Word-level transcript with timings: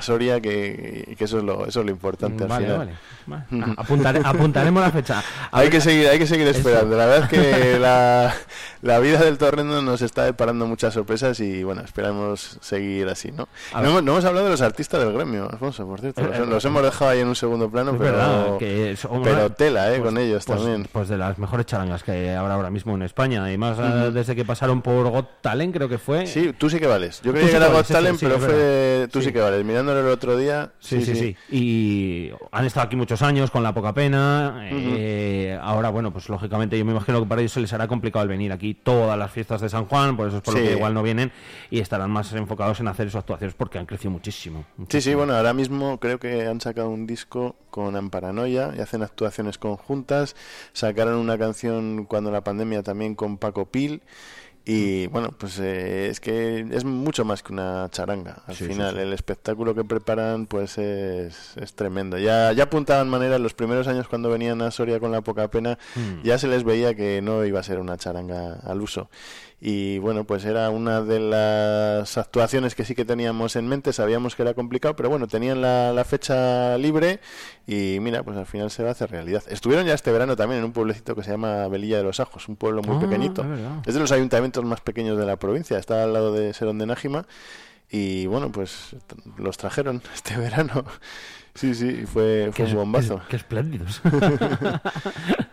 Soria, 0.00 0.40
que, 0.40 1.14
que 1.18 1.24
eso 1.24 1.36
es 1.36 1.44
lo 1.44 1.66
eso 1.66 1.80
es 1.80 1.84
lo 1.86 1.92
importante 1.92 2.44
al 2.44 2.48
Vale, 2.48 2.64
final. 2.64 2.78
vale. 2.78 2.92
Vale. 3.26 3.44
Ah, 3.62 3.74
apuntare- 3.84 4.22
apuntaremos 4.24 4.82
la 4.82 4.90
fecha. 4.90 5.18
A 5.50 5.58
Hay 5.58 5.64
ver, 5.66 5.70
que 5.72 5.80
seguir, 5.82 6.08
hay 6.08 6.18
que 6.18 6.26
seguir 6.26 6.48
esperando. 6.48 6.96
La 6.96 7.04
verdad 7.06 7.24
es 7.24 7.38
que 7.38 7.78
la, 7.78 8.34
la 8.80 8.98
vida 9.00 9.18
del 9.20 9.36
torrendo 9.36 9.82
nos 9.82 10.00
está 10.00 10.24
deparando 10.24 10.66
muchas 10.66 10.94
sorpresas 10.94 11.38
y 11.40 11.62
bueno, 11.62 11.82
esperamos 11.82 12.56
seguir 12.62 13.06
así, 13.08 13.30
¿no? 13.32 13.48
A 13.74 13.82
No 13.82 14.00
no 14.00 14.12
hemos 14.12 14.24
hablado 14.24 14.46
de 14.46 14.52
los 14.52 14.62
artistas 14.62 14.98
del 15.04 15.12
gremio, 15.12 15.48
Alfonso, 15.52 15.86
por 15.86 16.00
cierto. 16.00 16.22
Los, 16.22 16.48
los 16.48 16.64
hemos 16.64 16.82
dejado 16.82 17.10
ahí 17.10 17.20
en 17.20 17.28
un 17.28 17.36
segundo 17.36 17.70
plano, 17.70 17.90
es 17.92 17.98
pero, 17.98 18.12
verdad 18.12 18.58
que 18.58 18.96
son 18.96 19.12
una- 19.18 19.22
pero 19.24 19.50
tela, 19.52 19.88
¿eh? 19.92 19.98
pues- 20.00 20.02
con 20.10 20.18
ellos 20.18 20.44
pues- 20.46 20.58
también. 20.58 20.88
Pues 20.90 21.08
de 21.10 21.18
las 21.18 21.38
mejores 21.38 21.66
charangas 21.66 22.02
que 22.02 22.30
habrá 22.30 22.54
ahora 22.54 22.70
mismo 22.70 22.94
en 22.94 23.02
España. 23.02 23.44
Además, 23.44 23.76
eh, 23.78 24.10
desde 24.10 24.34
que 24.34 24.44
pasaron 24.46 24.80
por 24.82 25.06
Got 25.10 25.42
Talent, 25.42 25.74
creo 25.76 25.88
que 25.90 25.98
fue. 25.98 26.26
Sí, 26.26 26.52
tú 26.56 26.68
sí 26.70 26.80
que 26.80 26.86
vales. 26.86 27.20
Yo 27.22 27.32
creía 27.32 27.50
que 27.50 27.56
era 27.56 27.68
Got 27.68 27.86
Talent, 27.86 28.18
pero 28.18 28.38
fue 28.40 29.08
tú 29.12 29.20
sí. 29.20 29.26
Sí. 29.26 29.32
que 29.34 29.40
vales. 29.40 29.64
Mirándolo 29.82 30.06
el 30.08 30.14
otro 30.14 30.36
día, 30.36 30.72
Sí, 30.78 31.02
sí, 31.04 31.14
sí, 31.16 31.36
Y 31.50 32.30
han 32.52 32.64
estado 32.64 32.86
aquí 32.86 32.96
muchos 32.96 33.20
años 33.22 33.50
con 33.50 33.62
la 33.62 33.74
poca 33.74 33.92
pena. 33.92 34.68
eh, 34.70 35.58
ahora, 35.60 35.90
bueno, 35.90 36.12
pues 36.12 36.28
lógicamente 36.28 36.78
yo 36.78 36.84
me 36.84 36.92
imagino 36.92 37.20
que 37.20 37.26
para 37.26 37.40
ellos 37.40 37.52
se 37.52 37.60
les 37.60 37.72
hará 37.72 37.88
complicado 37.88 38.22
el 38.22 38.28
venir 38.28 38.52
aquí 38.52 38.74
todas 38.74 39.18
las 39.18 39.30
fiestas 39.30 39.60
de 39.60 39.68
San 39.68 39.86
Juan, 39.86 40.16
por 40.16 40.28
eso 40.28 40.36
es 40.38 40.42
por 40.42 40.54
Sí. 40.54 40.60
lo 40.60 40.66
que 40.66 40.72
igual 40.72 40.94
no 40.94 41.02
vienen 41.02 41.32
y 41.70 41.80
estarán 41.80 42.10
más 42.10 42.32
enfocados 42.32 42.78
en 42.80 42.88
hacer 42.88 43.08
sus 43.10 43.16
actuaciones 43.16 43.54
porque 43.54 43.78
han 43.78 43.86
crecido 43.86 44.10
muchísimo. 44.12 44.64
Sí, 44.88 45.00
sí, 45.00 45.14
bueno, 45.14 45.34
ahora 45.34 45.52
mismo 45.52 45.98
creo 45.98 46.18
que 46.18 46.46
han 46.46 46.60
sacado 46.60 46.88
un 46.88 47.06
disco 47.06 47.56
con 47.70 47.96
Amparanoia 47.96 48.72
y 48.76 48.80
hacen 48.80 49.02
actuaciones 49.02 49.58
conjuntas. 49.58 50.36
Sacaron 50.72 51.16
una 51.16 51.38
canción 51.38 52.04
cuando 52.04 52.30
la 52.30 52.42
pandemia 52.44 52.82
también 52.82 53.14
con 53.14 53.38
Paco 53.38 53.66
Pil. 53.66 54.02
Y 54.64 55.08
bueno, 55.08 55.30
pues 55.36 55.58
eh, 55.58 56.08
es 56.08 56.20
que 56.20 56.64
es 56.70 56.84
mucho 56.84 57.24
más 57.24 57.42
que 57.42 57.52
una 57.52 57.88
charanga. 57.90 58.42
Al 58.46 58.54
Sí, 58.54 58.66
final, 58.66 58.94
sí. 58.94 59.00
el 59.00 59.12
espectáculo 59.12 59.74
que 59.74 59.82
preparan 59.82 60.46
pues 60.46 60.78
es, 60.78 61.56
es 61.56 61.74
tremendo. 61.74 62.16
Ya, 62.16 62.52
ya 62.52 62.64
apuntaban 62.64 63.08
maneras 63.08 63.40
los 63.40 63.54
primeros 63.54 63.88
años 63.88 64.06
cuando 64.06 64.30
venían 64.30 64.62
a 64.62 64.70
Soria 64.70 65.00
con 65.00 65.10
la 65.10 65.20
poca 65.20 65.48
pena, 65.48 65.78
Mm. 65.96 66.22
ya 66.22 66.38
se 66.38 66.46
les 66.46 66.62
veía 66.62 66.94
que 66.94 67.20
no 67.22 67.44
iba 67.44 67.58
a 67.58 67.62
ser 67.64 67.80
una 67.80 67.96
charanga 67.96 68.60
al 68.64 68.80
uso. 68.82 69.10
Y 69.64 69.98
bueno, 69.98 70.24
pues 70.24 70.44
era 70.44 70.70
una 70.70 71.02
de 71.02 71.20
las 71.20 72.18
actuaciones 72.18 72.74
que 72.74 72.84
sí 72.84 72.96
que 72.96 73.04
teníamos 73.04 73.54
en 73.54 73.68
mente, 73.68 73.92
sabíamos 73.92 74.34
que 74.34 74.42
era 74.42 74.54
complicado, 74.54 74.96
pero 74.96 75.08
bueno, 75.08 75.28
tenían 75.28 75.60
la, 75.60 75.92
la 75.92 76.04
fecha 76.04 76.76
libre 76.78 77.20
y 77.64 77.98
mira, 78.00 78.24
pues 78.24 78.36
al 78.36 78.46
final 78.46 78.72
se 78.72 78.82
va 78.82 78.88
a 78.88 78.92
hacer 78.92 79.12
realidad. 79.12 79.44
Estuvieron 79.48 79.86
ya 79.86 79.94
este 79.94 80.10
verano 80.10 80.34
también 80.34 80.58
en 80.58 80.64
un 80.64 80.72
pueblecito 80.72 81.14
que 81.14 81.22
se 81.22 81.30
llama 81.30 81.68
Velilla 81.68 81.98
de 81.98 82.02
los 82.02 82.18
Ajos, 82.18 82.48
un 82.48 82.56
pueblo 82.56 82.82
muy 82.82 82.96
Ah, 82.96 83.00
pequeñito. 83.08 83.44
es 83.86 83.94
de 83.94 84.00
los 84.00 84.10
ayuntamientos 84.10 84.64
más 84.64 84.80
pequeños 84.80 85.16
de 85.16 85.26
la 85.26 85.36
provincia, 85.36 85.78
está 85.78 86.02
al 86.02 86.12
lado 86.12 86.32
de 86.32 86.52
Serón 86.54 86.78
de 86.78 86.86
Nájima 86.86 87.24
y 87.88 88.26
bueno, 88.26 88.50
pues 88.50 88.96
los 89.36 89.58
trajeron 89.58 90.02
este 90.14 90.36
verano. 90.38 90.84
Sí, 91.54 91.74
sí, 91.74 92.04
fue, 92.06 92.50
fue 92.52 92.64
un 92.64 92.74
bombazo. 92.74 93.18
Qué, 93.20 93.30
qué 93.30 93.36
espléndidos. 93.36 94.00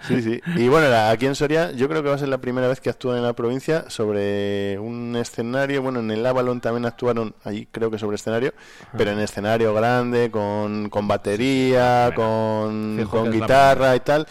Sí, 0.07 0.23
sí. 0.23 0.41
Y 0.55 0.69
bueno, 0.69 0.87
aquí 0.95 1.27
en 1.27 1.35
Soria 1.35 1.71
yo 1.71 1.87
creo 1.87 2.01
que 2.01 2.09
va 2.09 2.15
a 2.15 2.17
ser 2.17 2.29
la 2.29 2.39
primera 2.39 2.67
vez 2.67 2.79
que 2.79 2.89
actúan 2.89 3.17
en 3.17 3.23
la 3.23 3.33
provincia 3.33 3.85
sobre 3.89 4.79
un 4.79 5.15
escenario. 5.15 5.83
Bueno, 5.83 5.99
en 5.99 6.09
el 6.09 6.25
Avalon 6.25 6.61
también 6.61 6.85
actuaron, 6.85 7.35
allí 7.43 7.67
creo 7.71 7.91
que 7.91 7.99
sobre 7.99 8.15
escenario, 8.15 8.53
pero 8.97 9.11
en 9.11 9.19
escenario 9.19 9.71
grande, 9.73 10.31
con, 10.31 10.89
con 10.89 11.07
batería, 11.07 12.11
con, 12.15 13.05
con 13.11 13.31
guitarra 13.31 13.95
y 13.95 13.99
tal. 13.99 14.25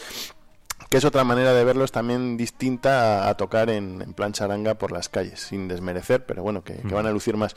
Que 0.88 0.96
es 0.96 1.04
otra 1.04 1.22
manera 1.22 1.52
de 1.52 1.64
verlos 1.64 1.92
también 1.92 2.36
distinta 2.38 3.26
a, 3.26 3.28
a 3.28 3.36
tocar 3.36 3.68
en, 3.68 4.00
en 4.00 4.14
plan 4.14 4.32
charanga 4.32 4.76
por 4.76 4.90
las 4.90 5.08
calles, 5.08 5.40
sin 5.40 5.68
desmerecer, 5.68 6.24
pero 6.24 6.42
bueno, 6.42 6.64
que, 6.64 6.74
que 6.76 6.94
van 6.94 7.06
a 7.06 7.10
lucir 7.10 7.36
más. 7.36 7.54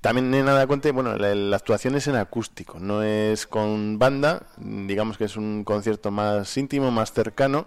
También 0.00 0.32
en 0.32 0.44
nada 0.44 0.64
cuenta, 0.68 0.92
bueno, 0.92 1.16
la, 1.16 1.34
la 1.34 1.56
actuación 1.56 1.96
es 1.96 2.06
en 2.06 2.14
acústico, 2.14 2.78
no 2.78 3.02
es 3.02 3.48
con 3.48 3.98
banda, 3.98 4.46
digamos 4.58 5.18
que 5.18 5.24
es 5.24 5.36
un 5.36 5.64
concierto 5.64 6.12
más 6.12 6.56
íntimo, 6.56 6.92
más 6.92 7.12
cercano, 7.12 7.66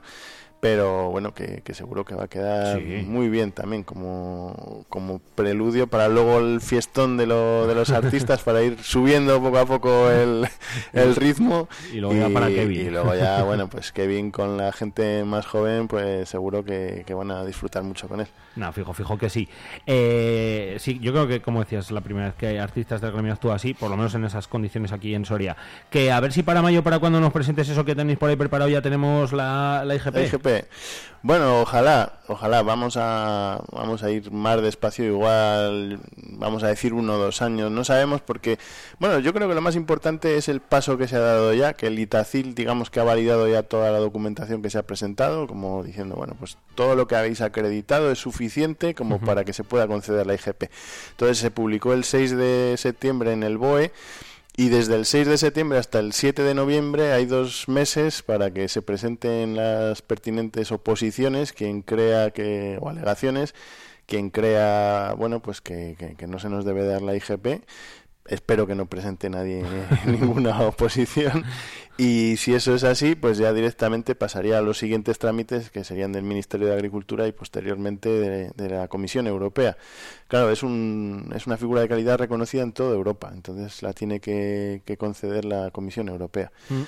pero 0.61 1.09
bueno, 1.11 1.33
que, 1.33 1.61
que 1.65 1.73
seguro 1.73 2.05
que 2.05 2.15
va 2.15 2.23
a 2.25 2.27
quedar 2.29 2.77
Sí. 2.79 3.03
muy 3.05 3.27
bien 3.27 3.51
también 3.51 3.83
como, 3.83 4.85
como 4.87 5.19
preludio 5.35 5.87
para 5.87 6.07
luego 6.07 6.37
el 6.39 6.61
fiestón 6.61 7.17
de, 7.17 7.25
lo, 7.25 7.67
de 7.67 7.75
los 7.75 7.89
artistas 7.91 8.41
para 8.43 8.61
ir 8.63 8.77
subiendo 8.81 9.41
poco 9.41 9.57
a 9.57 9.65
poco 9.65 10.09
el, 10.09 10.47
el 10.93 11.15
ritmo 11.15 11.67
Y 11.91 11.97
luego 11.97 12.15
ya 12.15 12.29
para 12.33 12.47
Kevin. 12.47 12.87
y 12.87 12.89
luego 12.91 13.13
ya, 13.15 13.43
bueno, 13.43 13.67
pues 13.69 13.91
Kevin 13.91 14.31
con 14.31 14.55
la 14.55 14.71
gente 14.71 15.23
más 15.25 15.45
joven, 15.47 15.87
pues 15.89 16.29
seguro 16.29 16.63
que, 16.63 17.03
que 17.05 17.13
van 17.13 17.31
a 17.31 17.43
disfrutar 17.43 17.83
mucho 17.83 18.07
con 18.07 18.21
él. 18.21 18.27
No, 18.55 18.71
fijo, 18.71 18.93
fijo 18.93 19.17
que 19.17 19.29
sí. 19.29 19.49
Eh, 19.87 20.75
sí, 20.79 20.99
yo 20.99 21.11
creo 21.11 21.27
que, 21.27 21.41
como 21.41 21.61
decías, 21.61 21.85
es 21.85 21.91
la 21.91 22.01
primera 22.01 22.27
vez 22.27 22.35
que 22.35 22.47
hay 22.47 22.57
artistas 22.57 23.01
del 23.01 23.11
gremio 23.11 23.33
actúa 23.33 23.55
así, 23.55 23.73
por 23.73 23.89
lo 23.89 23.97
menos 23.97 24.13
en 24.13 24.25
esas 24.25 24.47
condiciones 24.47 24.91
aquí 24.91 25.15
en 25.15 25.25
Soria. 25.25 25.55
Que 25.89 26.11
a 26.11 26.19
ver 26.19 26.31
si 26.33 26.43
para 26.43 26.61
mayo, 26.61 26.83
para 26.83 26.99
cuando 26.99 27.19
nos 27.19 27.33
presentes 27.33 27.67
eso 27.69 27.83
que 27.83 27.95
tenéis 27.95 28.17
por 28.19 28.29
ahí 28.29 28.35
preparado, 28.35 28.69
ya 28.69 28.81
tenemos 28.81 29.33
la, 29.33 29.83
la 29.85 29.95
IGP. 29.95 30.13
La 30.15 30.23
IGP. 30.23 30.47
Bueno, 31.23 31.61
ojalá, 31.61 32.13
ojalá, 32.27 32.63
vamos 32.63 32.97
a, 32.97 33.61
vamos 33.71 34.01
a 34.01 34.09
ir 34.09 34.31
más 34.31 34.59
despacio, 34.59 35.05
igual, 35.05 35.99
vamos 36.15 36.63
a 36.63 36.67
decir 36.67 36.93
uno 36.93 37.13
o 37.13 37.17
dos 37.19 37.43
años, 37.43 37.69
no 37.69 37.83
sabemos 37.83 38.21
porque, 38.21 38.57
bueno, 38.97 39.19
yo 39.19 39.31
creo 39.31 39.47
que 39.47 39.53
lo 39.53 39.61
más 39.61 39.75
importante 39.75 40.37
es 40.37 40.49
el 40.49 40.61
paso 40.61 40.97
que 40.97 41.07
se 41.07 41.17
ha 41.17 41.19
dado 41.19 41.53
ya, 41.53 41.73
que 41.73 41.85
el 41.85 41.99
Itacil, 41.99 42.55
digamos 42.55 42.89
que 42.89 43.01
ha 43.01 43.03
validado 43.03 43.47
ya 43.47 43.61
toda 43.61 43.91
la 43.91 43.99
documentación 43.99 44.63
que 44.63 44.71
se 44.71 44.79
ha 44.79 44.87
presentado, 44.87 45.45
como 45.45 45.83
diciendo, 45.83 46.15
bueno, 46.15 46.35
pues 46.39 46.57
todo 46.73 46.95
lo 46.95 47.07
que 47.07 47.15
habéis 47.15 47.41
acreditado 47.41 48.11
es 48.11 48.17
suficiente 48.17 48.95
como 48.95 49.19
para 49.19 49.45
que 49.45 49.53
se 49.53 49.63
pueda 49.63 49.85
conceder 49.85 50.25
la 50.25 50.33
IGP. 50.33 50.71
Entonces 51.11 51.37
se 51.37 51.51
publicó 51.51 51.93
el 51.93 52.03
6 52.03 52.35
de 52.35 52.75
septiembre 52.77 53.33
en 53.33 53.43
el 53.43 53.59
BOE. 53.59 53.91
Y 54.61 54.69
desde 54.69 54.93
el 54.95 55.07
6 55.07 55.25
de 55.27 55.37
septiembre 55.39 55.79
hasta 55.79 55.97
el 55.97 56.13
7 56.13 56.43
de 56.43 56.53
noviembre 56.53 57.13
hay 57.13 57.25
dos 57.25 57.67
meses 57.67 58.21
para 58.21 58.51
que 58.51 58.67
se 58.67 58.83
presenten 58.83 59.55
las 59.55 60.03
pertinentes 60.03 60.71
oposiciones, 60.71 61.51
quien 61.51 61.81
crea 61.81 62.29
que, 62.29 62.77
o 62.79 62.89
alegaciones, 62.89 63.55
quien 64.05 64.29
crea, 64.29 65.15
bueno, 65.17 65.41
pues 65.41 65.61
que, 65.61 65.95
que- 65.97 66.15
que 66.15 66.27
no 66.27 66.37
se 66.37 66.49
nos 66.49 66.63
debe 66.65 66.85
dar 66.85 67.01
la 67.01 67.15
IGP. 67.15 67.63
Espero 68.31 68.65
que 68.65 68.75
no 68.75 68.85
presente 68.85 69.29
nadie 69.29 69.63
ninguna 70.05 70.61
oposición. 70.61 71.43
Y 71.97 72.37
si 72.37 72.53
eso 72.53 72.73
es 72.73 72.85
así, 72.85 73.15
pues 73.15 73.37
ya 73.37 73.51
directamente 73.51 74.15
pasaría 74.15 74.57
a 74.57 74.61
los 74.61 74.77
siguientes 74.77 75.19
trámites 75.19 75.69
que 75.69 75.83
serían 75.83 76.13
del 76.13 76.23
Ministerio 76.23 76.67
de 76.67 76.73
Agricultura 76.73 77.27
y 77.27 77.33
posteriormente 77.33 78.09
de, 78.55 78.69
la 78.69 78.87
Comisión 78.87 79.27
Europea. 79.27 79.75
Claro, 80.29 80.49
es, 80.49 80.63
un, 80.63 81.29
es 81.35 81.45
una 81.45 81.57
figura 81.57 81.81
de 81.81 81.89
calidad 81.89 82.17
reconocida 82.17 82.63
en 82.63 82.71
toda 82.71 82.95
Europa, 82.95 83.29
entonces 83.33 83.83
la 83.83 83.91
tiene 83.91 84.21
que, 84.21 84.81
que 84.85 84.95
conceder 84.95 85.43
la 85.43 85.69
Comisión 85.71 86.07
Europea. 86.07 86.51
Mm. 86.69 86.81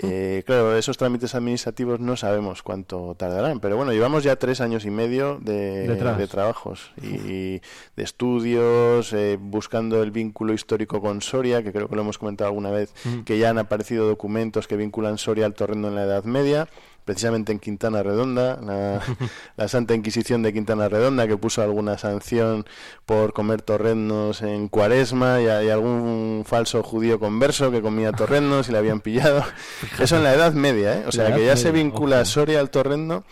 Eh, 0.00 0.42
claro, 0.46 0.76
esos 0.76 0.96
trámites 0.96 1.34
administrativos 1.34 1.98
no 2.00 2.16
sabemos 2.16 2.62
cuánto 2.62 3.14
tardarán, 3.16 3.60
pero 3.60 3.76
bueno, 3.76 3.92
llevamos 3.92 4.22
ya 4.24 4.36
tres 4.36 4.60
años 4.60 4.84
y 4.84 4.90
medio 4.90 5.38
de, 5.40 5.96
trabajos 6.30 6.92
y 7.02 7.60
de 7.96 8.02
estudios, 8.04 9.12
eh, 9.12 9.38
buscando 9.40 10.02
el 10.02 10.10
vínculo 10.10 10.52
histórico 10.52 11.00
con 11.00 11.20
Soria, 11.22 11.62
que 11.62 11.72
creo 11.72 11.88
que 11.88 11.96
lo 11.96 12.02
hemos 12.02 12.18
comentado 12.18 12.48
alguna 12.48 12.70
vez, 12.70 12.92
Mm. 13.04 13.20
que 13.20 13.38
ya 13.38 13.50
han 13.50 13.58
aparecido 13.58 14.06
documentos 14.06 14.66
que 14.68 14.76
vinculan 14.76 15.18
Soria 15.18 15.46
al 15.46 15.54
torrendo 15.54 15.88
en 15.88 15.94
la 15.94 16.04
Edad 16.04 16.24
Media, 16.24 16.68
precisamente 17.08 17.52
en 17.52 17.58
Quintana 17.58 18.02
Redonda, 18.02 18.60
la, 18.60 19.00
la 19.56 19.66
Santa 19.66 19.94
Inquisición 19.94 20.42
de 20.42 20.52
Quintana 20.52 20.90
Redonda, 20.90 21.26
que 21.26 21.38
puso 21.38 21.62
alguna 21.62 21.96
sanción 21.96 22.66
por 23.06 23.32
comer 23.32 23.62
torrendos 23.62 24.42
en 24.42 24.68
cuaresma 24.68 25.40
y, 25.40 25.44
y 25.44 25.70
algún 25.70 26.44
falso 26.46 26.82
judío 26.82 27.18
converso 27.18 27.70
que 27.70 27.80
comía 27.80 28.12
torrendos 28.12 28.68
y 28.68 28.72
le 28.72 28.78
habían 28.78 29.00
pillado. 29.00 29.42
Eso 29.98 30.16
en 30.16 30.24
la 30.24 30.34
Edad 30.34 30.52
Media, 30.52 30.98
¿eh? 30.98 31.04
O 31.06 31.12
sea, 31.12 31.34
que 31.34 31.46
ya 31.46 31.56
se 31.56 31.72
vincula. 31.72 32.26
Soria 32.26 32.60
al 32.60 32.68
torrendo 32.68 33.24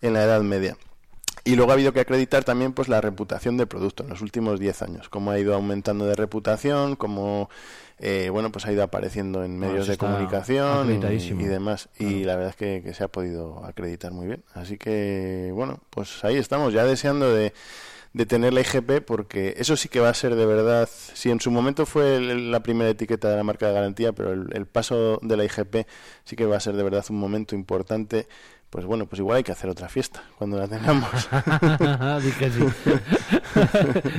en 0.00 0.14
la 0.14 0.22
Edad 0.24 0.40
Media. 0.40 0.78
Y 1.44 1.54
luego 1.54 1.72
ha 1.72 1.74
habido 1.74 1.92
que 1.92 2.00
acreditar 2.00 2.44
también 2.44 2.72
pues 2.72 2.88
la 2.88 3.02
reputación 3.02 3.58
del 3.58 3.68
producto 3.68 4.04
en 4.04 4.08
los 4.08 4.22
últimos 4.22 4.58
10 4.58 4.82
años, 4.82 5.08
cómo 5.10 5.32
ha 5.32 5.38
ido 5.38 5.54
aumentando 5.54 6.06
de 6.06 6.16
reputación, 6.16 6.96
cómo 6.96 7.50
eh, 8.00 8.28
bueno 8.30 8.50
pues 8.52 8.64
ha 8.66 8.72
ido 8.72 8.82
apareciendo 8.82 9.44
en 9.44 9.58
medios 9.58 9.82
eso 9.82 9.92
de 9.92 9.98
comunicación 9.98 10.86
y, 10.90 11.44
demás. 11.46 11.88
Y 11.98 12.24
la 12.24 12.36
verdad 12.36 12.50
es 12.50 12.56
que, 12.56 12.82
que 12.82 12.94
se 12.94 13.04
ha 13.04 13.08
podido 13.08 13.64
acreditar 13.64 14.12
muy 14.12 14.26
bien. 14.26 14.44
Así 14.54 14.78
que 14.78 15.50
bueno, 15.54 15.80
pues 15.90 16.24
ahí 16.24 16.36
estamos, 16.36 16.72
ya 16.72 16.84
deseando 16.84 17.32
de, 17.34 17.52
de 18.12 18.26
tener 18.26 18.54
la 18.54 18.60
IGP 18.62 19.00
porque 19.04 19.54
eso 19.58 19.76
sí 19.76 19.88
que 19.88 20.00
va 20.00 20.08
a 20.08 20.14
ser 20.14 20.34
de 20.34 20.46
verdad, 20.46 20.88
si 21.14 21.30
en 21.30 21.40
su 21.40 21.50
momento 21.50 21.86
fue 21.86 22.16
el- 22.16 22.50
la 22.50 22.60
primera 22.62 22.90
etiqueta 22.90 23.28
de 23.30 23.36
la 23.36 23.44
marca 23.44 23.66
de 23.68 23.74
garantía, 23.74 24.12
pero 24.12 24.32
el, 24.32 24.48
el 24.52 24.66
paso 24.66 25.18
de 25.22 25.36
la 25.36 25.44
IGP 25.44 25.86
sí 26.24 26.36
que 26.36 26.46
va 26.46 26.56
a 26.56 26.60
ser 26.60 26.74
de 26.76 26.82
verdad 26.82 27.04
un 27.10 27.16
momento 27.18 27.54
importante. 27.54 28.26
Pues 28.70 28.84
bueno, 28.84 29.06
pues 29.06 29.18
igual 29.20 29.38
hay 29.38 29.42
que 29.42 29.52
hacer 29.52 29.70
otra 29.70 29.88
fiesta 29.88 30.22
cuando 30.36 30.58
la 30.58 30.68
tengamos. 30.68 31.10
Dije 32.22 32.50
sí. 32.50 32.64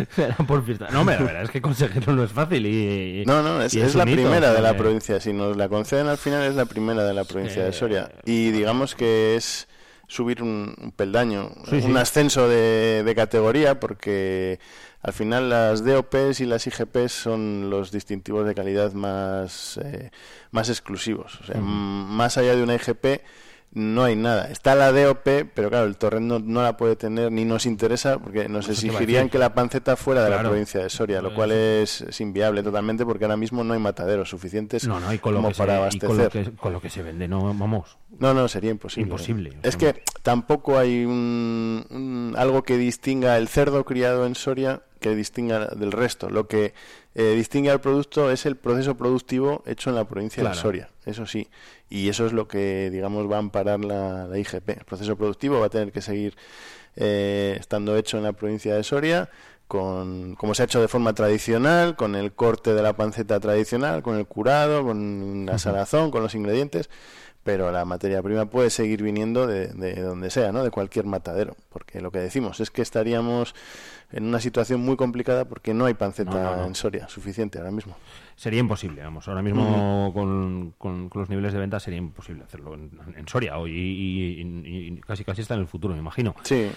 Será 0.16 0.36
por 0.38 0.66
fiesta. 0.66 0.88
No, 0.92 1.04
la 1.04 1.18
verdad 1.18 1.44
es 1.44 1.52
que 1.52 1.62
conseguirlo 1.62 2.16
no 2.16 2.24
es 2.24 2.32
fácil 2.32 2.66
y... 2.66 3.24
No, 3.28 3.44
no, 3.44 3.62
es, 3.62 3.76
y 3.76 3.82
es 3.82 3.94
la 3.94 4.04
un 4.04 4.10
hito, 4.10 4.22
primera 4.22 4.52
de 4.52 4.62
la 4.62 4.72
eh, 4.72 4.74
provincia. 4.74 5.20
Si 5.20 5.34
nos 5.34 5.56
la 5.56 5.70
conceden 5.70 6.08
al 6.08 6.18
final, 6.18 6.44
es 6.44 6.56
la 6.56 6.66
primera 6.66 7.04
de 7.04 7.14
la 7.14 7.26
provincia 7.26 7.64
de 7.64 7.72
Soria. 7.74 8.12
Y 8.26 8.50
digamos 8.50 8.96
que 8.96 9.36
es 9.36 9.68
subir 10.08 10.42
un, 10.42 10.94
peldaño, 10.96 11.52
un 11.72 11.98
ascenso 11.98 12.50
de, 12.50 13.04
de, 13.04 13.16
categoría, 13.16 13.80
porque 13.80 14.60
al 15.04 15.14
final 15.14 15.50
las 15.50 15.86
DOPs 15.86 16.42
y 16.42 16.46
las 16.46 16.66
IGPs 16.66 17.12
son 17.12 17.70
los 17.70 17.92
distintivos 17.92 18.48
de 18.48 18.56
calidad 18.56 18.94
más, 18.94 19.80
eh, 19.84 20.10
más 20.50 20.70
exclusivos. 20.70 21.40
O 21.42 21.46
sea, 21.46 21.62
más 21.62 22.40
allá 22.40 22.56
de 22.56 22.64
una 22.64 22.74
IGP 22.74 23.22
no 23.72 24.04
hay 24.04 24.16
nada. 24.16 24.50
Está 24.50 24.74
la 24.74 24.92
DOP, 24.92 25.28
pero 25.54 25.70
claro, 25.70 25.86
el 25.86 25.96
torrent 25.96 26.26
no, 26.26 26.64
la 26.64 26.76
puede 26.76 26.96
tener 26.96 27.32
ni 27.32 27.46
nos 27.46 27.66
interesa 27.66 28.18
porque 28.18 28.50
nos 28.50 28.68
exigirían 28.68 29.30
que 29.30 29.38
la 29.38 29.54
panceta 29.54 29.96
fuera 29.96 30.24
de 30.24 30.32
la 30.32 30.40
provincia 30.40 30.82
de 30.82 30.90
Soria, 30.90 31.22
lo 31.22 31.34
cual 31.36 31.52
es, 31.52 32.04
inviable 32.20 32.64
totalmente 32.64 33.06
porque 33.06 33.26
ahora 33.26 33.38
mismo 33.38 33.64
no 33.64 33.74
hay 33.74 33.80
mataderos 33.80 34.30
suficientes 34.30 34.88
como 35.22 35.52
para 35.52 35.78
abastecer. 35.78 36.56
con, 36.56 36.74
lo 36.74 36.82
que, 36.82 36.90
se 36.90 37.04
vende, 37.04 37.28
no 37.28 37.54
vamos. 37.54 37.98
No, 38.18 38.34
no, 38.34 38.48
sería 38.48 38.72
imposible. 38.72 39.12
Imposible. 39.12 39.58
Es 39.64 39.78
que 39.78 40.04
tampoco 40.24 40.78
hay 40.78 41.06
un, 41.06 42.34
algo 42.38 42.64
que 42.64 42.78
distinga 42.78 43.38
el 43.38 43.48
cerdo 43.48 43.86
criado 43.86 44.26
en 44.26 44.36
Soria 44.36 44.82
que 45.00 45.16
distinga 45.16 45.68
del 45.68 45.92
resto. 45.92 46.30
Lo 46.30 46.48
que 46.48 46.74
eh, 47.16 47.34
distingue 47.36 47.72
al 47.72 47.80
producto 47.82 48.32
es 48.32 48.46
el 48.46 48.58
proceso 48.58 48.96
productivo 48.98 49.64
hecho 49.66 49.90
en 49.90 49.96
la 49.96 50.06
provincia 50.06 50.44
de 50.44 50.54
Soria, 50.56 50.90
eso 51.06 51.26
sí. 51.26 51.48
Y 51.90 52.10
eso 52.10 52.26
es 52.26 52.34
lo 52.34 52.48
que, 52.48 52.90
digamos, 52.92 53.30
va 53.30 53.38
a 53.38 53.40
amparar 53.40 53.84
la, 53.84 54.30
IGP. 54.38 54.70
El 54.70 54.86
proceso 54.86 55.16
productivo 55.16 55.60
va 55.60 55.68
a 55.68 55.70
tener 55.70 55.92
que 55.92 56.02
seguir 56.02 56.36
eh, 56.96 57.58
estando 57.60 57.98
hecho 57.98 58.18
en 58.18 58.24
la 58.24 58.34
provincia 58.34 58.76
de 58.76 58.84
Soria, 58.84 59.30
con, 59.68 60.36
como 60.36 60.54
se 60.56 60.64
ha 60.64 60.66
hecho 60.66 60.82
de 60.82 60.88
forma 60.88 61.14
tradicional, 61.14 61.96
con 61.96 62.16
el 62.16 62.34
corte 62.34 62.74
de 62.74 62.82
la 62.82 62.94
panceta 62.94 63.40
tradicional, 63.40 64.04
con 64.04 64.18
el 64.18 64.26
curado, 64.26 64.84
con 64.84 65.46
la 65.46 65.58
salazón, 65.58 66.12
con 66.12 66.24
los 66.24 66.36
ingredientes 66.36 66.90
pero 67.44 67.72
la 67.72 67.86
materia 67.86 68.22
prima 68.22 68.46
puede 68.46 68.70
seguir 68.70 69.02
viniendo 69.02 69.48
de, 69.48 69.70
de, 69.70 70.02
donde 70.02 70.30
sea, 70.30 70.52
¿no? 70.52 70.64
De 70.64 70.72
cualquier 70.72 71.06
matadero, 71.06 71.56
porque 71.70 72.02
lo 72.02 72.12
que 72.12 72.20
decimos 72.20 72.60
es 72.60 72.70
que 72.70 72.82
estaríamos 72.82 73.56
en 74.12 74.26
una 74.26 74.40
situación 74.40 74.82
muy 74.82 74.96
complicada 74.96 75.46
porque 75.46 75.74
no 75.74 75.86
hay 75.86 75.94
panceta 75.94 76.66
en 76.66 76.76
Soria 76.76 77.08
suficiente 77.08 77.58
ahora 77.60 77.72
mismo. 77.72 77.96
Sería 78.36 78.60
imposible, 78.60 79.04
vamos. 79.04 79.28
Ahora 79.28 79.42
mismo 79.42 80.12
con, 80.14 80.74
con, 80.78 81.10
los 81.14 81.30
niveles 81.30 81.54
de 81.54 81.60
venta 81.60 81.80
sería 81.80 82.00
imposible 82.00 82.44
hacerlo 82.44 82.74
en, 82.74 83.28
Soria 83.28 83.58
hoy 83.58 83.72
y, 83.76 85.02
casi 85.02 85.24
casi 85.24 85.42
está 85.42 85.54
en 85.54 85.62
el 85.62 85.68
futuro, 85.68 85.94
me 85.94 86.00
imagino. 86.00 86.36
Sí. 86.44 86.70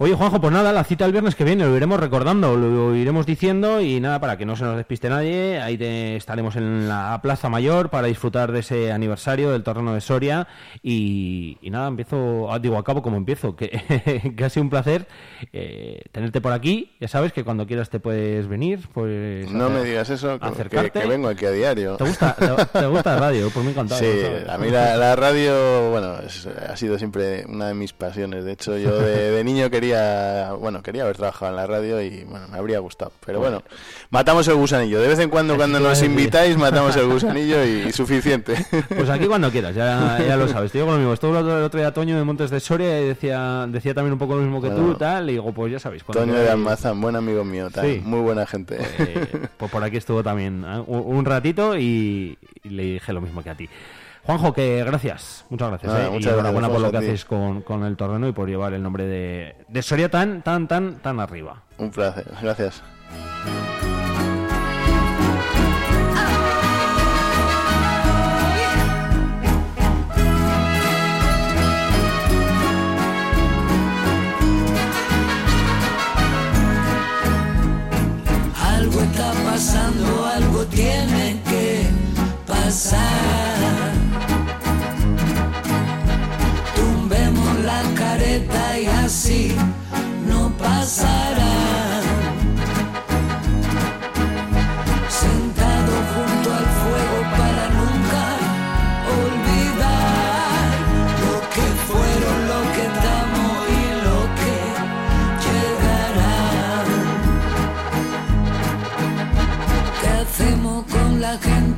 Oye, 0.00 0.14
Juanjo, 0.14 0.40
pues 0.40 0.52
nada, 0.52 0.72
la 0.72 0.84
cita 0.84 1.06
el 1.06 1.10
viernes 1.10 1.34
que 1.34 1.42
viene 1.42 1.66
lo 1.66 1.76
iremos 1.76 1.98
recordando, 1.98 2.56
lo 2.56 2.94
iremos 2.94 3.26
diciendo 3.26 3.80
y 3.80 3.98
nada, 3.98 4.20
para 4.20 4.38
que 4.38 4.46
no 4.46 4.54
se 4.54 4.62
nos 4.62 4.76
despiste 4.76 5.08
nadie, 5.08 5.60
ahí 5.60 5.76
estaremos 5.80 6.54
en 6.54 6.88
la 6.88 7.18
Plaza 7.20 7.48
Mayor 7.48 7.90
para 7.90 8.06
disfrutar 8.06 8.52
de 8.52 8.60
ese 8.60 8.92
aniversario 8.92 9.50
del 9.50 9.64
torneo 9.64 9.94
de 9.94 10.00
Soria 10.00 10.46
y, 10.84 11.58
nada, 11.64 11.88
empiezo, 11.88 12.46
ah, 12.52 12.60
digo, 12.60 12.78
acabo 12.78 13.02
como 13.02 13.16
empiezo, 13.16 13.56
que, 13.56 14.32
que 14.36 14.44
ha 14.44 14.48
sido 14.48 14.62
un 14.62 14.70
placer 14.70 15.08
eh, 15.52 16.02
tenerte 16.12 16.40
por 16.40 16.52
aquí, 16.52 16.94
ya 17.00 17.08
sabes 17.08 17.32
que 17.32 17.42
cuando 17.42 17.66
quieras 17.66 17.90
te 17.90 17.98
puedes 17.98 18.46
venir, 18.46 18.88
pues... 18.94 19.50
No 19.50 19.68
me 19.68 19.82
digas 19.82 20.10
eso, 20.10 20.38
que, 20.38 20.90
que, 20.90 21.06
vengo 21.08 21.26
aquí 21.26 21.44
a 21.44 21.50
diario. 21.50 21.96
¿Te 21.96 22.04
gusta, 22.04 22.36
te, 22.72 22.86
gusta 22.86 23.14
la 23.14 23.20
radio? 23.20 23.50
Por 23.50 23.64
mí 23.64 23.72
encantado. 23.72 24.00
Sí, 24.00 24.06
a 24.48 24.58
mí 24.58 24.70
la, 24.70 25.16
radio, 25.16 25.90
bueno, 25.90 26.18
ha 26.68 26.76
sido 26.76 26.98
siempre 26.98 27.44
una 27.48 27.66
de 27.66 27.74
mis 27.74 27.92
pasiones, 27.92 28.44
de 28.44 28.52
hecho 28.52 28.78
yo 28.78 28.96
de 28.96 29.42
niño 29.42 29.68
quería 29.70 29.87
bueno, 30.58 30.82
quería 30.82 31.02
haber 31.02 31.16
trabajado 31.16 31.50
en 31.50 31.56
la 31.56 31.66
radio 31.66 32.00
y 32.00 32.24
bueno, 32.24 32.46
me 32.48 32.58
habría 32.58 32.78
gustado. 32.78 33.12
Pero 33.24 33.40
bueno, 33.40 33.62
matamos 34.10 34.46
el 34.48 34.54
gusanillo. 34.54 35.00
De 35.00 35.08
vez 35.08 35.18
en 35.18 35.30
cuando, 35.30 35.56
cuando 35.56 35.80
nos 35.80 36.02
invitáis, 36.02 36.56
matamos 36.56 36.96
el 36.96 37.06
gusanillo 37.12 37.64
y, 37.64 37.92
suficiente. 37.92 38.54
Pues 38.88 39.08
aquí 39.10 39.26
cuando 39.26 39.50
quieras, 39.50 39.74
ya, 39.74 40.18
ya 40.26 40.36
lo 40.36 40.48
sabes. 40.48 40.72
Te 40.72 40.78
digo 40.78 40.90
lo 40.90 40.98
mismo. 40.98 41.12
Estuve 41.12 41.38
el 41.38 41.48
otro 41.48 41.80
día 41.80 41.92
Toño 41.92 42.16
de 42.16 42.24
Montes 42.24 42.50
de 42.50 42.60
Soria 42.60 43.00
y 43.00 43.06
decía, 43.06 43.66
decía 43.68 43.94
también 43.94 44.12
un 44.12 44.18
poco 44.18 44.34
lo 44.36 44.42
mismo 44.42 44.60
que 44.60 44.70
tú 44.70 44.92
y 44.92 44.98
tal. 44.98 45.28
Y 45.30 45.32
digo, 45.32 45.52
pues 45.52 45.72
ya 45.72 45.78
sabéis. 45.78 46.04
Toño 46.04 46.34
de 46.34 46.50
Almazán, 46.50 47.00
buen 47.00 47.16
amigo 47.16 47.44
mío, 47.44 47.68
muy 48.02 48.20
buena 48.20 48.46
gente. 48.46 48.78
Pues, 48.96 49.50
pues, 49.56 49.70
por 49.70 49.84
aquí 49.84 49.96
estuvo 49.96 50.22
también 50.22 50.64
¿eh? 50.66 50.82
un, 50.86 51.24
ratito 51.24 51.76
y 51.76 52.38
le 52.62 52.82
dije 52.82 53.12
lo 53.12 53.20
mismo 53.20 53.42
que 53.42 53.50
a 53.50 53.54
ti. 53.54 53.68
Juanjo, 54.28 54.52
que 54.52 54.84
gracias, 54.84 55.46
muchas 55.48 55.68
gracias. 55.70 55.90
eh. 55.94 56.10
muchas 56.10 56.32
y 56.32 56.34
enhorabuena 56.34 56.68
por 56.68 56.80
lo 56.82 56.90
que 56.90 56.98
hacéis 56.98 57.24
con, 57.24 57.62
con, 57.62 57.82
el 57.84 57.96
torneo 57.96 58.28
y 58.28 58.32
por 58.32 58.46
llevar 58.46 58.74
el 58.74 58.82
nombre 58.82 59.06
de, 59.06 59.56
de 59.68 59.82
Soria 59.82 60.10
tan, 60.10 60.42
tan, 60.42 60.68
tan, 60.68 60.98
tan 60.98 61.18
arriba. 61.18 61.62
Un 61.78 61.90
placer, 61.90 62.26
gracias. 62.42 62.82
Algo 78.62 79.00
está 79.00 79.32
pasando, 79.44 80.26
algo 80.26 80.64
tiene 80.66 81.40
que 81.48 81.86
pasar. 82.46 83.07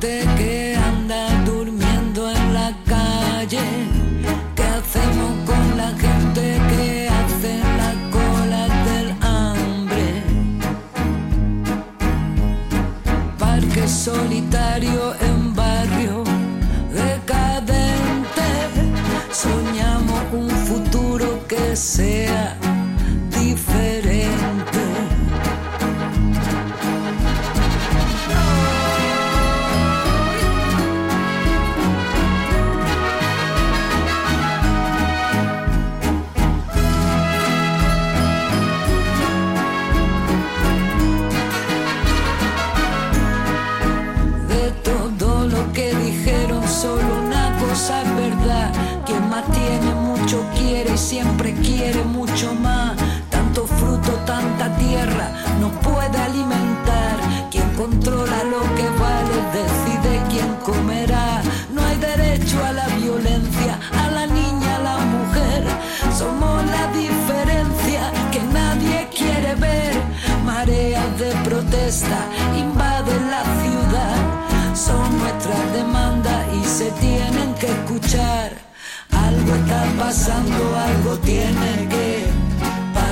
Gente 0.01 0.25
que 0.35 0.50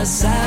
pasar. 0.10 0.39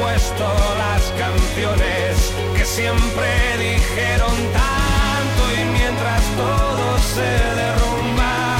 Puesto 0.00 0.46
las 0.78 1.02
canciones 1.18 2.32
que 2.56 2.64
siempre 2.64 3.28
dijeron 3.58 4.36
tanto 4.52 5.42
y 5.60 5.64
mientras 5.78 6.22
todo 6.36 6.98
se 7.14 7.30
derrumba, 7.60 8.56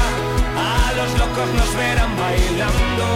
a 0.57 0.93
los 0.99 1.11
locos 1.19 1.49
nos 1.59 1.77
verán 1.77 2.17
bailando. 2.17 3.07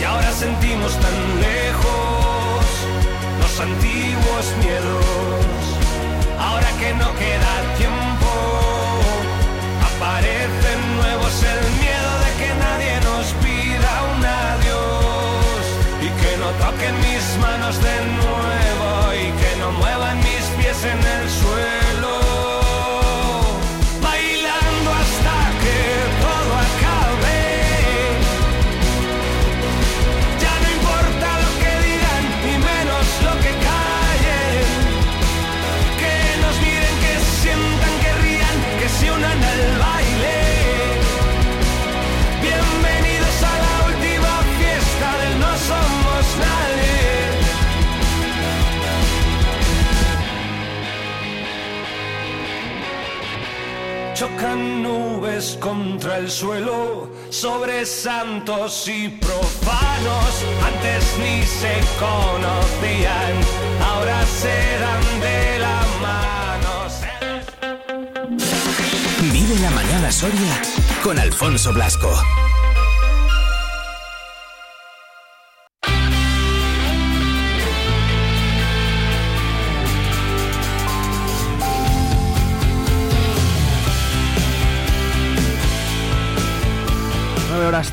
Y 0.00 0.04
ahora 0.04 0.30
sentimos 0.32 0.92
tan 1.00 1.16
lejos 1.40 2.64
los 3.40 3.60
antiguos 3.60 4.44
miedos. 4.62 5.04
Ahora 6.38 6.70
que 6.78 6.94
no 6.94 7.12
queda 7.16 7.52
tiempo, 7.76 7.97
nuevos 11.28 11.42
el 11.42 11.70
miedo 11.78 12.18
de 12.24 12.30
que 12.38 12.54
nadie 12.54 13.00
nos 13.00 13.26
pida 13.44 14.02
un 14.16 14.24
adiós 14.24 15.64
y 16.00 16.08
que 16.20 16.36
no 16.38 16.50
toquen 16.64 16.94
mis 17.00 17.38
manos 17.38 17.76
de 17.82 18.04
nuevo 18.22 19.14
y 19.14 19.30
que 19.40 19.56
no 19.60 19.72
muevan 19.72 20.16
mis 20.18 20.44
pies 20.56 20.84
en 20.84 20.98
el 20.98 21.30
suelo. 21.30 21.77
Chocan 54.18 54.82
nubes 54.82 55.56
contra 55.60 56.18
el 56.18 56.28
suelo, 56.28 57.08
sobre 57.30 57.86
santos 57.86 58.88
y 58.88 59.08
profanos. 59.10 60.44
Antes 60.66 61.04
ni 61.20 61.46
se 61.46 61.78
conocían, 62.00 63.34
ahora 63.80 64.26
se 64.26 64.56
dan 64.80 65.20
de 65.20 65.58
la 65.60 65.80
mano. 66.02 66.88
Vive 69.30 69.56
la 69.60 69.70
mañana 69.70 70.10
Soria 70.10 70.62
con 71.04 71.16
Alfonso 71.16 71.72
Blasco. 71.72 72.10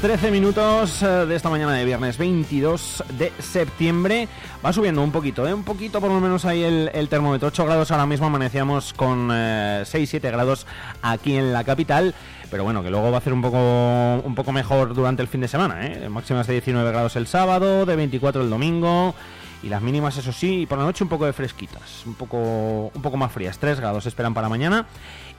13 0.05 0.29
minutos 0.29 1.01
eh, 1.01 1.07
de 1.07 1.35
esta 1.35 1.49
mañana 1.49 1.73
de 1.73 1.83
viernes 1.83 2.19
22 2.19 3.03
de 3.17 3.33
septiembre. 3.39 4.27
Va 4.63 4.71
subiendo 4.71 5.01
un 5.01 5.11
poquito, 5.11 5.47
¿eh? 5.47 5.53
un 5.55 5.63
poquito 5.63 5.99
por 5.99 6.11
lo 6.11 6.21
menos 6.21 6.45
ahí 6.45 6.61
el, 6.61 7.09
termómetro. 7.09 7.47
8 7.47 7.65
grados 7.65 7.89
ahora 7.89 8.05
mismo 8.05 8.27
amanecíamos 8.27 8.93
con 8.93 9.29
6-7 9.29 10.21
grados 10.21 10.67
aquí 11.01 11.35
en 11.35 11.53
la 11.53 11.63
capital. 11.63 12.13
Pero 12.51 12.63
bueno, 12.63 12.83
que 12.83 12.91
luego 12.91 13.09
va 13.09 13.15
a 13.15 13.17
hacer 13.17 13.33
un 13.33 13.41
poco, 13.41 14.21
un 14.23 14.35
poco 14.35 14.51
mejor 14.51 14.93
durante 14.93 15.23
el 15.23 15.27
fin 15.27 15.41
de 15.41 15.47
semana. 15.47 15.87
¿eh? 15.87 16.07
Máximas 16.07 16.45
de 16.45 16.53
19 16.53 16.87
grados 16.91 17.15
el 17.15 17.25
sábado, 17.25 17.87
de 17.87 17.95
24 17.95 18.43
el 18.43 18.49
domingo. 18.51 19.15
Y 19.63 19.69
las 19.69 19.81
mínimas, 19.81 20.17
eso 20.17 20.31
sí, 20.31 20.61
y 20.61 20.65
por 20.67 20.77
la 20.77 20.83
noche 20.83 21.03
un 21.03 21.09
poco 21.09 21.25
de 21.25 21.33
fresquitas, 21.33 22.05
un 22.05 22.13
poco, 22.13 22.91
un 22.93 23.01
poco 23.01 23.17
más 23.17 23.31
frías. 23.31 23.57
3 23.57 23.79
grados 23.79 24.05
esperan 24.05 24.35
para 24.35 24.49
mañana 24.49 24.85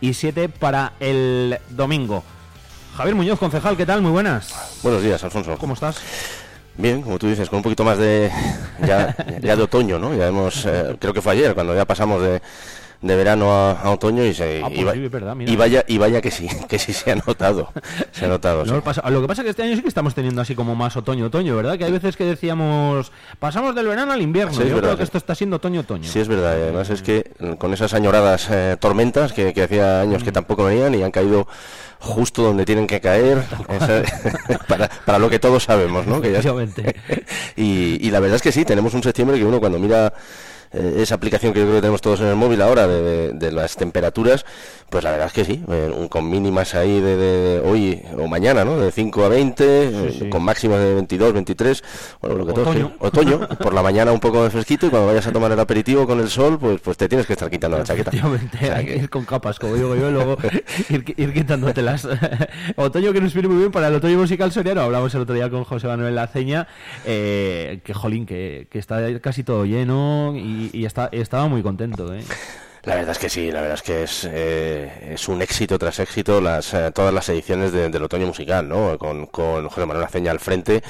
y 0.00 0.14
7 0.14 0.48
para 0.48 0.94
el 0.98 1.56
domingo. 1.70 2.24
Javier 2.96 3.14
Muñoz, 3.14 3.38
concejal, 3.38 3.76
¿qué 3.76 3.84
tal? 3.84 4.00
Muy 4.00 4.10
buenas. 4.10 4.80
Buenos 4.82 5.02
días, 5.02 5.22
Alfonso. 5.22 5.58
¿Cómo 5.58 5.74
estás? 5.74 5.98
Bien, 6.78 7.02
como 7.02 7.18
tú 7.18 7.28
dices, 7.28 7.50
con 7.50 7.58
un 7.58 7.62
poquito 7.62 7.84
más 7.84 7.98
de 7.98 8.30
ya, 8.86 9.14
ya 9.42 9.54
de 9.54 9.62
otoño, 9.62 9.98
¿no? 9.98 10.14
Ya 10.14 10.28
hemos, 10.28 10.64
eh, 10.64 10.96
creo 10.98 11.12
que 11.12 11.20
fue 11.20 11.32
ayer 11.32 11.54
cuando 11.54 11.74
ya 11.74 11.84
pasamos 11.84 12.22
de, 12.22 12.40
de 13.06 13.16
verano 13.16 13.52
a, 13.52 13.72
a 13.72 13.90
otoño 13.90 14.24
y 14.24 14.34
se 14.34 14.60
Ah, 14.62 14.66
pues 14.68 14.78
y, 14.80 14.84
va- 14.84 14.92
sí, 14.94 15.04
es 15.04 15.10
verdad, 15.10 15.34
mira. 15.34 15.50
y 15.50 15.56
vaya 15.56 15.84
y 15.86 15.98
vaya 15.98 16.20
que 16.20 16.30
sí, 16.30 16.48
que 16.68 16.78
sí 16.78 16.92
se 16.92 17.12
ha 17.12 17.16
notado, 17.16 17.72
se 18.12 18.24
ha 18.24 18.28
notado. 18.28 18.64
sí. 18.64 18.70
No, 18.70 18.82
pasa- 18.82 19.08
lo 19.10 19.20
que 19.20 19.26
pasa 19.28 19.42
es 19.42 19.44
que 19.44 19.50
este 19.50 19.62
año 19.62 19.76
sí 19.76 19.82
que 19.82 19.88
estamos 19.88 20.14
teniendo 20.14 20.40
así 20.42 20.54
como 20.54 20.74
más 20.74 20.96
otoño-otoño, 20.96 21.54
¿verdad? 21.56 21.76
Que 21.78 21.84
hay 21.84 21.92
veces 21.92 22.16
que 22.16 22.24
decíamos, 22.24 23.12
pasamos 23.38 23.74
del 23.74 23.86
verano 23.88 24.12
al 24.12 24.22
invierno. 24.22 24.52
Sí, 24.52 24.60
Yo 24.60 24.74
verdad, 24.76 24.80
creo 24.90 24.96
que 24.98 25.02
esto 25.04 25.18
está 25.18 25.34
siendo 25.34 25.56
otoño-otoño. 25.56 26.08
Sí, 26.08 26.18
es 26.20 26.28
verdad. 26.28 26.56
y 26.58 26.62
además 26.62 26.90
es 26.90 27.02
que 27.02 27.30
con 27.58 27.72
esas 27.74 27.94
añoradas 27.94 28.48
eh, 28.50 28.76
tormentas 28.80 29.32
que, 29.32 29.52
que 29.54 29.62
hacía 29.62 30.00
años 30.00 30.22
Mm. 30.22 30.24
que 30.24 30.32
tampoco 30.32 30.64
venían 30.64 30.94
y 30.94 31.02
han 31.02 31.10
caído 31.10 31.46
justo 31.98 32.42
donde 32.42 32.64
tienen 32.64 32.86
que 32.86 33.00
caer, 33.00 33.42
esa- 33.68 34.02
para, 34.68 34.88
para 35.04 35.18
lo 35.18 35.30
que 35.30 35.38
todos 35.38 35.64
sabemos, 35.64 36.06
¿no? 36.06 36.20
Que 36.20 36.32
ya- 36.32 36.42
y, 37.56 38.06
y 38.06 38.10
la 38.10 38.20
verdad 38.20 38.36
es 38.36 38.42
que 38.42 38.52
sí, 38.52 38.64
tenemos 38.64 38.94
un 38.94 39.02
septiembre 39.02 39.38
que 39.38 39.44
uno 39.44 39.60
cuando 39.60 39.78
mira 39.78 40.12
eh, 40.72 40.96
esa 40.98 41.14
aplicación 41.14 41.52
que 41.52 41.60
yo 41.60 41.66
creo 41.66 41.76
que 41.76 41.82
tenemos 41.82 42.00
todos 42.00 42.20
en 42.20 42.26
el 42.26 42.36
móvil 42.36 42.62
ahora 42.62 42.86
de, 42.86 43.52
las 43.52 43.76
temperaturas, 43.76 44.44
pues 44.90 45.02
la 45.04 45.10
verdad 45.10 45.26
es 45.26 45.32
que 45.32 45.44
sí, 45.44 45.62
eh, 45.68 46.06
con 46.08 46.30
mínimas 46.30 46.74
ahí 46.74 47.00
de, 47.00 47.16
de 47.16 47.60
hoy 47.60 48.00
o 48.18 48.26
mañana, 48.28 48.64
¿no? 48.64 48.78
De 48.78 48.90
5 48.92 49.24
a 49.24 49.28
20, 49.28 49.64
eh, 49.64 50.16
sí. 50.18 50.28
con 50.30 50.42
máximas 50.42 50.78
de 50.78 50.94
22, 50.94 51.32
23, 51.32 51.84
bueno, 52.20 52.36
lo 52.36 52.46
que 52.46 52.52
Otoño. 52.60 52.92
que- 52.98 53.06
otoño, 53.06 53.48
por 53.60 53.74
la 53.74 53.82
mañana 53.82 54.12
un 54.12 54.20
poco 54.20 54.42
de 54.44 54.50
fresquito 54.50 54.86
y 54.86 54.90
cuando 54.90 55.08
vayas 55.08 55.26
a 55.26 55.32
tomar 55.32 55.50
el 55.52 55.60
aperitivo 55.60 56.06
con 56.06 56.20
el 56.20 56.28
sol, 56.28 56.58
pues 56.58 56.80
pues 56.80 56.96
te 56.96 57.08
tienes 57.08 57.26
que 57.26 57.32
estar 57.34 57.50
quitando 57.50 57.78
la 57.78 57.84
chaqueta. 57.84 58.10
O 58.26 58.36
sea 58.58 58.76
hay 58.76 58.86
que 58.86 58.96
ir 58.96 59.10
con 59.10 59.24
capas, 59.24 59.58
como 59.58 59.74
digo 59.74 59.94
yo, 59.96 60.08
y 60.08 60.12
luego 60.12 60.36
ir, 60.88 61.14
ir 61.16 61.32
quitándotelas. 61.34 62.06
otoño 62.76 63.12
que 63.12 63.20
nos 63.20 63.32
viene 63.34 63.48
muy 63.48 63.58
bien 63.58 63.72
para 63.72 63.88
el 63.88 63.94
otoño 63.94 64.18
musical 64.18 64.52
soriano. 64.52 64.82
Hablamos 64.82 65.14
el 65.14 65.22
otro 65.22 65.34
día 65.34 65.50
con 65.50 65.64
José 65.64 65.86
Manuel 65.88 66.14
Laceña, 66.14 66.68
eh, 67.04 67.80
que 67.84 67.92
jolín, 67.92 68.24
que, 68.26 68.68
que 68.70 68.78
está 68.78 69.00
casi 69.20 69.42
todo 69.44 69.64
lleno 69.64 70.34
y, 70.36 70.70
y 70.72 70.84
está, 70.84 71.08
estaba 71.12 71.48
muy 71.48 71.62
contento. 71.62 72.14
¿eh? 72.14 72.22
La 72.86 72.94
verdad 72.94 73.10
es 73.12 73.18
que 73.18 73.28
sí, 73.28 73.50
la 73.50 73.60
verdad 73.62 73.74
es 73.74 73.82
que 73.82 74.02
es, 74.04 74.28
eh, 74.30 75.10
es 75.14 75.28
un 75.28 75.42
éxito 75.42 75.76
tras 75.78 75.98
éxito 75.98 76.40
las, 76.40 76.72
eh, 76.72 76.92
todas 76.94 77.12
las 77.12 77.28
ediciones 77.28 77.72
de- 77.72 77.88
del 77.88 78.02
otoño 78.04 78.26
musical, 78.28 78.68
¿no? 78.68 78.96
Con, 78.96 79.26
con 79.26 79.68
José 79.68 79.86
Manuel 79.86 80.06
Aceña 80.06 80.30
al 80.30 80.38
frente, 80.38 80.84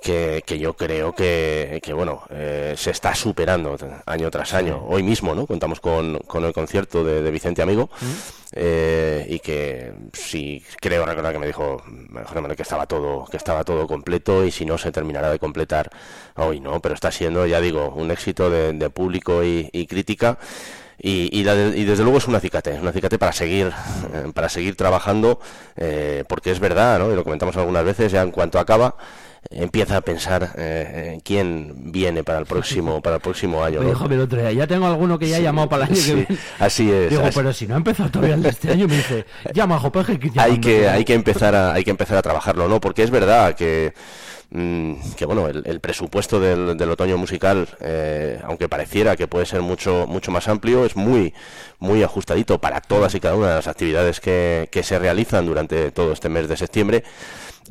que, 0.00 0.44
que 0.46 0.60
yo 0.60 0.74
creo 0.74 1.12
que, 1.12 1.80
que 1.82 1.92
bueno, 1.92 2.22
eh, 2.30 2.74
se 2.76 2.92
está 2.92 3.16
superando 3.16 3.76
año 4.06 4.30
tras 4.30 4.54
año. 4.54 4.84
Hoy 4.86 5.02
mismo, 5.02 5.34
¿no? 5.34 5.44
Contamos 5.48 5.80
con, 5.80 6.18
con 6.20 6.44
el 6.44 6.52
concierto 6.52 7.02
de, 7.02 7.20
de 7.20 7.30
Vicente 7.32 7.62
Amigo, 7.62 7.90
eh, 8.52 9.26
y 9.28 9.40
que 9.40 9.92
sí, 10.12 10.62
creo 10.80 11.04
recordar 11.04 11.32
que 11.32 11.38
me 11.40 11.48
dijo 11.48 11.78
José 12.26 12.34
Manuel 12.36 12.54
que 12.56 12.62
estaba 12.62 12.86
todo, 12.86 13.24
que 13.28 13.38
estaba 13.38 13.64
todo 13.64 13.88
completo 13.88 14.44
y 14.44 14.52
si 14.52 14.64
no 14.64 14.78
se 14.78 14.92
terminará 14.92 15.32
de 15.32 15.40
completar 15.40 15.90
hoy, 16.36 16.60
¿no? 16.60 16.80
Pero 16.80 16.94
está 16.94 17.10
siendo, 17.10 17.44
ya 17.44 17.60
digo, 17.60 17.88
un 17.96 18.12
éxito 18.12 18.50
de, 18.50 18.72
de 18.72 18.88
público 18.90 19.42
y, 19.42 19.68
y 19.72 19.86
crítica. 19.88 20.38
Y, 20.98 21.28
y, 21.32 21.42
desde 21.42 22.02
luego 22.02 22.18
es 22.18 22.28
un 22.28 22.34
acicate, 22.34 22.74
es 22.74 22.80
un 22.80 22.88
acicate 22.88 23.18
para 23.18 23.32
seguir, 23.32 23.72
eh, 24.12 24.30
para 24.32 24.48
seguir 24.48 24.76
trabajando, 24.76 25.40
eh, 25.76 26.24
porque 26.28 26.50
es 26.50 26.60
verdad, 26.60 26.98
¿no? 26.98 27.12
y 27.12 27.16
lo 27.16 27.24
comentamos 27.24 27.56
algunas 27.56 27.84
veces, 27.84 28.12
ya 28.12 28.22
en 28.22 28.30
cuanto 28.30 28.58
acaba, 28.58 28.96
empieza 29.50 29.98
a 29.98 30.00
pensar 30.00 30.52
eh, 30.56 31.20
quién 31.24 31.92
viene 31.92 32.24
para 32.24 32.38
el 32.38 32.46
próximo 32.46 33.00
para 33.02 33.16
el 33.16 33.22
próximo 33.22 33.62
año. 33.62 33.82
el 33.82 34.20
otro 34.20 34.40
día, 34.40 34.52
ya 34.52 34.66
tengo 34.66 34.86
alguno 34.86 35.18
que 35.18 35.28
ya 35.28 35.36
ha 35.36 35.40
llamado 35.40 35.68
para 35.68 35.84
el 35.84 35.92
año 35.92 36.02
que 36.02 36.14
viene. 36.14 36.38
Así 36.58 36.90
es. 36.90 37.10
Digo, 37.10 37.22
pero 37.34 37.52
si 37.52 37.66
no 37.66 37.74
ha 37.74 37.78
empezado 37.78 38.10
todavía 38.10 38.34
el 38.36 38.42
de 38.42 38.48
este 38.50 38.70
año, 38.70 38.88
me 38.88 38.96
dice, 38.96 39.26
llama 39.52 39.76
a 39.76 39.80
Jopeje 39.80 40.18
que 40.18 40.30
hay 40.36 40.58
que 40.58 40.88
hay 40.88 41.04
que 41.04 41.14
empezar 41.14 41.54
a 41.54 41.74
hay 41.74 41.84
que 41.84 41.90
empezar 41.90 42.16
a 42.16 42.22
trabajarlo, 42.22 42.68
¿no? 42.68 42.80
Porque 42.80 43.02
es 43.02 43.10
verdad 43.10 43.54
que 43.54 43.92
que 44.54 45.26
bueno, 45.26 45.48
el, 45.48 45.80
presupuesto 45.80 46.38
del, 46.38 46.90
otoño 46.90 47.18
musical, 47.18 47.68
eh, 47.80 48.40
aunque 48.44 48.68
pareciera 48.68 49.16
que 49.16 49.26
puede 49.26 49.46
ser 49.46 49.62
mucho, 49.62 50.06
mucho 50.06 50.30
más 50.30 50.46
amplio, 50.46 50.84
es 50.84 50.94
muy, 50.94 51.34
muy 51.80 52.04
ajustadito 52.04 52.60
para 52.60 52.80
todas 52.80 53.14
y 53.14 53.20
cada 53.20 53.34
una 53.34 53.48
de 53.48 53.54
las 53.56 53.66
actividades 53.66 54.20
que, 54.20 54.68
que 54.70 54.84
se 54.84 54.98
realizan 54.98 55.46
durante 55.46 55.90
todo 55.90 56.12
este 56.12 56.28
mes 56.28 56.48
de 56.48 56.56
septiembre 56.56 57.02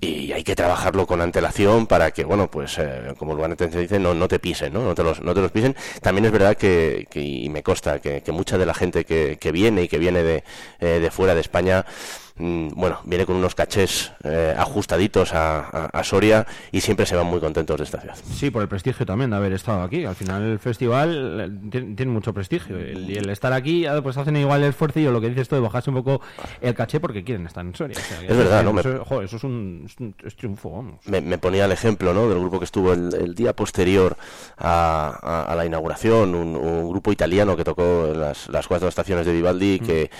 y 0.01 0.33
hay 0.33 0.43
que 0.43 0.55
trabajarlo 0.55 1.07
con 1.07 1.21
antelación 1.21 1.87
para 1.87 2.11
que, 2.11 2.25
bueno, 2.25 2.49
pues 2.51 2.77
eh, 2.77 3.13
como 3.17 3.45
el 3.45 3.57
se 3.57 3.79
dice, 3.79 3.99
no, 3.99 4.13
no 4.13 4.27
te 4.27 4.39
pisen, 4.39 4.73
¿no? 4.73 4.83
No 4.83 4.95
te, 4.95 5.03
los, 5.03 5.21
no 5.21 5.33
te 5.33 5.41
los 5.41 5.51
pisen. 5.51 5.75
También 6.01 6.25
es 6.25 6.31
verdad 6.31 6.57
que, 6.57 7.07
y 7.13 7.47
me 7.49 7.63
consta, 7.63 7.99
que, 7.99 8.21
que, 8.21 8.31
mucha 8.31 8.57
de 8.57 8.65
la 8.65 8.73
gente 8.73 9.05
que, 9.05 9.37
que 9.39 9.51
viene 9.51 9.83
y 9.83 9.87
que 9.87 9.99
viene 9.99 10.23
de, 10.23 10.43
eh, 10.79 10.99
de 10.99 11.11
fuera 11.11 11.35
de 11.35 11.41
España 11.41 11.85
Mm, 11.85 12.22
bueno, 12.35 12.99
viene 13.05 13.25
con 13.25 13.35
unos 13.35 13.53
cachés 13.53 14.11
eh, 14.23 14.55
ajustaditos 14.57 15.31
a, 15.33 16.01
Soria 16.03 16.45
y 16.71 16.81
siempre 16.81 17.05
se 17.05 17.15
van 17.15 17.27
muy 17.27 17.39
contentos 17.39 17.77
de 17.77 17.83
esta 17.83 17.99
ciudad. 17.99 18.15
Sí, 18.15 18.49
por 18.49 18.61
el 18.63 18.67
prestigio 18.67 19.05
también 19.05 19.29
de 19.29 19.37
haber 19.37 19.53
estado 19.53 19.83
aquí. 19.83 20.03
Al 20.05 20.15
final 20.15 20.43
el 20.43 20.59
festival 20.59 21.61
eh, 21.71 21.91
tiene, 21.95 22.11
mucho 22.11 22.33
prestigio. 22.33 22.79
y 22.79 23.15
el 23.15 23.29
estar 23.29 23.53
aquí, 23.53 23.85
pues 24.01 24.17
hacen 24.17 24.35
igual 24.35 24.63
el 24.63 24.69
esfuerzo 24.69 24.99
y 24.99 25.03
lo 25.03 25.21
que 25.21 25.29
dices 25.29 25.47
tú 25.47 25.55
de 25.55 25.61
bajarse 25.61 25.91
un 25.91 25.97
poco 25.97 26.21
el 26.59 26.73
caché 26.73 26.99
porque 26.99 27.23
quieren 27.23 27.45
estar 27.45 27.65
en 27.65 27.75
Soria. 27.75 27.97
es 27.97 28.37
verdad, 28.37 28.63
¿no? 28.63 28.79
Eso, 28.79 29.21
eso 29.21 29.37
es 29.37 29.43
un, 29.43 29.87
triunfo, 30.35 30.71
vamos. 30.71 31.05
Me, 31.05 31.37
ponía 31.37 31.65
el 31.65 31.71
ejemplo, 31.71 32.13
¿no? 32.13 32.27
Del 32.27 32.39
grupo 32.39 32.59
que 32.59 32.65
estuvo 32.65 32.93
el, 32.93 33.35
día 33.35 33.55
posterior 33.55 34.17
a, 34.57 35.53
la 35.55 35.65
inauguración, 35.65 36.35
un, 36.35 36.89
grupo 36.89 37.11
italiano 37.11 37.55
que 37.55 37.63
tocó 37.63 38.11
las, 38.15 38.49
las 38.49 38.67
cuatro 38.67 38.87
estaciones 38.87 39.25
de 39.25 39.33
Vivaldi 39.33 39.79
mm. 39.81 39.85
que 39.85 40.11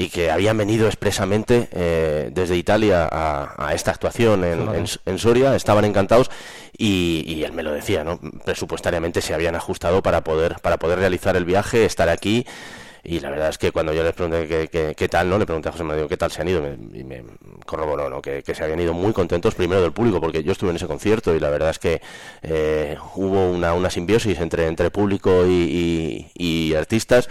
y 0.00 0.08
que 0.08 0.30
habían 0.30 0.56
venido 0.56 0.86
expresamente 0.86 1.68
eh, 1.72 2.30
desde 2.32 2.56
Italia 2.56 3.06
a, 3.12 3.74
esta 3.74 3.90
actuación 3.90 4.44
en, 4.44 5.18
Soria, 5.18 5.54
estaban 5.54 5.84
encantados 5.84 6.30
y, 6.76 7.42
él 7.44 7.52
me 7.52 7.62
lo 7.62 7.72
decía, 7.72 8.02
¿no? 8.02 8.18
presupuestariamente 8.44 9.20
se 9.20 9.34
habían 9.34 9.56
ajustado 9.56 10.02
para 10.02 10.24
poder, 10.24 10.56
para 10.62 10.78
poder 10.78 11.00
realizar 11.00 11.36
el 11.36 11.44
viaje, 11.44 11.84
estar 11.84 12.08
aquí 12.08 12.46
y 13.02 13.20
la 13.20 13.30
verdad 13.30 13.50
es 13.50 13.58
que 13.58 13.72
cuando 13.72 13.92
yo 13.92 14.02
les 14.02 14.12
pregunté 14.14 14.68
qué, 14.68 15.08
tal, 15.08 15.28
¿no? 15.30 15.38
Le 15.38 15.46
pregunté 15.46 15.70
a 15.70 15.72
José 15.72 15.84
María 15.84 16.06
qué 16.06 16.18
tal 16.18 16.30
se 16.30 16.42
han 16.42 16.48
ido 16.48 16.62
y 16.92 17.02
me 17.02 17.24
corroboró, 17.64 18.10
¿no? 18.10 18.20
Que, 18.20 18.42
se 18.46 18.62
habían 18.62 18.80
ido 18.80 18.92
muy 18.92 19.14
contentos 19.14 19.54
primero 19.54 19.80
del 19.80 19.92
público 19.92 20.20
porque 20.20 20.42
yo 20.42 20.52
estuve 20.52 20.70
en 20.70 20.76
ese 20.76 20.86
concierto 20.86 21.34
y 21.34 21.40
la 21.40 21.48
verdad 21.48 21.70
es 21.70 21.78
que 21.78 22.02
eh, 22.42 22.98
hubo 23.14 23.50
una, 23.50 23.72
una 23.72 23.88
simbiosis 23.88 24.38
entre, 24.40 24.66
entre 24.66 24.90
público 24.90 25.46
y, 25.46 26.30
y 26.34 26.74
artistas 26.74 27.30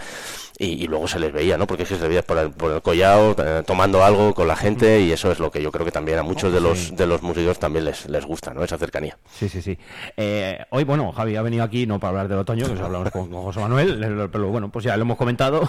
y, 0.60 0.86
luego 0.86 1.08
se 1.08 1.18
les 1.18 1.32
veía, 1.32 1.56
¿no? 1.56 1.66
Porque 1.66 1.84
es 1.84 1.88
que 1.88 1.94
se 1.94 2.02
les 2.02 2.08
veía 2.10 2.22
por 2.22 2.36
el, 2.36 2.50
por 2.50 2.70
el 2.70 2.82
collado 2.82 3.34
eh, 3.38 3.62
tomando 3.66 4.04
algo 4.04 4.34
con 4.34 4.46
la 4.46 4.56
gente 4.56 5.00
y 5.00 5.10
eso 5.10 5.32
es 5.32 5.38
lo 5.38 5.50
que 5.50 5.62
yo 5.62 5.72
creo 5.72 5.86
que 5.86 5.90
también 5.92 6.18
a 6.18 6.22
muchos 6.22 6.52
de 6.52 6.60
los 6.60 6.94
de 6.94 7.06
los 7.06 7.22
músicos 7.22 7.58
también 7.58 7.86
les, 7.86 8.06
les 8.08 8.26
gusta, 8.26 8.52
¿no? 8.52 8.62
Esa 8.62 8.76
cercanía. 8.76 9.16
Sí, 9.32 9.48
sí, 9.48 9.62
sí. 9.62 9.78
Eh, 10.18 10.58
hoy, 10.68 10.84
bueno, 10.84 11.12
Javi 11.12 11.36
ha 11.36 11.42
venido 11.42 11.64
aquí 11.64 11.86
no 11.86 11.98
para 11.98 12.10
hablar 12.10 12.28
del 12.28 12.38
otoño, 12.38 12.66
que 12.66 12.78
hablamos 12.78 13.10
con, 13.10 13.30
José 13.32 13.60
Manuel, 13.60 14.28
pero 14.32 14.48
bueno, 14.48 14.68
pues 14.68 14.84
ya 14.84 14.96
lo 14.98 15.02
hemos 15.02 15.16
comentado, 15.16 15.66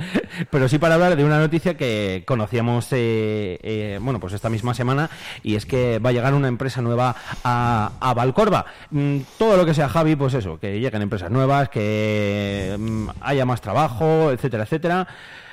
pero 0.50 0.68
sí 0.68 0.78
para 0.78 0.94
hablar 0.94 1.16
de 1.16 1.24
una 1.24 1.40
noticia 1.40 1.76
que 1.76 2.22
conocíamos, 2.24 2.86
eh, 2.92 3.98
bueno, 4.00 4.20
pues 4.20 4.34
esta 4.34 4.48
misma 4.48 4.72
semana 4.72 5.10
y 5.42 5.56
es 5.56 5.66
que 5.66 5.98
va 5.98 6.10
a 6.10 6.12
llegar 6.12 6.34
una 6.34 6.48
empresa 6.48 6.80
nueva 6.80 7.16
a, 7.42 7.90
a 7.98 8.14
Valcorba. 8.14 8.66
Mm, 8.90 9.18
todo 9.36 9.56
lo 9.56 9.66
que 9.66 9.74
sea 9.74 9.88
Javi, 9.88 10.14
pues 10.14 10.34
eso, 10.34 10.60
que 10.60 10.78
lleguen 10.78 11.02
empresas 11.02 11.30
nuevas, 11.30 11.68
que 11.70 12.76
mm, 12.78 13.08
haya 13.20 13.44
más 13.44 13.60
trabajo, 13.60 14.27
etcétera, 14.32 14.64
etcétera, 14.64 15.06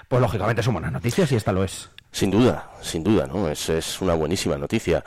pues 0.07 0.21
lógicamente 0.21 0.63
son 0.63 0.73
buenas 0.73 0.91
noticias 0.91 1.31
y 1.31 1.35
esta 1.35 1.51
lo 1.51 1.63
es. 1.63 1.89
Sin 2.11 2.31
duda, 2.31 2.71
sin 2.81 3.03
duda, 3.03 3.27
¿no? 3.27 3.49
Es, 3.49 3.69
es 3.69 4.01
una 4.01 4.13
buenísima 4.13 4.57
noticia. 4.57 5.03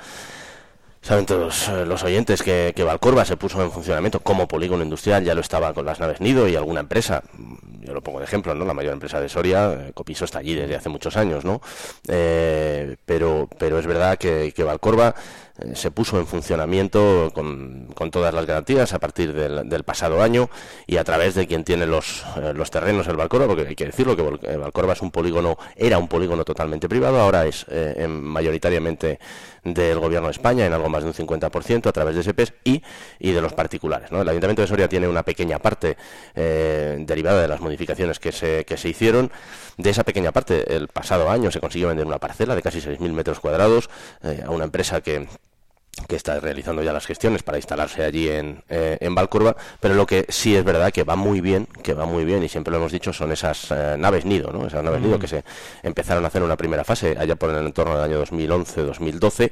Saben 1.01 1.27
todos 1.27 1.69
eh, 1.69 1.87
los 1.87 2.03
oyentes 2.03 2.43
que, 2.43 2.73
que, 2.75 2.83
Valcorba 2.85 3.25
se 3.25 3.37
puso 3.37 3.63
en 3.63 3.71
funcionamiento 3.71 4.21
como 4.21 4.49
polígono 4.49 4.83
industrial, 4.83 5.25
ya 5.25 5.35
lo 5.35 5.41
estaba 5.41 5.73
con 5.73 5.87
las 5.87 6.01
naves 6.01 6.21
Nido 6.21 6.49
y 6.49 6.57
alguna 6.57 6.81
empresa, 6.81 7.23
yo 7.81 7.95
lo 7.95 8.03
pongo 8.03 8.19
de 8.19 8.25
ejemplo, 8.25 8.55
¿no? 8.55 8.65
La 8.65 8.75
mayor 8.75 8.93
empresa 8.93 9.21
de 9.21 9.29
Soria, 9.29 9.73
eh, 9.73 9.93
Copiso 9.95 10.25
está 10.25 10.41
allí 10.41 10.55
desde 10.55 10.77
hace 10.77 10.89
muchos 10.89 11.17
años, 11.17 11.45
¿no? 11.45 11.61
Eh, 12.09 12.97
pero, 13.07 13.49
pero 13.59 13.79
es 13.79 13.87
verdad 13.87 14.19
que, 14.19 14.53
que 14.55 14.63
Valcorba 14.63 15.15
eh, 15.59 15.75
se 15.75 15.91
puso 15.91 16.19
en 16.19 16.27
funcionamiento 16.27 17.31
con, 17.35 17.89
con, 17.95 18.11
todas 18.11 18.35
las 18.35 18.47
garantías 18.47 18.93
a 18.93 18.99
partir 18.99 19.33
del, 19.33 19.69
del, 19.69 19.85
pasado 19.85 20.23
año 20.23 20.51
y 20.87 20.99
a 20.99 21.05
través 21.05 21.35
de 21.35 21.47
quien 21.47 21.65
tiene 21.65 21.87
los, 21.87 22.25
los 22.55 22.71
terrenos 22.71 23.09
el 23.09 23.17
Valcorba, 23.17 23.47
porque 23.47 23.67
hay 23.69 23.75
que 23.75 23.87
decirlo 23.87 24.17
que 24.17 24.57
Valcorba 24.57 24.93
es 24.93 25.03
un 25.03 25.11
polígono, 25.11 25.57
era 25.75 25.99
un 25.99 26.09
polígono 26.09 26.45
totalmente 26.45 26.89
privado, 26.89 27.21
ahora 27.21 27.47
es 27.47 27.65
eh, 27.71 28.07
mayoritariamente 28.07 29.19
del 29.65 29.99
Gobierno 29.99 30.29
de 30.29 30.33
España, 30.33 30.67
en 30.67 30.73
algo 30.73 30.89
más 30.89 31.03
de 31.03 31.09
un 31.09 31.15
50% 31.15 31.87
a 31.87 31.93
través 31.93 32.17
de 32.17 32.23
SPs 32.23 32.55
y, 32.65 32.83
y 33.19 33.33
de 33.33 33.41
los 33.41 33.53
particulares. 33.53 34.13
¿no? 34.13 34.23
El 34.23 34.29
Ayuntamiento 34.29 34.63
de 34.63 34.69
Soria 34.69 34.89
tiene 34.89 35.09
una 35.09 35.23
pequeña 35.23 35.59
parte 35.59 35.97
derivada 36.35 37.43
de 37.43 37.49
las 37.49 37.61
modificaciones 37.61 38.19
que 38.19 38.33
se, 38.33 38.65
que 38.65 38.77
se 38.77 38.89
hicieron. 38.89 39.31
De 39.77 39.91
esa 39.91 40.05
pequeña 40.05 40.33
parte, 40.33 40.75
el 40.75 40.89
pasado 40.89 41.31
año 41.31 41.51
se 41.51 41.61
consiguió 41.61 41.89
vender 41.89 42.07
una 42.07 42.19
parcela 42.19 42.55
de 42.55 42.63
casi 42.63 42.81
6.000 42.81 43.13
metros 43.13 43.41
cuadrados 43.41 43.91
a 44.45 44.51
una 44.51 44.65
empresa 44.65 45.01
que 45.01 45.29
que 46.07 46.17
está 46.17 46.39
realizando 46.41 46.83
ya 46.83 46.93
las 46.93 47.07
gestiones 47.07 47.43
para 47.43 47.59
instalarse 47.59 48.05
allí 48.05 48.29
en, 48.29 48.63
eh, 48.69 48.99
en 49.01 49.15
Valcurva, 49.15 49.57
pero 49.81 49.95
lo 49.95 50.07
que 50.07 50.27
sí 50.29 50.55
es 50.55 50.65
verdad 50.65 50.93
que 50.93 51.05
va 51.05 51.17
muy 51.17 51.41
bien, 51.41 51.67
que 51.83 51.95
va 51.95 52.07
muy 52.07 52.25
bien, 52.25 52.43
y 52.43 52.49
siempre 52.49 52.71
lo 52.71 52.79
hemos 52.79 52.93
dicho, 52.93 53.13
son 53.13 53.33
esas 53.33 53.71
eh, 53.71 53.97
naves 53.99 54.25
nido, 54.25 54.53
¿no? 54.53 54.67
Esas 54.67 54.83
naves 54.83 55.01
nido 55.01 55.19
mm. 55.19 55.21
que 55.21 55.29
se 55.29 55.45
empezaron 55.83 56.25
a 56.25 56.29
hacer 56.29 56.43
una 56.43 56.57
primera 56.57 56.85
fase 56.85 57.17
allá 57.19 57.37
por 57.37 57.51
el 57.51 57.67
entorno 57.67 57.95
del 57.95 58.05
año 58.05 58.25
2011-2012 58.25 59.51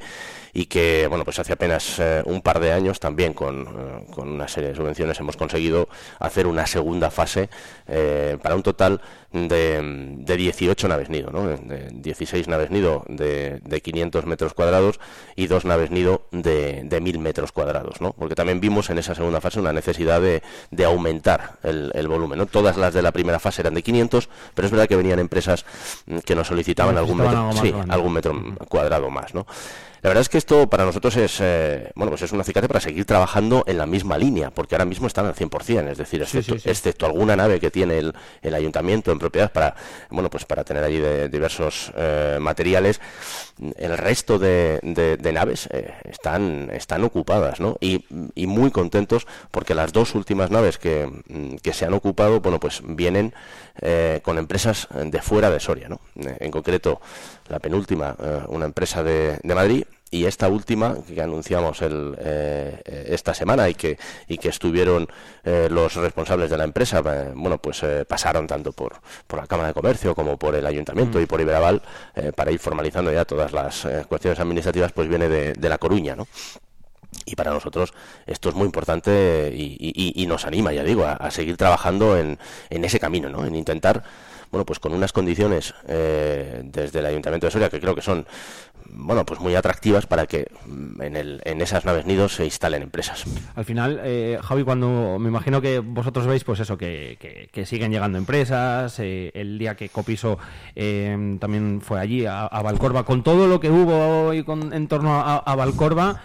y 0.57 0.65
que, 0.67 1.07
bueno, 1.07 1.23
pues 1.23 1.39
hace 1.39 1.53
apenas 1.53 1.99
eh, 1.99 2.23
un 2.25 2.41
par 2.41 2.61
de 2.61 2.73
años 2.73 2.99
también 2.99 3.35
con, 3.35 3.61
eh, 3.61 4.07
con, 4.11 4.31
una 4.31 4.49
serie 4.49 4.71
de 4.71 4.75
subvenciones 4.75 5.21
hemos 5.21 5.37
conseguido 5.37 5.87
hacer 6.19 6.47
una 6.47 6.67
segunda 6.67 7.11
fase 7.11 7.51
eh, 7.87 8.39
para 8.43 8.55
un 8.55 8.63
total 8.63 9.03
de, 9.33 10.15
de 10.17 10.37
18 10.39 10.89
naves 10.89 11.11
nido, 11.11 11.31
¿no? 11.31 11.47
De 11.47 11.91
16 11.93 12.49
naves 12.49 12.71
nido 12.71 13.05
de, 13.07 13.61
de 13.65 13.83
500 13.83 14.25
metros 14.25 14.55
cuadrados 14.55 14.99
y 15.35 15.47
dos 15.47 15.67
naves 15.67 15.91
nido 15.91 16.27
de, 16.31 16.85
de 16.85 17.01
1000 17.03 17.19
metros 17.19 17.53
cuadrados, 17.53 18.01
¿no? 18.01 18.15
Porque 18.15 18.35
también 18.35 18.59
vimos 18.59 18.89
en 18.89 18.97
esa 18.97 19.15
segunda 19.15 19.43
fase 19.43 19.61
una 19.61 19.75
necesidad 19.75 20.23
de, 20.23 20.43
de 20.71 20.85
aumentar 20.87 21.59
el, 21.65 21.93
el, 21.95 22.09
volumen, 22.09 22.39
¿no? 22.39 22.47
Todas 22.47 22.79
las 22.79 22.95
de 22.95 23.03
la 23.03 23.13
primera 23.13 23.39
fase 23.39 23.61
eran 23.61 23.75
de 23.75 23.83
500, 23.83 24.31
pero 24.55 24.65
es 24.65 24.73
verdad 24.73 24.89
que 24.89 24.97
venían 24.97 25.19
empresas 25.19 25.67
que 26.25 26.35
nos 26.35 26.47
solicitaban 26.47 26.97
algún 26.97 27.19
metro, 27.19 27.53
sí, 27.61 27.75
algún 27.91 28.15
metro 28.15 28.35
cuadrado 28.71 29.11
más, 29.11 29.35
¿no? 29.35 29.47
La 30.07 30.11
verdad 30.11 30.23
es 30.23 30.29
que 30.29 30.39
esto 30.39 30.71
para 30.71 30.85
nosotros 30.85 31.17
es, 31.17 31.39
eh, 31.41 31.91
bueno, 31.97 32.11
pues 32.13 32.23
es 32.23 32.31
un 32.31 32.41
acicate 32.41 32.69
para 32.69 32.79
seguir 32.79 33.05
trabajando 33.05 33.65
en 33.67 33.77
la 33.77 33.87
misma 33.87 34.17
línea, 34.17 34.53
porque 34.53 34.77
ahora 34.77 34.85
mismo 34.85 35.09
están 35.09 35.27
al 35.27 35.35
100%, 35.35 35.91
es 35.91 35.99
decir, 35.99 36.23
excepto, 36.23 37.07
alguna 37.07 37.35
nave 37.35 37.59
que 37.59 37.73
tiene 37.73 37.99
el, 37.99 38.15
el, 38.41 38.55
ayuntamiento 38.55 39.11
en 39.11 39.19
propiedad 39.19 39.51
para, 39.51 39.75
bueno, 40.11 40.31
pues 40.31 40.45
para 40.45 40.63
tener 40.63 40.85
allí 40.85 40.99
de, 40.99 41.29
diversos 41.29 41.91
eh, 41.97 42.39
materiales, 42.41 43.01
el 43.77 43.99
resto 43.99 44.39
de, 44.39 44.79
de, 44.81 45.33
naves 45.33 45.69
eh, 45.73 45.93
están, 46.05 46.71
están 46.73 47.03
ocupadas, 47.03 47.59
¿no? 47.59 47.77
Y, 47.81 48.05
y, 48.37 48.47
muy 48.47 48.71
contentos 48.71 49.27
porque 49.51 49.75
las 49.75 49.93
dos 49.93 50.15
últimas 50.15 50.53
naves 50.53 50.79
que, 50.79 51.11
que 51.65 51.73
se 51.73 51.85
han 51.85 51.95
ocupado, 51.95 52.41
bueno, 52.41 52.61
pues 52.61 52.81
vienen 52.85 53.35
con 54.23 54.39
empresas 54.39 54.89
de 54.91 55.21
fuera 55.21 55.51
de 55.51 55.61
Soria, 55.61 55.87
¿no? 55.91 56.01
en 56.15 56.51
concreto, 56.51 56.99
la 57.49 57.59
penúltima, 57.59 58.17
una 58.49 58.65
empresa 58.65 59.03
de, 59.03 59.39
de 59.43 59.55
Madrid 59.55 59.85
y 60.11 60.25
esta 60.27 60.49
última 60.49 60.97
que 61.07 61.21
anunciamos 61.21 61.83
el, 61.83 62.17
eh, 62.19 63.05
esta 63.09 63.35
semana 63.35 63.69
y 63.69 63.75
que 63.75 63.99
y 64.29 64.39
que 64.39 64.49
estuvieron 64.49 65.09
eh, 65.45 65.69
los 65.71 65.95
responsables 65.95 66.49
de 66.49 66.57
la 66.57 66.65
empresa 66.65 67.03
eh, 67.05 67.33
bueno 67.35 67.59
pues 67.59 67.83
pasaron 68.09 68.47
tanto 68.47 68.73
por 68.73 69.01
por 69.27 69.41
la 69.41 69.47
cámara 69.47 69.69
de 69.69 69.75
comercio 69.75 70.15
como 70.15 70.37
por 70.37 70.55
el 70.55 70.65
ayuntamiento 70.65 71.19
mm. 71.19 71.23
y 71.23 71.27
por 71.27 71.41
Iberaval 71.41 71.83
para 72.37 72.53
ir 72.53 72.59
formalizando 72.59 73.13
ya 73.13 73.25
todas 73.25 73.53
las 73.53 73.87
cuestiones 74.09 74.39
administrativas 74.39 74.93
pues 74.93 75.09
viene 75.09 75.29
de, 75.29 75.53
de 75.55 75.69
la 75.69 75.79
Coruña 75.79 76.15
no 76.15 76.27
y 77.25 77.35
para 77.35 77.51
nosotros 77.51 77.93
esto 78.27 78.49
es 78.51 78.55
muy 78.55 78.67
importante 78.67 79.53
y, 79.55 79.77
y, 79.79 80.23
y 80.23 80.27
nos 80.27 80.45
anima, 80.45 80.73
ya 80.73 80.83
digo, 80.83 81.05
a, 81.05 81.15
a 81.15 81.31
seguir 81.31 81.57
trabajando 81.57 82.17
en, 82.19 82.39
en 82.69 82.85
ese 82.85 83.01
camino, 83.01 83.29
¿no? 83.31 83.47
En 83.47 83.55
intentar 83.55 84.05
bueno, 84.51 84.65
pues 84.65 84.79
con 84.79 84.93
unas 84.93 85.13
condiciones 85.13 85.75
eh, 85.89 86.63
desde 86.65 86.99
el 87.01 87.07
Ayuntamiento 87.07 87.47
de 87.47 87.51
Soria 87.51 87.71
que 87.71 87.81
creo 87.81 87.95
que 87.95 88.03
son 88.03 88.27
bueno, 88.91 89.25
pues 89.25 89.41
muy 89.41 89.55
atractivas 89.55 90.07
para 90.07 90.27
que 90.27 90.47
mm, 90.67 91.03
en, 91.03 91.17
el, 91.17 91.41
en 91.45 91.61
esas 91.61 91.85
naves 91.85 92.07
nidos 92.07 92.35
se 92.35 92.45
instalen 92.45 92.83
empresas. 92.83 93.25
Al 93.55 93.65
final, 93.65 94.01
eh, 94.03 94.39
Javi, 94.43 94.65
cuando 94.65 95.19
me 95.19 95.29
imagino 95.29 95.61
que 95.61 95.81
vosotros 95.81 96.27
veis, 96.27 96.45
pues 96.45 96.61
eso, 96.61 96.77
que, 96.77 97.19
siguen 97.65 97.91
llegando 97.91 98.19
empresas, 98.19 98.99
eh, 99.01 99.31
el 99.35 99.59
día 99.59 99.75
que 99.75 99.89
Copiso 99.89 100.39
eh, 100.75 101.37
también 101.41 101.81
fue 101.83 102.01
allí, 102.01 102.27
a, 102.27 102.49
Valcorba, 102.49 103.05
con 103.05 103.23
todo 103.23 103.47
lo 103.47 103.61
que 103.61 103.71
hubo 103.71 104.29
hoy 104.29 104.45
con, 104.45 104.73
en 104.73 104.89
torno 104.89 105.15
a, 105.15 105.55
Valcorba, 105.55 106.23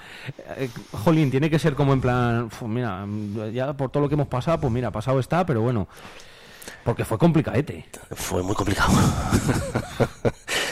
Jolín, 0.92 1.32
tiene 1.32 1.50
que 1.50 1.60
ser 1.60 1.76
como 1.76 1.94
en 1.94 2.02
plan, 2.02 2.50
mira, 2.68 3.06
ya 3.52 3.74
por 3.74 3.90
todo 3.90 4.04
lo 4.04 4.10
que 4.10 4.16
hemos 4.16 4.28
pasado, 4.28 4.60
pues 4.62 4.74
mira, 4.74 4.92
pasado 4.92 5.20
está, 5.20 5.46
pero 5.46 5.62
bueno. 5.62 5.88
Porque 6.84 7.06
fue 7.06 7.18
complicadete. 7.18 7.86
Fue 8.12 8.44
muy 8.44 8.56
complicado. 8.56 8.92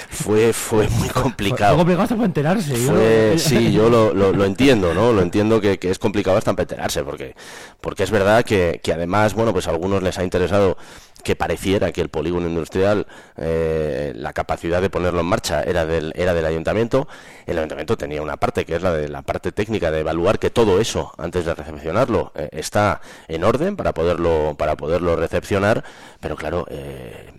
fue, 0.09 0.53
fue 0.53 0.87
muy 0.89 1.07
complicado. 1.09 1.75
Fue 1.75 1.79
complicado 1.79 2.03
hasta 2.03 2.15
para 2.15 2.25
enterarse. 2.25 2.75
Fue, 2.75 3.35
sí, 3.37 3.71
yo 3.71 3.89
lo, 3.89 4.13
lo, 4.13 4.45
entiendo, 4.45 4.93
¿no? 4.93 5.13
Lo 5.13 5.21
entiendo 5.21 5.61
que, 5.61 5.77
que, 5.77 5.91
es 5.91 5.99
complicado 5.99 6.37
hasta 6.37 6.53
para 6.53 6.63
enterarse, 6.63 7.03
porque, 7.03 7.35
porque 7.79 8.03
es 8.03 8.11
verdad 8.11 8.43
que, 8.43 8.79
que 8.83 8.91
además, 8.91 9.33
bueno, 9.33 9.53
pues 9.53 9.67
a 9.67 9.71
algunos 9.71 10.01
les 10.01 10.17
ha 10.17 10.23
interesado 10.23 10.77
que 11.23 11.35
pareciera 11.35 11.91
que 11.91 12.01
el 12.01 12.09
polígono 12.09 12.47
industrial, 12.47 13.07
eh, 13.37 14.13
la 14.15 14.33
capacidad 14.33 14.81
de 14.81 14.89
ponerlo 14.89 15.19
en 15.19 15.25
marcha 15.25 15.63
era 15.63 15.85
del, 15.85 16.13
era 16.15 16.33
del 16.33 16.45
ayuntamiento. 16.45 17.07
El 17.45 17.57
ayuntamiento 17.57 17.97
tenía 17.97 18.21
una 18.21 18.37
parte 18.37 18.65
que 18.65 18.75
es 18.75 18.81
la 18.81 18.93
de 18.93 19.09
la 19.09 19.21
parte 19.21 19.51
técnica 19.51 19.91
de 19.91 19.99
evaluar 19.99 20.39
que 20.39 20.49
todo 20.49 20.79
eso, 20.79 21.13
antes 21.17 21.45
de 21.45 21.55
recepcionarlo, 21.55 22.31
eh, 22.35 22.49
está 22.51 23.01
en 23.27 23.43
orden 23.43 23.75
para 23.75 23.93
poderlo, 23.93 24.55
para 24.57 24.75
poderlo 24.75 25.15
recepcionar. 25.15 25.83
Pero 26.19 26.35
claro, 26.35 26.65
eh, 26.69 27.31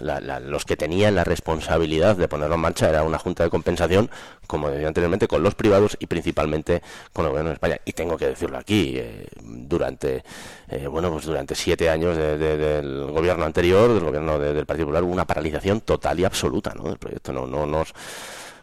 los 0.00 0.64
que 0.64 0.76
tenían 0.76 1.14
la 1.14 1.24
responsabilidad 1.24 2.16
de 2.16 2.28
ponerlo 2.28 2.54
en 2.54 2.60
marcha 2.60 2.88
era 2.88 3.02
una 3.02 3.18
junta 3.18 3.44
de 3.44 3.50
compensación, 3.50 4.10
como 4.46 4.70
decía 4.70 4.88
anteriormente, 4.88 5.28
con 5.28 5.42
los 5.42 5.54
privados 5.54 5.96
y 6.00 6.06
principalmente 6.06 6.82
con 7.12 7.24
el 7.24 7.30
gobierno 7.30 7.50
de 7.50 7.54
España. 7.54 7.80
Y 7.84 7.92
tengo 7.92 8.16
que 8.16 8.26
decirlo 8.26 8.58
aquí, 8.58 8.94
eh, 8.96 9.26
durante 9.42 10.22
eh, 10.68 10.86
bueno 10.86 11.10
pues 11.10 11.26
durante 11.26 11.54
siete 11.54 11.88
años 11.90 12.16
del 12.16 13.10
gobierno 13.10 13.44
anterior, 13.44 13.92
del 13.92 14.04
gobierno 14.04 14.38
del 14.38 14.66
Partido 14.66 14.86
Popular, 14.86 15.04
hubo 15.04 15.12
una 15.12 15.26
paralización 15.26 15.80
total 15.80 16.20
y 16.20 16.24
absoluta 16.24 16.72
¿no? 16.74 16.84
del 16.84 16.98
proyecto. 16.98 17.32
No, 17.32 17.46
no 17.46 17.66
nos 17.66 17.94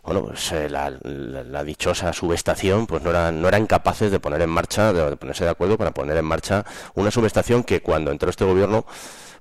bueno, 0.03 0.25
pues 0.25 0.51
eh, 0.51 0.69
la, 0.69 1.63
dichosa 1.63 2.11
subestación, 2.11 2.87
pues 2.87 3.01
no 3.03 3.09
eran, 3.09 3.41
no 3.41 3.47
eran 3.47 3.65
capaces 3.65 4.11
de 4.11 4.19
poner 4.19 4.41
en 4.41 4.49
marcha, 4.49 4.91
de, 4.91 5.15
ponerse 5.15 5.45
de 5.45 5.51
acuerdo 5.51 5.77
para 5.77 5.91
poner 5.91 6.17
en 6.17 6.25
marcha 6.25 6.65
una 6.95 7.09
subestación 7.09 7.63
que 7.63 7.81
cuando 7.81 8.11
entró 8.11 8.29
este 8.29 8.43
gobierno 8.43 8.85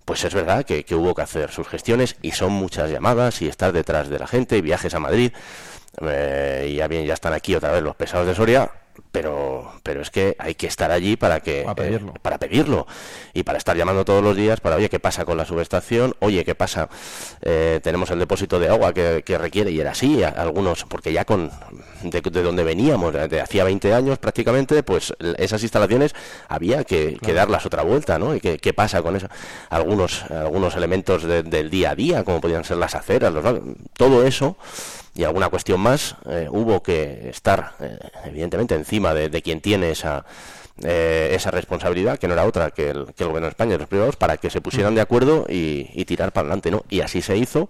pues 0.05 0.25
es 0.25 0.35
verdad 0.35 0.65
que, 0.65 0.85
hubo 0.95 1.15
que 1.15 1.23
hacer 1.23 1.51
sus 1.51 1.69
gestiones 1.69 2.17
y 2.23 2.33
son 2.33 2.53
muchas 2.53 2.91
llamadas 2.91 3.43
y 3.43 3.49
estar 3.49 3.73
detrás 3.73 4.09
de 4.09 4.19
la 4.19 4.27
gente 4.27 4.57
y 4.57 4.61
viajes 4.61 4.95
a 4.95 5.01
Madrid. 5.01 5.33
Eh, 6.01 6.69
y 6.71 6.77
ya 6.77 6.89
bien, 6.89 7.07
ya 7.07 7.15
están 7.15 7.33
aquí 7.33 7.55
otra 7.55 7.71
vez 7.71 7.83
los 7.83 7.97
pesados 7.97 8.27
de 8.27 8.35
Soria, 8.35 8.71
pero 9.11 9.73
pero 9.83 10.01
es 10.01 10.11
que 10.11 10.37
hay 10.39 10.55
que 10.55 10.67
estar 10.67 10.91
allí 10.91 11.17
para 11.17 11.41
que 11.41 11.63
para 11.63 11.75
pedirlo. 11.75 12.13
Eh, 12.13 12.19
para 12.23 12.39
pedirlo 12.39 12.87
y 13.35 13.43
para 13.43 13.59
estar 13.59 13.77
llamando 13.77 14.05
todos 14.05 14.23
los 14.23 14.37
días 14.37 14.61
para 14.61 14.77
oye 14.77 14.89
qué 14.89 15.01
pasa 15.01 15.25
con 15.25 15.37
la 15.37 15.45
subestación 15.45 16.15
oye 16.21 16.45
qué 16.45 16.55
pasa 16.55 16.89
eh, 17.43 17.81
tenemos 17.83 18.11
el 18.11 18.19
depósito 18.19 18.59
de 18.59 18.69
agua 18.69 18.93
que, 18.93 19.23
requiere 19.39 19.71
y 19.71 19.81
era 19.81 19.93
así 19.93 20.23
algunos 20.23 20.85
porque 20.85 21.13
ya 21.13 21.25
con 21.25 21.51
de, 22.03 22.21
donde 22.21 22.65
veníamos 22.65 23.13
de, 23.13 23.41
hacía 23.41 23.65
20 23.65 23.95
años 23.95 24.19
prácticamente 24.19 24.83
pues 24.83 25.15
esas 25.39 25.63
instalaciones 25.63 26.15
había 26.49 26.85
que, 26.85 27.19
darlas 27.35 27.65
otra 27.65 27.83
vuelta 27.83 28.19
no 28.19 28.35
y 28.35 28.41
qué, 28.41 28.59
qué 28.59 28.75
pasa 28.75 29.03
con 29.03 29.17
eso 29.17 29.29
algunos 29.71 30.31
algunos 30.31 30.77
elementos 30.77 31.23
del 31.25 31.71
día 31.71 31.91
a 31.91 31.95
día 31.95 32.25
como 32.25 32.41
podían 32.41 32.65
ser 32.65 32.77
las 32.77 32.95
aceras 32.95 33.33
los, 33.33 33.45
todo 33.97 34.25
eso 34.25 34.57
y 35.15 35.25
alguna 35.25 35.49
cuestión 35.49 35.81
más, 35.81 36.17
eh, 36.27 36.49
hubo 36.51 36.83
que 36.83 37.29
estar, 37.29 37.75
eh, 37.81 37.99
evidentemente, 38.25 38.75
encima 38.75 39.13
de, 39.13 39.43
quien 39.43 39.61
tiene 39.61 39.91
esa, 39.91 40.25
eh, 40.83 41.31
esa 41.33 41.51
responsabilidad, 41.51 42.19
que 42.19 42.29
no 42.29 42.35
era 42.35 42.47
otra 42.47 42.71
que 42.71 42.91
el, 42.91 43.07
que 43.15 43.25
el 43.25 43.29
gobierno 43.29 43.47
de 43.47 43.51
España 43.51 43.75
y 43.75 43.79
los 43.79 43.89
privados, 43.89 44.17
para 44.17 44.39
que 44.39 44.49
se 44.49 44.63
pusieran 44.63 44.95
de 44.95 45.03
acuerdo 45.03 45.45
y, 45.49 46.05
tirar 46.07 46.33
para 46.33 46.47
adelante, 46.47 46.71
¿no? 46.71 46.85
Y 46.89 47.01
así 47.01 47.21
se 47.21 47.37
hizo. 47.37 47.69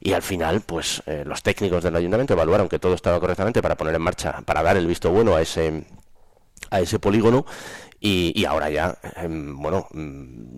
Y 0.00 0.12
al 0.12 0.22
final, 0.22 0.62
pues 0.62 1.02
los 1.26 1.42
técnicos 1.42 1.84
del 1.84 1.94
ayuntamiento 1.94 2.32
evaluaron 2.32 2.70
que 2.70 2.78
todo 2.78 2.94
estaba 2.94 3.20
correctamente 3.20 3.60
para 3.60 3.76
poner 3.76 3.94
en 3.94 4.00
marcha, 4.00 4.40
para 4.46 4.62
dar 4.62 4.78
el 4.78 4.86
visto 4.86 5.10
bueno 5.10 5.36
a 5.36 5.42
ese, 5.42 5.84
a 6.70 6.80
ese 6.80 6.98
polígono. 6.98 7.44
Y, 8.00 8.32
y 8.34 8.46
ahora 8.46 8.70
ya, 8.70 8.96
em, 9.16 9.54
bueno, 9.60 9.86
mm, 9.92 10.56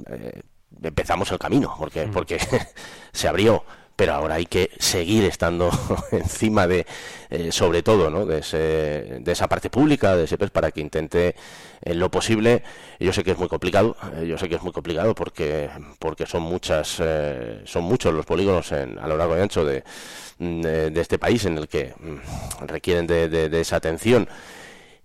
empezamos 0.82 1.30
el 1.32 1.38
camino, 1.38 1.74
porque, 1.76 2.06
porque 2.06 2.38
se 3.12 3.26
abrió 3.26 3.64
pero 3.96 4.14
ahora 4.14 4.36
hay 4.36 4.46
que 4.46 4.70
seguir 4.78 5.24
estando 5.24 5.70
encima 6.12 6.66
de, 6.66 6.86
eh, 7.30 7.52
sobre 7.52 7.82
todo, 7.82 8.10
¿no? 8.10 8.26
de, 8.26 8.38
esa 9.26 9.48
parte 9.48 9.70
pública, 9.70 10.16
de 10.16 10.24
ese 10.24 10.38
pues, 10.38 10.50
para 10.50 10.70
que 10.70 10.80
intente 10.80 11.34
en 11.82 11.98
lo 11.98 12.10
posible. 12.10 12.62
Yo 12.98 13.12
sé 13.12 13.24
que 13.24 13.32
es 13.32 13.38
muy 13.38 13.48
complicado, 13.48 13.96
eh, 14.16 14.26
yo 14.26 14.38
sé 14.38 14.48
que 14.48 14.56
es 14.56 14.62
muy 14.62 14.72
complicado 14.72 15.14
porque 15.14 15.70
porque 15.98 16.26
son 16.26 16.42
muchas, 16.42 16.96
eh, 17.00 17.62
son 17.64 17.84
muchos 17.84 18.12
los 18.14 18.26
polígonos 18.26 18.72
en, 18.72 18.98
a 18.98 19.06
lo 19.06 19.16
largo 19.16 19.36
y 19.36 19.40
ancho 19.40 19.64
de, 19.64 19.82
de, 20.38 21.00
este 21.00 21.18
país 21.18 21.44
en 21.44 21.58
el 21.58 21.68
que 21.68 21.94
mm, 21.98 22.66
requieren 22.66 23.06
de 23.06 23.60
esa 23.60 23.76
atención 23.76 24.28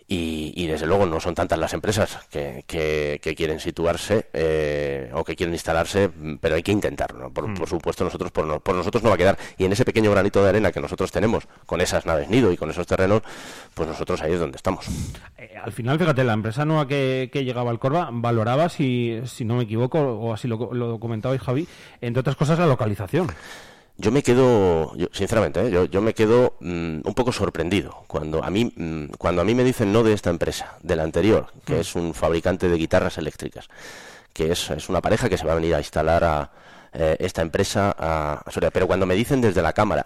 y, 0.10 0.68
desde 0.68 0.86
luego 0.86 1.06
no 1.06 1.20
son 1.20 1.36
tantas 1.36 1.60
las 1.60 1.74
empresas 1.74 2.18
que, 2.30 2.64
que, 2.66 3.36
quieren 3.36 3.60
situarse 3.60 4.28
eh, 4.32 5.12
o 5.14 5.24
que 5.26 5.36
quieren 5.36 5.54
instalarse, 5.54 6.10
pero 6.40 6.56
hay 6.56 6.64
que 6.64 6.72
intentarlo. 6.72 7.30
Por, 7.30 7.50
mm. 7.50 7.54
por, 7.56 7.68
supuesto, 7.68 8.06
nosotros 8.06 8.32
por, 8.32 8.62
por, 8.62 8.76
nosotros 8.76 9.04
no 9.04 9.10
va 9.10 9.16
a 9.16 9.18
quedar. 9.18 9.38
Y 9.58 9.66
en 9.66 9.74
ese 9.74 9.84
pequeño 9.84 10.10
granito 10.12 10.42
de 10.42 10.50
arena 10.50 10.72
que 10.72 10.80
nosotros 10.80 11.12
tenemos 11.12 11.46
con 11.66 11.82
esas 11.82 12.06
naves 12.06 12.30
nido 12.30 12.54
y 12.54 12.58
con 12.58 12.70
esos 12.70 12.88
terrenos, 12.88 13.22
pues 13.74 13.90
nosotros 13.90 14.22
ahí 14.22 14.32
es 14.32 14.40
donde 14.40 14.56
estamos. 14.56 14.86
Eh, 15.38 15.56
al 15.62 15.74
final, 15.74 16.00
fíjate, 16.00 16.24
la 16.24 16.34
empresa 16.34 16.64
nueva 16.64 16.88
que, 16.88 17.30
que 17.32 17.44
llegaba 17.44 17.72
al 17.72 17.80
Corva 17.80 18.10
valoraba, 18.12 18.70
si, 18.70 19.20
si 19.26 19.44
no 19.44 19.56
me 19.56 19.64
equivoco, 19.64 20.00
o 20.00 20.34
así 20.34 20.48
lo, 20.48 20.74
lo 20.74 21.00
comentaba 21.00 21.38
Javi, 21.38 21.68
entre 22.00 22.22
otras 22.22 22.38
cosas, 22.38 22.58
la 22.60 22.66
localización 22.66 23.28
yo 23.98 24.12
me 24.12 24.22
quedo, 24.22 24.94
sinceramente, 25.12 25.68
¿eh? 25.68 25.72
yo, 25.72 25.86
yo, 25.86 26.02
me 26.02 26.14
quedo 26.14 26.56
mm, 26.60 27.00
un 27.04 27.14
poco 27.16 27.32
sorprendido 27.32 28.04
cuando 28.08 28.44
a 28.44 28.50
mí 28.50 28.72
mm, 28.76 29.14
cuando 29.18 29.42
a 29.42 29.46
mí 29.46 29.56
me 29.56 29.64
dicen 29.64 29.92
no 29.92 30.04
de 30.04 30.14
esta 30.14 30.30
empresa, 30.30 30.78
de 30.84 30.96
la 30.96 31.04
anterior, 31.04 31.48
que 31.66 31.76
mm. 31.76 31.80
es 31.80 31.96
un 31.96 32.14
fabricante 32.14 32.70
de 32.70 32.78
guitarras 32.78 33.18
eléctricas, 33.18 33.68
que 34.34 34.52
es, 34.52 34.70
es 34.70 34.90
una 34.90 35.02
pareja 35.02 35.30
que 35.30 35.38
se 35.38 35.46
va 35.46 35.54
a 35.54 35.56
venir 35.56 35.74
a 35.74 35.80
instalar 35.80 36.24
a 36.24 36.52
eh, 36.94 37.18
esta 37.20 37.42
empresa 37.42 37.96
a, 37.98 38.42
a 38.46 38.52
Soria. 38.52 38.72
Pero 38.72 38.88
cuando 38.88 39.06
me 39.06 39.16
dicen 39.16 39.42
desde 39.42 39.62
la 39.62 39.74
cámara 39.74 40.06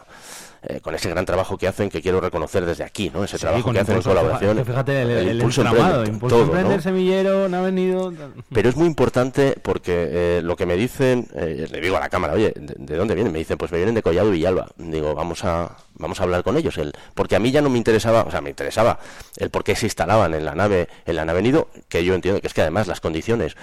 eh, 0.64 0.80
con 0.80 0.94
ese 0.94 1.10
gran 1.10 1.26
trabajo 1.26 1.58
que 1.58 1.68
hacen, 1.68 1.90
que 1.90 2.04
quiero 2.04 2.22
reconocer 2.22 2.64
desde 2.68 2.84
aquí, 2.84 3.10
¿no? 3.10 3.24
Ese 3.24 3.40
trabajo 3.40 3.72
que 3.72 3.80
hacen 3.80 3.96
en 3.96 4.04
colaboración. 4.04 4.64
Fíjate, 4.64 5.02
el, 5.02 5.38
impulso, 5.38 5.64
emprender, 5.64 6.84
semillero, 6.84 7.50
no 7.50 7.58
ha 7.58 7.62
venido... 7.62 8.14
Pero 8.54 8.70
es 8.70 8.76
muy 8.76 8.86
importante 8.86 9.56
porque 9.60 10.10
eh, 10.12 10.42
lo 10.44 10.56
que 10.56 10.68
me 10.68 10.76
dicen, 10.76 11.28
eh, 11.34 11.68
le 11.68 11.82
digo 11.82 11.98
a 11.98 12.00
la 12.00 12.10
cámara, 12.10 12.34
oye, 12.34 12.54
¿de, 12.56 12.96
dónde 12.96 13.16
vienen? 13.16 13.34
Me 13.34 13.40
dicen, 13.40 13.58
pues 13.58 13.72
me 13.72 13.80
vienen 13.80 13.96
de 13.96 14.04
Collado 14.04 14.30
y 14.30 14.34
Villalba. 14.34 14.68
Digo, 14.78 15.16
vamos 15.16 15.44
a, 15.46 15.78
vamos 15.96 16.20
a 16.20 16.24
hablar 16.26 16.44
con 16.44 16.56
ellos. 16.56 16.78
El, 16.78 16.94
porque 17.16 17.36
a 17.36 17.40
mí 17.40 17.50
ya 17.50 17.64
no 17.64 17.72
me 17.72 17.80
interesaba, 17.80 18.22
o 18.22 18.30
sea, 18.30 18.42
me 18.42 18.52
interesaba 18.52 19.00
el 19.38 19.50
por 19.50 19.64
qué 19.64 19.76
se 19.76 19.88
instalaban 19.88 20.36
en 20.36 20.46
la 20.46 20.54
nave, 20.54 20.90
en 21.08 21.16
la 21.16 21.26
nave 21.26 21.42
Nido, 21.42 21.70
que 21.90 22.06
yo 22.06 22.14
entiendo 22.14 22.40
que 22.40 22.46
es 22.46 22.54
que 22.54 22.62
además 22.62 22.86
las 22.86 23.02
condiciones 23.02 23.56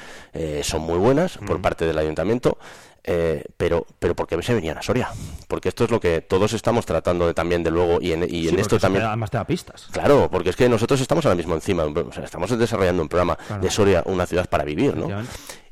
son 0.63 0.83
muy 0.83 0.99
buenas 0.99 1.39
por 1.39 1.63
parte 1.63 1.85
del 1.85 1.99
ayuntamiento. 1.99 2.59
Eh, 3.05 3.45
pero 3.57 3.87
pero 3.99 4.15
porque 4.15 4.41
se 4.43 4.53
venían 4.53 4.77
a 4.77 4.83
Soria 4.83 5.09
porque 5.47 5.69
esto 5.69 5.85
es 5.85 5.91
lo 5.91 6.01
que 6.01 6.21
todos 6.21 6.53
estamos 6.53 6.85
tratando 6.85 7.27
de 7.27 7.33
también 7.33 7.63
de 7.63 7.71
luego 7.71 8.01
y 8.03 8.13
en, 8.13 8.27
y 8.29 8.49
en 8.49 8.59
esto 8.59 8.79
también 8.79 9.05
además 9.05 9.31
te 9.31 9.39
da 9.39 9.47
pistas. 9.47 9.89
Claro 9.93 10.29
porque 10.31 10.51
es 10.51 10.57
que 10.57 10.69
nosotros 10.69 11.01
estamos 11.01 11.25
ahora 11.25 11.37
mismo 11.37 11.55
encima 11.55 11.85
o 11.85 12.13
sea, 12.13 12.25
estamos 12.25 12.57
desarrollando 12.59 13.01
un 13.01 13.09
programa 13.09 13.39
de 13.61 13.71
Soria 13.71 14.03
una 14.05 14.27
ciudad 14.27 14.49
para 14.49 14.65
vivir 14.65 14.97
no 14.97 15.09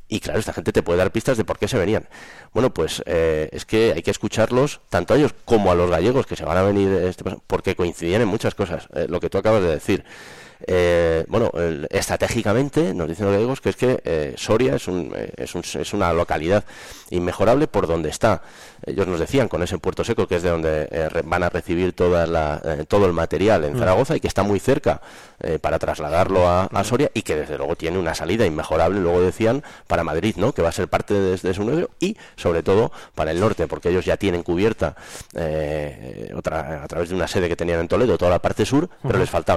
y 0.09 0.21
claro, 0.21 0.39
esta 0.39 0.53
gente 0.53 0.73
te 0.73 0.83
puede 0.83 0.99
dar 0.99 1.11
pistas 1.11 1.37
de 1.37 1.45
por 1.45 1.59
qué 1.59 1.67
se 1.67 1.79
venían. 1.79 2.09
Bueno, 2.53 2.73
pues 2.73 3.03
eh, 3.07 3.49
es 3.53 3.65
que 3.67 3.93
hay 3.93 4.03
que 4.03 4.13
escucharlos, 4.13 4.81
tanto 4.89 5.15
a 5.15 5.17
ellos 5.17 5.35
como 5.45 5.73
a 5.73 5.75
los 5.75 5.91
gallegos 5.91 6.27
que 6.27 6.37
se 6.37 6.45
van 6.45 6.57
a 6.57 6.63
venir, 6.63 6.93
este, 6.93 7.25
porque 7.47 7.75
coincidían 7.75 8.23
en 8.23 8.29
muchas 8.29 8.55
cosas, 8.55 8.89
eh, 8.95 9.07
lo 9.09 9.19
que 9.19 9.31
tú 9.31 9.39
acabas 9.39 9.63
de 9.63 9.71
decir. 9.71 10.05
Eh, 10.67 11.25
bueno, 11.29 11.51
estratégicamente 11.91 12.95
nos 12.95 13.09
dicen 13.09 13.27
los 13.27 13.35
gallegos 13.35 13.61
que 13.61 13.69
es 13.69 13.77
que 13.77 14.01
eh, 14.05 14.35
Soria 14.37 14.77
es, 14.77 14.89
un, 14.89 15.13
eh, 15.15 15.33
es, 15.37 15.55
un, 15.55 15.61
es, 15.61 15.93
una 15.93 16.13
localidad 16.13 16.65
inmejorable 17.11 17.67
por 17.67 17.87
donde 17.87 18.09
está. 18.09 18.43
Ellos 18.85 19.07
nos 19.07 19.21
decían 19.21 19.49
con 19.49 19.63
ese 19.63 19.79
puerto 19.79 20.05
seco 20.05 20.27
que 20.27 20.37
es 20.37 20.43
de 20.43 20.51
donde 20.51 21.11
van 21.25 21.43
a 21.43 21.49
recibir 21.49 21.93
toda 21.93 22.27
la, 22.27 22.61
todo 22.89 23.07
el 23.07 23.13
material 23.13 23.65
en 23.65 23.75
mm. 23.75 23.79
Zaragoza 23.79 24.17
y 24.17 24.21
que 24.21 24.29
está 24.29 24.43
muy 24.43 24.61
cerca 24.61 25.01
para 25.61 25.79
trasladarlo 25.79 26.49
a, 26.49 26.69
Soria 26.85 27.11
y 27.15 27.23
que 27.23 27.35
desde 27.35 27.59
luego 27.59 27.75
tiene 27.75 27.99
una 27.99 28.15
salida 28.15 28.47
inmejorable, 28.47 29.01
luego 29.01 29.21
decían, 29.21 29.65
para 29.87 30.05
Madrid, 30.05 30.37
¿no? 30.37 30.53
que 30.53 30.63
va 30.63 30.69
a 30.69 30.73
ser 30.73 30.89
parte 30.89 31.15
de, 31.15 31.37
de 31.37 31.55
su 31.55 31.89
y 31.99 32.17
sobre 32.37 32.63
todo 32.63 32.93
para 33.15 33.33
el 33.33 33.41
norte, 33.41 33.67
porque 33.67 33.89
ellos 33.89 34.05
ya 34.05 34.17
tienen 34.17 34.43
cubierta 34.43 34.95
otra, 36.35 36.85
a 36.85 36.87
través 36.87 37.09
de 37.09 37.15
una 37.15 37.27
sede 37.27 37.49
que 37.49 37.57
tenían 37.57 37.81
en 37.81 37.89
Toledo 37.89 38.19
toda 38.19 38.31
la 38.31 38.39
parte 38.39 38.65
sur, 38.65 38.89
pero 39.03 39.19
les 39.19 39.31
faltaba. 39.31 39.57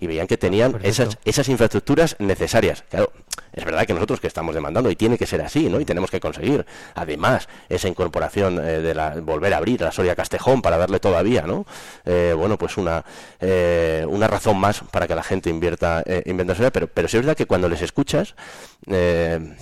Y 0.00 0.06
veían 0.06 0.26
que 0.26 0.33
que 0.34 0.38
tenían 0.38 0.72
perfecto. 0.72 1.02
esas, 1.02 1.18
esas 1.24 1.48
infraestructuras 1.48 2.16
necesarias. 2.18 2.82
Claro, 2.90 3.12
es 3.52 3.64
verdad 3.64 3.86
que 3.86 3.94
nosotros 3.94 4.20
que 4.20 4.26
estamos 4.26 4.54
demandando 4.54 4.90
y 4.90 4.96
tiene 4.96 5.16
que 5.16 5.26
ser 5.26 5.40
así, 5.42 5.68
¿no? 5.68 5.80
Y 5.80 5.84
tenemos 5.84 6.10
que 6.10 6.18
conseguir, 6.18 6.66
además, 6.94 7.48
esa 7.68 7.88
incorporación 7.88 8.58
eh, 8.58 8.80
de 8.80 8.94
la 8.94 9.14
volver 9.20 9.54
a 9.54 9.58
abrir 9.58 9.80
la 9.80 9.92
Soria 9.92 10.16
Castejón 10.16 10.60
para 10.60 10.76
darle 10.76 10.98
todavía, 10.98 11.42
¿no? 11.42 11.64
Eh, 12.04 12.34
bueno, 12.36 12.58
pues 12.58 12.76
una 12.76 13.04
eh, 13.40 14.04
una 14.08 14.26
razón 14.26 14.58
más 14.58 14.80
para 14.90 15.06
que 15.06 15.14
la 15.14 15.22
gente 15.22 15.50
invierta 15.50 16.02
eh, 16.04 16.22
invierta 16.26 16.52
en 16.52 16.56
Soria, 16.56 16.70
pero 16.72 16.88
pero 16.88 17.06
sí 17.06 17.16
es 17.16 17.22
verdad 17.22 17.36
que 17.36 17.46
cuando 17.46 17.68
les 17.68 17.82
escuchas 17.82 18.34
eh, 18.86 19.54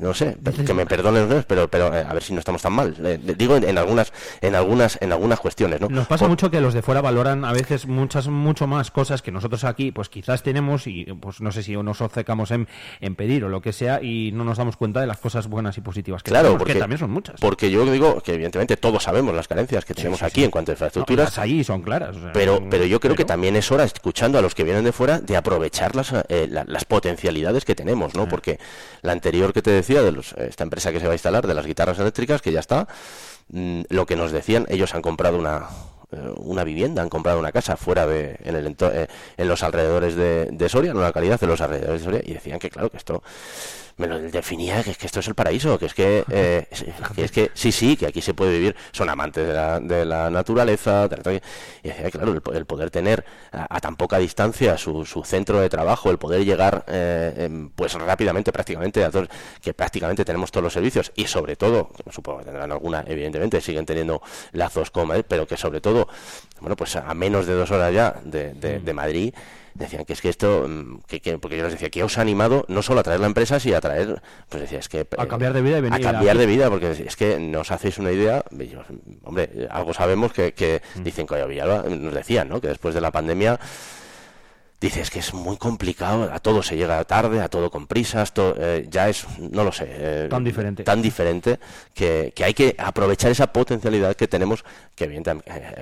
no 0.00 0.14
sé, 0.14 0.36
que 0.66 0.74
me 0.74 0.86
perdonen, 0.86 1.28
¿no? 1.28 1.42
pero 1.46 1.68
pero 1.68 1.94
eh, 1.94 2.04
a 2.06 2.12
ver 2.12 2.22
si 2.22 2.32
no 2.32 2.38
estamos 2.38 2.62
tan 2.62 2.72
mal. 2.72 2.94
Eh, 3.04 3.18
digo 3.36 3.56
en, 3.56 3.64
en 3.64 3.78
algunas 3.78 4.12
en 4.40 4.54
algunas 4.54 4.98
en 5.00 5.12
algunas 5.12 5.40
cuestiones, 5.40 5.80
¿no? 5.80 5.88
Nos 5.88 6.06
pasa 6.06 6.24
Por- 6.24 6.30
mucho 6.30 6.50
que 6.50 6.60
los 6.60 6.74
de 6.74 6.82
fuera 6.82 7.00
valoran 7.00 7.44
a 7.44 7.52
veces 7.52 7.86
muchas 7.86 8.28
mucho 8.28 8.66
más 8.66 8.90
cosas 8.90 9.22
que 9.22 9.32
nosotros 9.32 9.64
aquí, 9.64 9.92
pues 9.92 10.08
quizás 10.08 10.42
tenemos 10.42 10.86
y 10.86 11.04
pues 11.20 11.40
no 11.40 11.52
sé 11.52 11.62
si 11.62 11.76
nos 11.76 12.00
obcecamos 12.00 12.50
en, 12.50 12.68
en 13.00 13.14
pedir 13.14 13.44
o 13.44 13.48
lo 13.48 13.60
que 13.62 13.72
sea 13.72 14.02
y 14.02 14.30
no 14.32 14.44
nos 14.44 14.58
damos 14.58 14.76
cuenta 14.76 15.00
de 15.00 15.06
las 15.06 15.18
cosas 15.18 15.46
buenas 15.48 15.76
y 15.78 15.80
positivas 15.80 16.22
que 16.22 16.30
Claro, 16.30 16.48
tenemos, 16.48 16.58
porque, 16.58 16.74
que 16.74 16.78
también 16.80 16.98
son 16.98 17.10
muchas. 17.10 17.40
Porque 17.40 17.70
yo 17.70 17.84
digo 17.90 18.20
que 18.20 18.34
evidentemente 18.34 18.76
todos 18.76 19.02
sabemos 19.02 19.34
las 19.34 19.48
carencias 19.48 19.84
que 19.84 19.94
tenemos 19.94 20.22
aquí 20.22 20.44
en 20.44 20.50
cuanto 20.50 20.72
a 20.72 20.74
No, 20.74 20.76
infraestructuras, 20.76 21.30
las 21.30 21.38
ahí 21.38 21.64
son 21.64 21.82
claras. 21.82 22.16
o 22.16 22.20
sea, 22.20 22.32
pero, 22.32 22.62
pero 22.68 22.84
yo 22.84 23.00
creo 23.00 23.14
que 23.16 23.24
también 23.24 23.56
es 23.56 23.70
hora, 23.72 23.84
escuchando 23.84 24.38
a 24.38 24.42
los 24.42 24.54
que 24.54 24.64
vienen 24.64 24.84
de 24.84 24.92
fuera, 24.92 25.20
de 25.20 25.36
aprovechar 25.36 25.96
las, 25.96 26.12
eh, 26.28 26.46
la- 26.50 26.64
las 26.64 26.84
potencialidades 26.84 27.64
que 27.64 27.74
tenemos, 27.78 28.14
¿no? 28.14 28.28
Porque 28.28 28.58
la 29.00 29.12
anterior 29.12 29.54
que 29.54 29.62
te 29.62 29.70
decía, 29.70 30.02
de 30.02 30.12
los, 30.12 30.32
esta 30.34 30.64
empresa 30.64 30.92
que 30.92 31.00
se 31.00 31.06
va 31.06 31.12
a 31.12 31.14
instalar, 31.14 31.46
de 31.46 31.54
las 31.54 31.64
guitarras 31.64 31.98
eléctricas, 31.98 32.42
que 32.42 32.52
ya 32.52 32.60
está, 32.60 32.88
mm, 33.48 33.82
lo 33.88 34.04
que 34.04 34.16
nos 34.16 34.32
decían, 34.32 34.66
ellos 34.68 34.94
han 34.94 35.02
comprado 35.02 35.38
una 35.38 35.68
eh, 36.10 36.32
una 36.38 36.64
vivienda, 36.64 37.02
han 37.02 37.10
comprado 37.10 37.38
una 37.38 37.52
casa 37.52 37.76
fuera 37.76 38.06
de, 38.06 38.38
en, 38.42 38.56
el 38.56 38.76
eh, 38.80 39.06
en 39.36 39.48
los 39.48 39.62
alrededores 39.62 40.14
de, 40.16 40.46
de 40.50 40.68
Soria, 40.68 40.90
en 40.90 40.96
una 40.96 41.08
localidad 41.08 41.38
de 41.38 41.46
los 41.46 41.60
alrededores 41.60 42.00
de 42.00 42.04
Soria, 42.04 42.22
y 42.24 42.32
decían 42.32 42.58
que 42.58 42.70
claro, 42.70 42.90
que 42.90 42.96
esto 42.96 43.22
me 43.98 44.06
lo 44.06 44.18
definía 44.18 44.82
que 44.82 44.90
es 44.92 44.98
que 44.98 45.06
esto 45.06 45.20
es 45.20 45.28
el 45.28 45.34
paraíso, 45.34 45.78
que 45.78 45.86
es 45.86 45.94
que, 45.94 46.24
eh, 46.30 46.66
es- 46.70 46.84
que 47.14 47.24
es 47.24 47.30
que 47.32 47.50
sí, 47.54 47.70
sí, 47.72 47.96
que 47.96 48.06
aquí 48.06 48.22
se 48.22 48.32
puede 48.34 48.52
vivir, 48.52 48.74
son 48.92 49.10
amantes 49.10 49.46
de 49.46 49.52
la, 49.52 49.78
de 49.80 50.04
la 50.04 50.30
naturaleza, 50.30 51.08
y 51.82 52.10
claro, 52.10 52.32
el, 52.32 52.40
po- 52.40 52.52
el 52.52 52.64
poder 52.66 52.90
tener 52.90 53.24
a, 53.52 53.76
a 53.76 53.80
tan 53.80 53.96
poca 53.96 54.18
distancia 54.18 54.78
su, 54.78 55.04
su 55.04 55.22
centro 55.24 55.60
de 55.60 55.68
trabajo, 55.68 56.10
el 56.10 56.18
poder 56.18 56.44
llegar 56.44 56.84
eh, 56.88 57.34
em, 57.46 57.70
pues 57.70 57.92
rápidamente, 57.94 58.52
prácticamente, 58.52 59.04
a 59.04 59.10
todos, 59.10 59.28
que 59.60 59.74
prácticamente 59.74 60.24
tenemos 60.24 60.50
todos 60.50 60.64
los 60.64 60.72
servicios, 60.72 61.12
y 61.14 61.26
sobre 61.26 61.56
todo, 61.56 61.88
que 62.04 62.10
supongo 62.12 62.38
que 62.38 62.44
tendrán 62.46 62.72
alguna, 62.72 63.04
evidentemente, 63.06 63.60
siguen 63.60 63.84
teniendo 63.86 64.22
lazos 64.52 64.90
con 64.90 65.08
Madrid, 65.08 65.24
pero 65.28 65.46
que 65.46 65.56
sobre 65.56 65.80
todo, 65.80 66.08
bueno, 66.60 66.76
pues 66.76 66.96
a 66.96 67.12
menos 67.14 67.46
de 67.46 67.54
dos 67.54 67.70
horas 67.70 67.92
ya 67.92 68.14
de, 68.24 68.52
de- 68.54 68.78
de 68.80 68.92
Madrid, 68.94 69.34
decían 69.78 70.04
que 70.04 70.12
es 70.12 70.20
que 70.20 70.28
esto, 70.28 70.66
mm, 70.68 71.00
que, 71.06 71.20
que- 71.20 71.38
porque 71.38 71.56
yo 71.56 71.62
les 71.64 71.72
decía 71.72 71.90
que 71.90 72.02
os 72.02 72.18
ha 72.18 72.20
animado 72.20 72.64
no 72.68 72.82
solo 72.82 73.00
a 73.00 73.02
traer 73.02 73.20
la 73.20 73.26
empresa, 73.26 73.60
sino 73.60 73.76
a 73.76 73.80
traer, 73.80 74.20
pues 74.48 74.62
decía, 74.62 74.78
es 74.78 74.88
que... 74.88 75.06
A 75.16 75.26
cambiar 75.26 75.52
de 75.52 75.62
vida 75.62 75.78
y 75.78 75.80
venir 75.80 76.06
A 76.06 76.12
cambiar 76.12 76.36
de 76.38 76.46
vida, 76.46 76.68
porque 76.70 76.90
es 76.90 77.16
que 77.16 77.38
nos 77.38 77.70
hacéis 77.70 77.98
una 77.98 78.12
idea, 78.12 78.44
yo, 78.50 78.80
hombre, 79.24 79.68
algo 79.70 79.94
sabemos 79.94 80.32
que, 80.32 80.52
que 80.52 80.82
dicen 81.02 81.26
que 81.26 81.44
Villalba, 81.46 81.84
nos 81.84 82.14
decían, 82.14 82.48
¿no? 82.48 82.60
Que 82.60 82.68
después 82.68 82.94
de 82.94 83.00
la 83.00 83.10
pandemia... 83.10 83.58
Dices 84.80 85.10
que 85.10 85.18
es 85.18 85.34
muy 85.34 85.56
complicado, 85.56 86.30
a 86.32 86.38
todo 86.38 86.62
se 86.62 86.76
llega 86.76 87.02
tarde, 87.04 87.40
a 87.40 87.48
todo 87.48 87.68
con 87.68 87.88
prisas, 87.88 88.32
to- 88.32 88.54
eh, 88.56 88.86
ya 88.88 89.08
es, 89.08 89.26
no 89.40 89.64
lo 89.64 89.72
sé, 89.72 89.86
eh, 89.88 90.26
Tan 90.30 90.44
diferente. 90.44 90.84
tan 90.84 91.02
diferente 91.02 91.58
que, 91.92 92.32
que 92.32 92.44
hay 92.44 92.54
que 92.54 92.76
aprovechar 92.78 93.32
esa 93.32 93.48
potencialidad 93.52 94.14
que 94.14 94.28
tenemos, 94.28 94.64
que 94.94 95.04
evidente- 95.06 95.32
eh, 95.46 95.74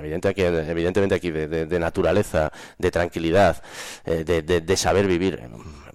evidentemente 0.67 1.13
aquí 1.13 1.29
de, 1.29 1.47
de- 1.47 1.65
de 1.67 1.79
naturaleza, 1.79 2.51
de 2.79 2.89
tranquilidad, 2.89 3.61
eh, 4.03 4.23
de, 4.23 4.41
de- 4.41 4.61
de 4.61 4.77
saber 4.77 5.05
vivir. 5.05 5.41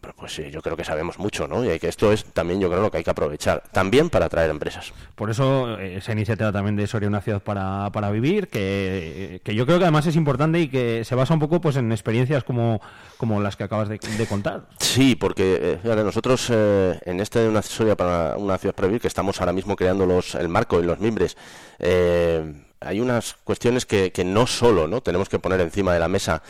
Eh, 0.03 0.13
pero 0.13 0.15
Pues 0.15 0.35
sí, 0.35 0.51
yo 0.51 0.63
creo 0.63 0.77
que 0.77 0.85
sabemos 0.85 1.19
mucho, 1.19 1.49
¿no? 1.49 1.65
Y 1.65 1.69
hay 1.69 1.79
que 1.79 1.89
esto 1.89 2.13
es 2.13 2.25
también 2.25 2.61
yo 2.61 2.69
creo 2.69 2.83
lo 2.83 2.91
que 2.91 2.99
hay 2.99 3.05
que 3.05 3.11
aprovechar, 3.11 3.63
también 3.73 4.11
para 4.11 4.27
atraer 4.27 4.51
empresas. 4.51 4.93
Por 5.15 5.31
eso 5.31 5.79
eh, 5.79 5.97
esa 5.97 6.13
iniciativa 6.13 6.53
también 6.53 6.77
de 6.77 6.87
Soria 6.87 7.09
una 7.09 7.21
ciudad 7.21 7.43
para, 7.43 7.91
para 7.93 8.11
vivir, 8.11 8.49
que, 8.49 9.41
que 9.45 9.55
yo 9.55 9.67
creo 9.67 9.79
que 9.79 9.85
además 9.85 10.07
es 10.07 10.17
importante 10.17 10.61
y 10.61 10.69
que 10.69 11.05
se 11.05 11.15
basa 11.15 11.35
un 11.35 11.41
poco 11.41 11.61
pues 11.61 11.77
en 11.77 11.91
experiencias 11.93 12.45
como, 12.45 12.81
como 13.17 13.41
las 13.41 13.57
que 13.57 13.65
acabas 13.65 13.89
de, 13.89 13.99
de 13.99 14.27
contar. 14.27 14.67
Sí, 14.79 15.17
porque 15.17 15.59
eh, 15.61 15.79
fíjate, 15.83 16.05
nosotros 16.05 16.49
eh, 16.51 16.99
en 17.05 17.21
este 17.21 17.49
una 17.49 17.61
historia 17.61 17.97
para 17.97 18.37
una 18.37 18.59
ciudad 18.59 18.75
para 18.75 18.89
vivir 18.89 19.01
que 19.01 19.09
estamos 19.09 19.41
ahora 19.41 19.53
mismo 19.53 19.77
creando 19.77 20.07
los, 20.07 20.35
el 20.35 20.49
marco 20.49 20.81
y 20.81 20.85
los 20.85 21.01
mimbres, 21.01 21.37
eh, 21.79 22.53
hay 22.81 23.01
unas 23.01 23.35
cuestiones 23.45 23.87
que, 23.87 24.13
que 24.13 24.25
no 24.25 24.47
solo 24.47 24.89
no 24.89 25.01
tenemos 25.01 25.29
que 25.29 25.39
poner 25.39 25.61
encima 25.61 25.95
de 25.95 26.01
la 26.01 26.09
mesa 26.09 26.43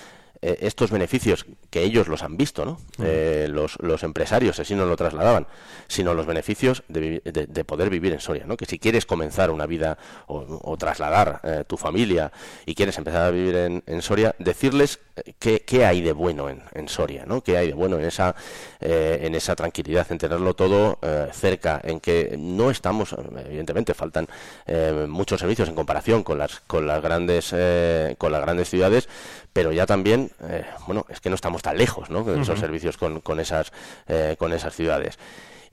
eh, 0.42 0.58
estos 0.62 0.90
beneficios 0.90 1.46
que 1.70 1.82
ellos 1.82 2.08
los 2.08 2.22
han 2.22 2.36
visto, 2.36 2.64
¿no? 2.64 2.80
Eh, 3.02 3.46
los, 3.50 3.78
los 3.80 4.02
empresarios 4.02 4.58
así 4.58 4.74
nos 4.74 4.88
lo 4.88 4.96
trasladaban, 4.96 5.46
sino 5.88 6.14
los 6.14 6.26
beneficios 6.26 6.82
de, 6.88 7.20
de- 7.24 7.46
de 7.46 7.64
poder 7.64 7.88
vivir 7.90 8.12
en 8.12 8.20
Soria, 8.20 8.44
¿no? 8.46 8.56
Que 8.56 8.66
si 8.66 8.78
quieres 8.78 9.06
comenzar 9.06 9.50
una 9.50 9.66
vida 9.66 9.98
o, 10.26 10.60
o 10.62 10.76
trasladar 10.76 11.40
eh, 11.44 11.64
tu 11.66 11.76
familia 11.76 12.32
y 12.66 12.74
quieres 12.74 12.98
empezar 12.98 13.22
a 13.22 13.30
vivir 13.30 13.54
en, 13.56 13.82
en 13.86 14.02
Soria, 14.02 14.34
decirles 14.38 14.98
eh, 15.16 15.34
qué, 15.38 15.60
qué 15.60 15.86
hay 15.86 16.00
de 16.02 16.12
bueno 16.12 16.48
en, 16.50 16.62
en 16.74 16.88
Soria, 16.88 17.24
¿no? 17.26 17.42
Qué 17.42 17.56
hay 17.56 17.68
de 17.68 17.74
bueno 17.74 17.98
en 17.98 18.04
esa, 18.04 18.34
eh, 18.80 19.20
en 19.22 19.34
esa 19.34 19.54
tranquilidad, 19.54 20.06
en 20.10 20.18
tenerlo 20.18 20.54
todo 20.54 20.98
eh, 21.02 21.28
cerca, 21.32 21.80
en 21.84 22.00
que 22.00 22.34
no 22.38 22.70
estamos, 22.70 23.14
evidentemente 23.46 23.94
faltan 23.94 24.26
eh, 24.66 25.06
muchos 25.08 25.40
servicios 25.40 25.68
en 25.68 25.74
comparación 25.76 26.22
con 26.24 26.38
las, 26.38 26.60
con 26.66 26.86
las 26.86 27.00
grandes, 27.00 27.52
eh, 27.56 28.16
con 28.18 28.32
las 28.32 28.40
grandes 28.40 28.68
ciudades, 28.68 29.08
pero 29.52 29.70
ya 29.72 29.86
también, 29.86 30.30
eh, 30.44 30.64
bueno, 30.86 31.06
es 31.08 31.20
que 31.20 31.28
no 31.28 31.34
estamos 31.34 31.62
tan 31.62 31.76
lejos, 31.76 32.10
¿no? 32.10 32.24
De 32.24 32.40
esos 32.40 32.58
servicios 32.58 32.96
con, 32.96 33.20
con 33.20 33.40
esas, 33.40 33.72
eh, 34.08 34.36
con 34.38 34.52
esas 34.52 34.74
ciudades. 34.74 35.18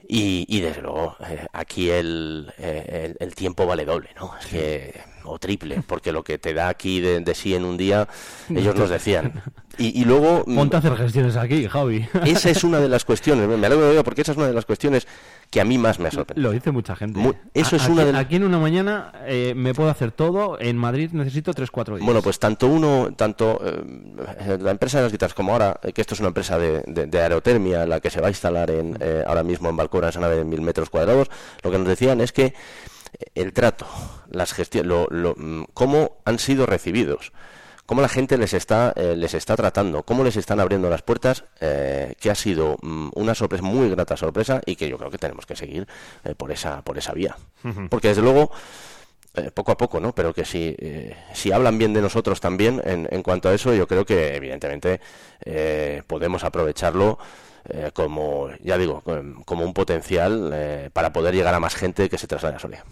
Y, 0.08 0.46
y 0.48 0.62
desde 0.62 0.82
luego, 0.82 1.16
eh, 1.28 1.46
aquí 1.54 1.90
el, 1.90 2.52
eh, 2.58 3.16
el, 3.20 3.28
el 3.28 3.36
tiempo 3.36 3.66
vale 3.68 3.86
doble, 3.86 4.10
¿no? 4.16 4.34
Es 4.40 4.48
que, 4.48 5.02
o 5.30 5.40
triple, 5.40 5.82
porque 5.86 6.12
lo 6.12 6.24
que 6.24 6.38
te 6.38 6.54
da 6.54 6.68
aquí 6.70 7.00
de, 7.02 7.20
de 7.22 7.36
sí 7.36 7.56
en 7.56 7.66
un 7.66 7.78
día, 7.78 8.08
ellos 8.50 8.76
nos 8.76 8.90
decían. 8.90 9.42
Y, 9.78 10.02
y 10.02 10.04
luego, 10.06 10.44
mm, 10.46 10.56
Ponte 10.56 10.76
a 10.76 10.80
hacer 10.80 10.96
gestiones 10.98 11.36
aquí, 11.38 11.68
Javi. 11.68 12.08
esa 12.26 12.50
es 12.50 12.64
una 12.64 12.80
de 12.80 12.90
las 12.90 13.06
cuestiones, 13.06 13.48
me 13.48 13.66
alegro 13.66 13.90
de 13.94 14.04
porque 14.04 14.22
esa 14.22 14.32
es 14.34 14.38
una 14.38 14.48
de 14.48 14.54
las 14.54 14.66
cuestiones 14.66 15.08
que 15.50 15.60
a 15.62 15.66
mí 15.66 15.78
más 15.80 15.98
me 16.00 16.10
ha 16.10 16.12
sorprendido. 16.12 16.48
Lo 16.48 16.54
dice 16.54 16.70
mucha 16.72 16.96
gente. 16.96 17.20
Eso 17.56 17.76
es 17.76 17.84
aquí, 17.84 17.92
una 17.92 18.06
de 18.06 18.12
las- 18.14 18.22
Aquí 18.22 18.36
en 18.36 18.44
una 18.44 18.60
mañana 18.60 19.12
eh, 19.26 19.54
me 19.56 19.74
puedo 19.74 19.90
hacer 19.90 20.12
todo. 20.12 20.60
En 20.60 20.78
Madrid 20.78 21.10
necesito 21.14 21.54
3-4 21.54 21.96
días. 21.96 22.06
Bueno, 22.06 22.22
pues 22.22 22.38
tanto 22.38 22.68
uno, 22.68 23.10
tanto 23.16 23.60
eh, 23.66 24.58
la 24.62 24.70
empresa 24.72 24.98
de 24.98 25.04
las 25.06 25.12
guitarras 25.12 25.34
como 25.34 25.54
ahora, 25.54 25.80
eh, 25.82 25.92
que 25.92 26.02
esto 26.02 26.14
es 26.14 26.20
una 26.20 26.28
empresa 26.28 26.60
de, 26.60 26.84
de- 26.86 27.08
de 27.08 27.22
aerotermia, 27.22 27.88
la 27.88 28.00
que 28.00 28.12
se 28.12 28.22
va 28.22 28.28
a 28.28 28.30
instalar 28.30 28.70
en, 28.70 28.96
eh, 29.00 29.24
ahora 29.26 29.42
mismo 29.44 29.70
en 29.70 29.78
Balcora, 29.78 30.10
esa 30.10 30.20
nave 30.20 30.36
de 30.36 30.46
mil 30.46 30.62
metros 30.62 30.90
cuadrados, 30.92 31.30
lo 31.64 31.72
que 31.72 31.80
nos 31.80 31.88
decían 31.88 32.22
es 32.22 32.32
que 32.32 32.54
el 33.36 33.54
trato, 33.54 33.86
las 34.30 34.54
gestiones, 34.54 34.88
lo, 34.88 35.08
lo- 35.10 35.36
mm, 35.38 35.66
cómo 35.74 36.18
han 36.26 36.40
sido 36.40 36.66
recibidos, 36.66 37.32
cómo 37.86 38.02
la 38.02 38.10
gente 38.10 38.38
les 38.38 38.54
está, 38.54 38.94
eh, 38.96 39.16
les 39.18 39.34
está 39.34 39.56
tratando, 39.56 40.04
cómo 40.04 40.24
les 40.24 40.36
están 40.38 40.60
abriendo 40.60 40.90
las 40.90 41.02
puertas, 41.02 41.44
eh, 41.60 42.14
que 42.20 42.30
ha 42.30 42.36
sido 42.36 42.78
mm, 42.82 43.10
una 43.16 43.34
sorpresa, 43.36 43.64
muy 43.64 43.90
grata 43.90 44.16
sorpresa 44.16 44.62
y 44.66 44.76
que 44.76 44.88
yo 44.88 44.98
creo 44.98 45.10
que 45.10 45.18
tenemos 45.18 45.46
que 45.46 45.56
seguir 45.56 45.88
eh, 46.24 46.36
por 46.36 46.52
esa, 46.52 46.82
por 46.84 46.98
esa 46.98 47.14
vía. 47.14 47.36
Porque 47.90 48.10
desde 48.10 48.22
luego, 48.22 48.52
eh, 49.36 49.52
poco 49.54 49.72
a 49.72 49.78
poco, 49.78 50.00
¿no? 50.00 50.14
Pero 50.14 50.34
que 50.34 50.46
si, 50.46 50.76
eh, 50.80 51.16
si 51.34 51.52
hablan 51.52 51.78
bien 51.78 51.94
de 51.94 52.02
nosotros 52.02 52.40
también 52.40 52.82
en, 52.86 53.08
en 53.12 53.24
cuanto 53.24 53.50
a 53.50 53.54
eso, 53.54 53.74
yo 53.74 53.88
creo 53.88 54.06
que 54.06 54.36
evidentemente 54.36 55.02
eh, 55.46 56.04
podemos 56.08 56.44
aprovecharlo 56.44 57.18
eh, 57.68 57.92
como, 57.94 58.50
ya 58.64 58.78
digo, 58.78 59.02
com- 59.02 59.44
como 59.44 59.66
un 59.66 59.74
potencial 59.74 60.52
eh, 60.54 60.90
para 60.94 61.12
poder 61.14 61.34
llegar 61.36 61.54
a 61.54 61.60
más 61.60 61.76
gente 61.76 62.10
que 62.10 62.18
se 62.18 62.28
traslade 62.28 62.56
a 62.56 62.60
Soria. 62.60 62.84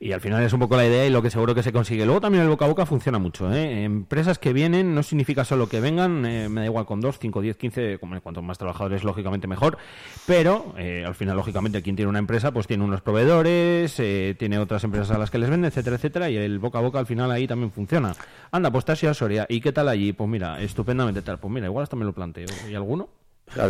Y 0.00 0.10
al 0.10 0.20
final 0.20 0.42
es 0.42 0.52
un 0.52 0.58
poco 0.58 0.74
la 0.74 0.84
idea 0.84 1.06
y 1.06 1.10
lo 1.10 1.22
que 1.22 1.30
seguro 1.30 1.54
que 1.54 1.62
se 1.62 1.72
consigue. 1.72 2.04
Luego 2.04 2.20
también 2.20 2.42
el 2.42 2.50
boca 2.50 2.64
a 2.64 2.68
boca 2.68 2.84
funciona 2.86 3.20
mucho. 3.20 3.52
¿eh? 3.52 3.84
Empresas 3.84 4.40
que 4.40 4.52
vienen 4.52 4.96
no 4.96 5.04
significa 5.04 5.44
solo 5.44 5.68
que 5.68 5.78
vengan, 5.78 6.26
eh, 6.26 6.48
me 6.48 6.62
da 6.62 6.66
igual 6.66 6.86
con 6.86 7.00
2, 7.00 7.20
5, 7.20 7.40
10, 7.40 7.56
15, 7.56 7.98
como 8.00 8.20
cuanto 8.20 8.42
más 8.42 8.58
trabajadores, 8.58 9.04
lógicamente 9.04 9.46
mejor. 9.46 9.78
Pero 10.26 10.74
eh, 10.76 11.04
al 11.06 11.14
final, 11.14 11.36
lógicamente, 11.36 11.82
quien 11.82 11.94
tiene 11.94 12.08
una 12.08 12.18
empresa, 12.18 12.50
pues 12.50 12.66
tiene 12.66 12.82
unos 12.82 13.00
proveedores, 13.00 13.94
tiene 13.94 14.58
otras 14.58 14.82
empresas 14.82 15.12
a 15.12 15.18
las 15.18 15.30
que 15.30 15.38
les 15.38 15.48
vende, 15.48 15.68
etcétera, 15.68 15.94
etcétera. 15.94 16.28
Y 16.30 16.36
el 16.36 16.58
boca 16.58 16.80
a 16.80 16.82
boca 16.82 16.98
al 16.98 17.06
final 17.06 17.30
ahí 17.30 17.46
también 17.46 17.70
funciona. 17.70 18.12
Anda, 18.50 18.72
pues 18.72 18.84
ido 19.00 19.12
a 19.12 19.14
Soria. 19.14 19.46
¿Y 19.48 19.60
qué 19.60 19.70
tal 19.70 19.88
allí? 19.88 20.12
Pues 20.12 20.28
mira, 20.28 20.60
estupendamente 20.60 21.22
tal. 21.22 21.38
Pues 21.38 21.54
mira, 21.54 21.66
igual 21.66 21.84
hasta 21.84 21.94
me 21.94 22.04
lo 22.04 22.12
planteo. 22.12 22.48
¿Y 22.68 22.74
alguno? 22.74 23.08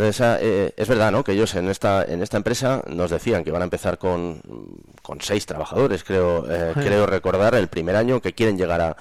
Esa, 0.03 0.39
eh, 0.41 0.73
es 0.77 0.87
verdad, 0.87 1.11
¿no? 1.11 1.23
Que 1.23 1.33
ellos 1.33 1.53
en 1.55 1.69
esta 1.69 2.03
en 2.05 2.21
esta 2.21 2.37
empresa 2.37 2.81
nos 2.87 3.11
decían 3.11 3.43
que 3.43 3.51
van 3.51 3.61
a 3.61 3.65
empezar 3.65 3.97
con, 3.97 4.41
con 5.01 5.19
seis 5.21 5.45
trabajadores, 5.45 6.03
creo 6.03 6.45
eh, 6.49 6.71
creo 6.75 7.05
recordar, 7.05 7.55
el 7.55 7.67
primer 7.67 7.95
año, 7.95 8.21
que 8.21 8.33
quieren 8.33 8.57
llegar 8.57 8.79
a, 8.81 8.97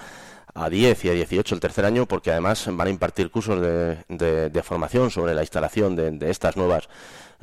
a 0.54 0.68
10 0.68 1.04
y 1.04 1.08
a 1.10 1.12
18 1.12 1.54
el 1.54 1.60
tercer 1.60 1.84
año, 1.84 2.06
porque 2.06 2.30
además 2.32 2.66
van 2.70 2.86
a 2.88 2.90
impartir 2.90 3.30
cursos 3.30 3.60
de, 3.60 3.98
de- 4.08 4.50
de 4.50 4.62
formación 4.62 5.10
sobre 5.10 5.34
la 5.34 5.42
instalación 5.42 5.94
de, 5.96 6.10
de 6.10 6.30
estas 6.30 6.56
nuevas 6.56 6.88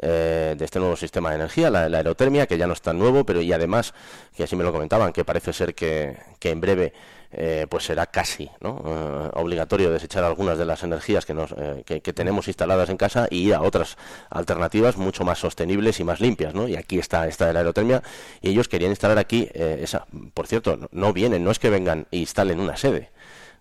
eh, 0.02 0.56
de 0.58 0.64
este 0.66 0.80
nuevo 0.80 0.96
sistema 0.96 1.30
de 1.30 1.36
energía, 1.36 1.70
la, 1.70 1.90
la, 1.90 1.98
aerotermia, 1.98 2.46
que 2.48 2.58
ya 2.58 2.68
no 2.68 2.74
es 2.74 2.82
tan 2.82 2.98
nuevo, 2.98 3.26
pero 3.26 3.42
y 3.42 3.52
además, 3.52 3.94
que 4.36 4.44
así 4.44 4.56
me 4.56 4.64
lo 4.64 4.72
comentaban, 4.72 5.12
que 5.12 5.26
parece 5.26 5.52
ser 5.54 5.76
que, 5.76 6.18
que 6.40 6.52
en 6.52 6.62
breve 6.62 6.94
eh, 7.32 7.68
pues 7.70 7.84
será 7.86 8.08
casi 8.08 8.50
¿no? 8.60 8.82
Eh, 8.86 9.30
obligatorio 9.36 9.92
desechar 9.92 10.24
algunas 10.24 10.58
de 10.58 10.66
las 10.66 10.84
energías 10.84 11.26
que, 11.26 11.36
nos, 11.36 11.54
eh, 11.58 11.84
que, 11.86 12.14
tenemos 12.14 12.48
instaladas 12.48 12.90
en 12.90 12.98
casa 12.98 13.28
y 13.30 13.48
ir 13.48 13.54
a 13.54 13.62
otras 13.62 13.98
alternativas 14.32 14.98
mucho 14.98 15.24
más 15.24 15.38
sostenibles 15.38 16.00
y 16.00 16.04
más 16.04 16.20
limpias. 16.22 16.56
¿no? 16.56 16.68
Y 16.68 16.76
aquí 16.76 16.98
está 16.98 17.28
esta 17.28 17.46
de 17.46 17.54
la 17.54 17.60
aerotermia 17.60 18.02
y 18.42 18.50
ellos 18.50 18.68
querían 18.68 18.92
instalar 18.92 19.20
aquí 19.20 19.48
esa. 19.54 20.06
Por 20.34 20.48
cierto, 20.48 20.78
no, 20.78 20.90
no 20.92 21.14
vienen, 21.14 21.44
no 21.44 21.52
es 21.52 21.60
que 21.60 21.70
vengan 21.70 22.08
e 22.12 22.18
instalen 22.18 22.60
una 22.60 22.78
sede 22.78 23.10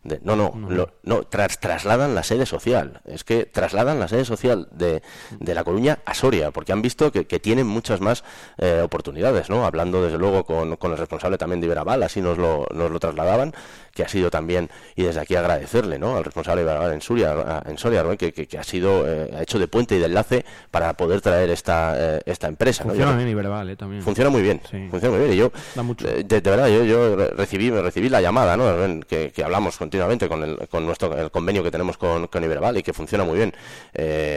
de, 0.03 0.21
no, 0.23 0.37
no, 0.37 0.53
no, 0.55 0.71
lo, 0.71 0.95
no 1.03 1.23
tras, 1.25 1.59
trasladan 1.59 2.15
la 2.15 2.23
sede 2.23 2.47
social. 2.47 3.01
Es 3.05 3.25
que 3.25 3.45
trasladan 3.45 3.99
la 3.99 4.09
sede 4.09 4.25
social 4.25 4.69
de, 4.73 5.03
de 5.39 5.55
La 5.55 5.65
Coruña 5.65 5.99
a 6.05 6.15
Soria, 6.15 6.51
porque 6.51 6.73
han 6.73 6.83
visto 6.83 7.13
que, 7.13 7.27
que 7.27 7.41
tienen 7.41 7.67
muchas 7.67 8.01
más 8.01 8.25
eh, 8.59 8.81
oportunidades, 8.83 9.51
¿no? 9.51 9.65
Hablando 9.65 10.03
desde 10.03 10.19
luego 10.19 10.45
con, 10.45 10.77
con, 10.77 10.93
el 10.93 10.99
responsable 10.99 11.39
también 11.39 11.61
de 11.61 11.67
Iberaval, 11.67 12.03
así 12.03 12.21
nos 12.21 12.39
lo, 12.39 12.67
nos 12.73 12.91
lo 12.91 13.01
trasladaban, 13.01 13.55
que 13.99 14.05
ha 14.05 14.09
sido 14.09 14.31
también, 14.31 14.71
y 14.95 15.03
desde 15.03 15.19
aquí 15.19 15.35
agradecerle, 15.35 15.99
¿no? 15.99 16.17
Al 16.17 16.23
responsable 16.23 16.63
de 16.63 16.95
en 16.95 17.01
Soria, 17.01 17.65
en 17.67 17.79
Soria 17.79 18.05
¿no? 18.05 18.17
que, 18.17 18.33
que, 18.33 18.47
que, 18.47 18.57
ha 18.57 18.63
sido, 18.63 19.03
eh, 19.09 19.29
ha 19.37 19.43
hecho 19.43 19.59
de 19.59 19.67
puente 19.67 19.97
y 19.97 19.99
de 19.99 20.05
enlace 20.05 20.45
para 20.71 20.93
poder 20.93 21.21
traer 21.21 21.51
esta, 21.51 21.95
eh, 21.97 22.21
esta 22.25 22.47
empresa. 22.47 22.85
Funciona 22.85 23.11
¿no? 23.11 23.17
bien 23.17 23.29
Iberaval, 23.29 23.71
¿eh? 23.71 23.75
También. 23.75 24.01
Funciona 24.03 24.31
muy 24.31 24.41
bien, 24.41 24.61
sí. 24.71 24.87
funciona 24.89 25.17
muy 25.17 25.27
bien. 25.27 25.33
Y 25.33 25.37
yo, 25.39 25.51
de, 25.99 26.23
de, 26.23 26.49
verdad, 26.49 26.69
yo, 26.69 26.85
yo 26.85 27.17
recibí, 27.17 27.73
recibí 27.73 28.09
la 28.09 28.21
llamada, 28.21 28.57
¿no? 28.57 29.01
Que, 29.05 29.33
que 29.33 29.43
hablamos 29.43 29.77
continuamente 29.77 30.29
con, 30.29 30.45
el, 30.45 30.69
con 30.69 30.87
nuestro 30.87 31.19
el 31.19 31.33
convenio 31.33 31.65
que 31.65 31.73
tenemos 31.73 31.99
con, 31.99 32.29
con 32.29 32.45
Iberaval 32.45 32.77
y 32.77 32.85
que 32.85 32.93
funciona 32.93 33.25
muy 33.25 33.37
bien 33.37 33.53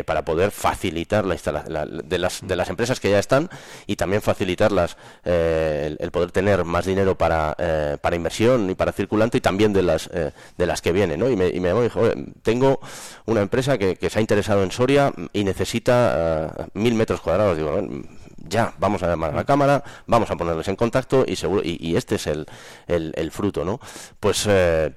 para 0.08 0.26
poder 0.26 0.50
facilitar 0.50 1.24
la 1.24 1.36
instalación 1.36 2.02
de 2.04 2.18
las, 2.18 2.42
de 2.48 2.56
las 2.56 2.68
empresas 2.68 3.00
que 3.00 3.12
ya 3.12 3.20
están 3.20 3.48
y 3.86 3.96
también 3.96 4.24
facilitarlas 4.24 4.98
el, 5.24 5.98
el, 6.00 6.10
poder 6.10 6.32
tener 6.32 6.66
más 6.66 6.88
dinero 6.88 7.16
para, 7.16 7.56
para 8.02 8.16
inversión 8.16 8.72
y 8.72 8.74
para 8.74 8.92
circulante 8.92 9.38
y 9.38 9.42
también 9.42 9.51
de 9.58 9.82
las 9.82 10.10
eh, 10.14 10.32
de 10.58 10.66
las 10.66 10.82
que 10.82 10.92
vienen 10.92 11.20
¿no? 11.20 11.30
y 11.30 11.36
me, 11.36 11.48
y 11.48 11.60
me 11.60 11.74
dijo 11.82 12.02
tengo 12.42 12.80
una 13.26 13.42
empresa 13.42 13.78
que, 13.78 13.96
que, 13.96 14.10
se 14.10 14.20
ha 14.20 14.22
interesado 14.22 14.64
en 14.64 14.72
Soria 14.72 15.14
y 15.34 15.44
necesita 15.44 16.54
uh, 16.58 16.80
mil 16.80 16.96
metros 16.96 17.22
cuadrados 17.22 17.58
digo 17.58 17.80
ya, 18.48 18.74
vamos 18.80 19.02
a 19.04 19.08
llamar 19.08 19.32
a 19.32 19.36
la 19.36 19.44
cámara, 19.46 19.84
vamos 20.08 20.30
a 20.32 20.36
ponerles 20.36 20.68
en 20.68 20.76
contacto 20.76 21.24
y 21.28 21.36
seguro 21.36 21.62
y, 21.64 21.78
y 21.80 21.96
este 21.96 22.16
es 22.16 22.28
el, 22.28 22.46
el, 22.88 23.14
el, 23.16 23.32
fruto, 23.32 23.64
¿no? 23.64 23.80
Pues 24.20 24.46
eh, 24.48 24.94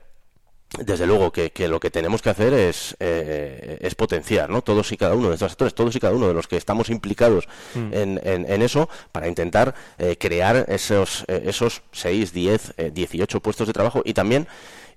desde 0.78 1.06
luego 1.06 1.32
que, 1.32 1.50
que, 1.50 1.68
lo 1.68 1.80
que 1.80 1.90
tenemos 1.90 2.22
que 2.22 2.30
hacer 2.30 2.52
es, 2.52 2.96
eh, 3.00 3.78
es 3.80 3.94
potenciar 3.94 4.50
¿no? 4.50 4.62
todos 4.62 4.90
y 4.92 4.96
cada 4.96 5.14
uno 5.14 5.28
de 5.28 5.34
estos 5.34 5.52
actores, 5.52 5.74
todos 5.74 5.94
y 5.94 6.00
cada 6.00 6.14
uno 6.14 6.28
de 6.28 6.34
los 6.34 6.48
que 6.48 6.56
estamos 6.56 6.90
implicados 6.90 7.48
mm. 7.74 7.92
en, 7.92 8.20
en, 8.24 8.50
en, 8.50 8.62
eso 8.62 8.88
para 9.12 9.28
intentar 9.28 9.74
eh, 9.98 10.16
crear 10.18 10.64
esos, 10.68 11.24
eh, 11.28 11.44
esos 11.46 11.82
6, 11.92 12.32
10, 12.32 12.74
18 12.92 13.40
puestos 13.40 13.66
de 13.66 13.72
trabajo 13.72 14.02
y 14.04 14.14
también, 14.14 14.46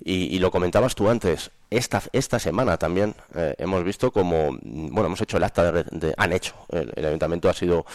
y, 0.04 0.36
y, 0.36 0.40
lo 0.40 0.52
comentabas 0.52 0.96
tú 0.96 1.10
antes, 1.10 1.52
esta, 1.70 2.02
esta 2.14 2.40
semana 2.40 2.78
también 2.78 3.14
eh, 3.36 3.56
hemos 3.58 3.84
visto 3.84 4.12
como, 4.12 4.58
bueno, 4.62 5.08
hemos 5.08 5.22
hecho 5.22 5.38
el 5.38 5.44
acta 5.44 5.72
de, 5.72 5.84
de 5.92 6.14
han 6.16 6.32
hecho, 6.32 6.54
el, 6.70 6.94
el, 6.96 7.06
ayuntamiento 7.06 7.50
ha 7.50 7.54
sido, 7.54 7.86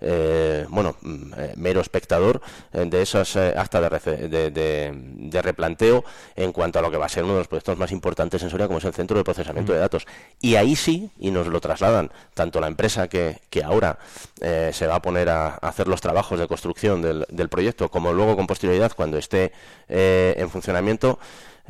eh, 0.00 0.66
bueno, 0.68 0.96
eh, 1.38 1.54
mero 1.56 1.80
espectador 1.80 2.42
de 2.72 3.02
esas 3.02 3.36
actas 3.36 4.04
de, 4.04 4.50
de, 4.50 4.92
de, 4.94 5.42
replanteo 5.42 6.04
en 6.36 6.52
cuanto 6.52 6.78
a 6.78 6.82
lo 6.82 6.90
que 6.90 6.98
va 6.98 7.06
a 7.06 7.08
ser 7.08 7.24
uno 7.24 7.34
de 7.34 7.40
los 7.40 7.48
proyectos 7.48 7.78
más 7.78 7.90
importantes 7.90 8.42
en 8.42 8.50
Soria, 8.50 8.66
como 8.66 8.78
es 8.78 8.84
el 8.84 8.92
centro 8.92 9.16
de 9.16 9.24
procesamiento 9.24 9.72
mm. 9.72 9.76
de 9.76 9.80
datos. 9.80 10.06
Y 10.40 10.56
ahí 10.56 10.76
sí, 10.76 11.10
y 11.18 11.30
nos 11.30 11.46
lo 11.46 11.60
trasladan 11.60 12.10
tanto 12.34 12.60
la 12.60 12.66
empresa 12.66 13.08
que, 13.08 13.40
que 13.48 13.64
ahora 13.64 13.98
se 14.40 14.86
va 14.86 14.96
a 14.96 15.02
poner 15.02 15.28
a, 15.30 15.46
a, 15.48 15.68
hacer 15.68 15.88
los 15.88 16.00
trabajos 16.00 16.38
de 16.38 16.46
construcción 16.46 17.00
del, 17.00 17.26
del 17.30 17.48
proyecto, 17.48 17.90
como 17.90 18.12
luego 18.12 18.36
con 18.36 18.46
posterioridad 18.46 18.92
cuando 18.94 19.16
esté 19.16 19.52
en 19.88 20.50
funcionamiento, 20.50 21.18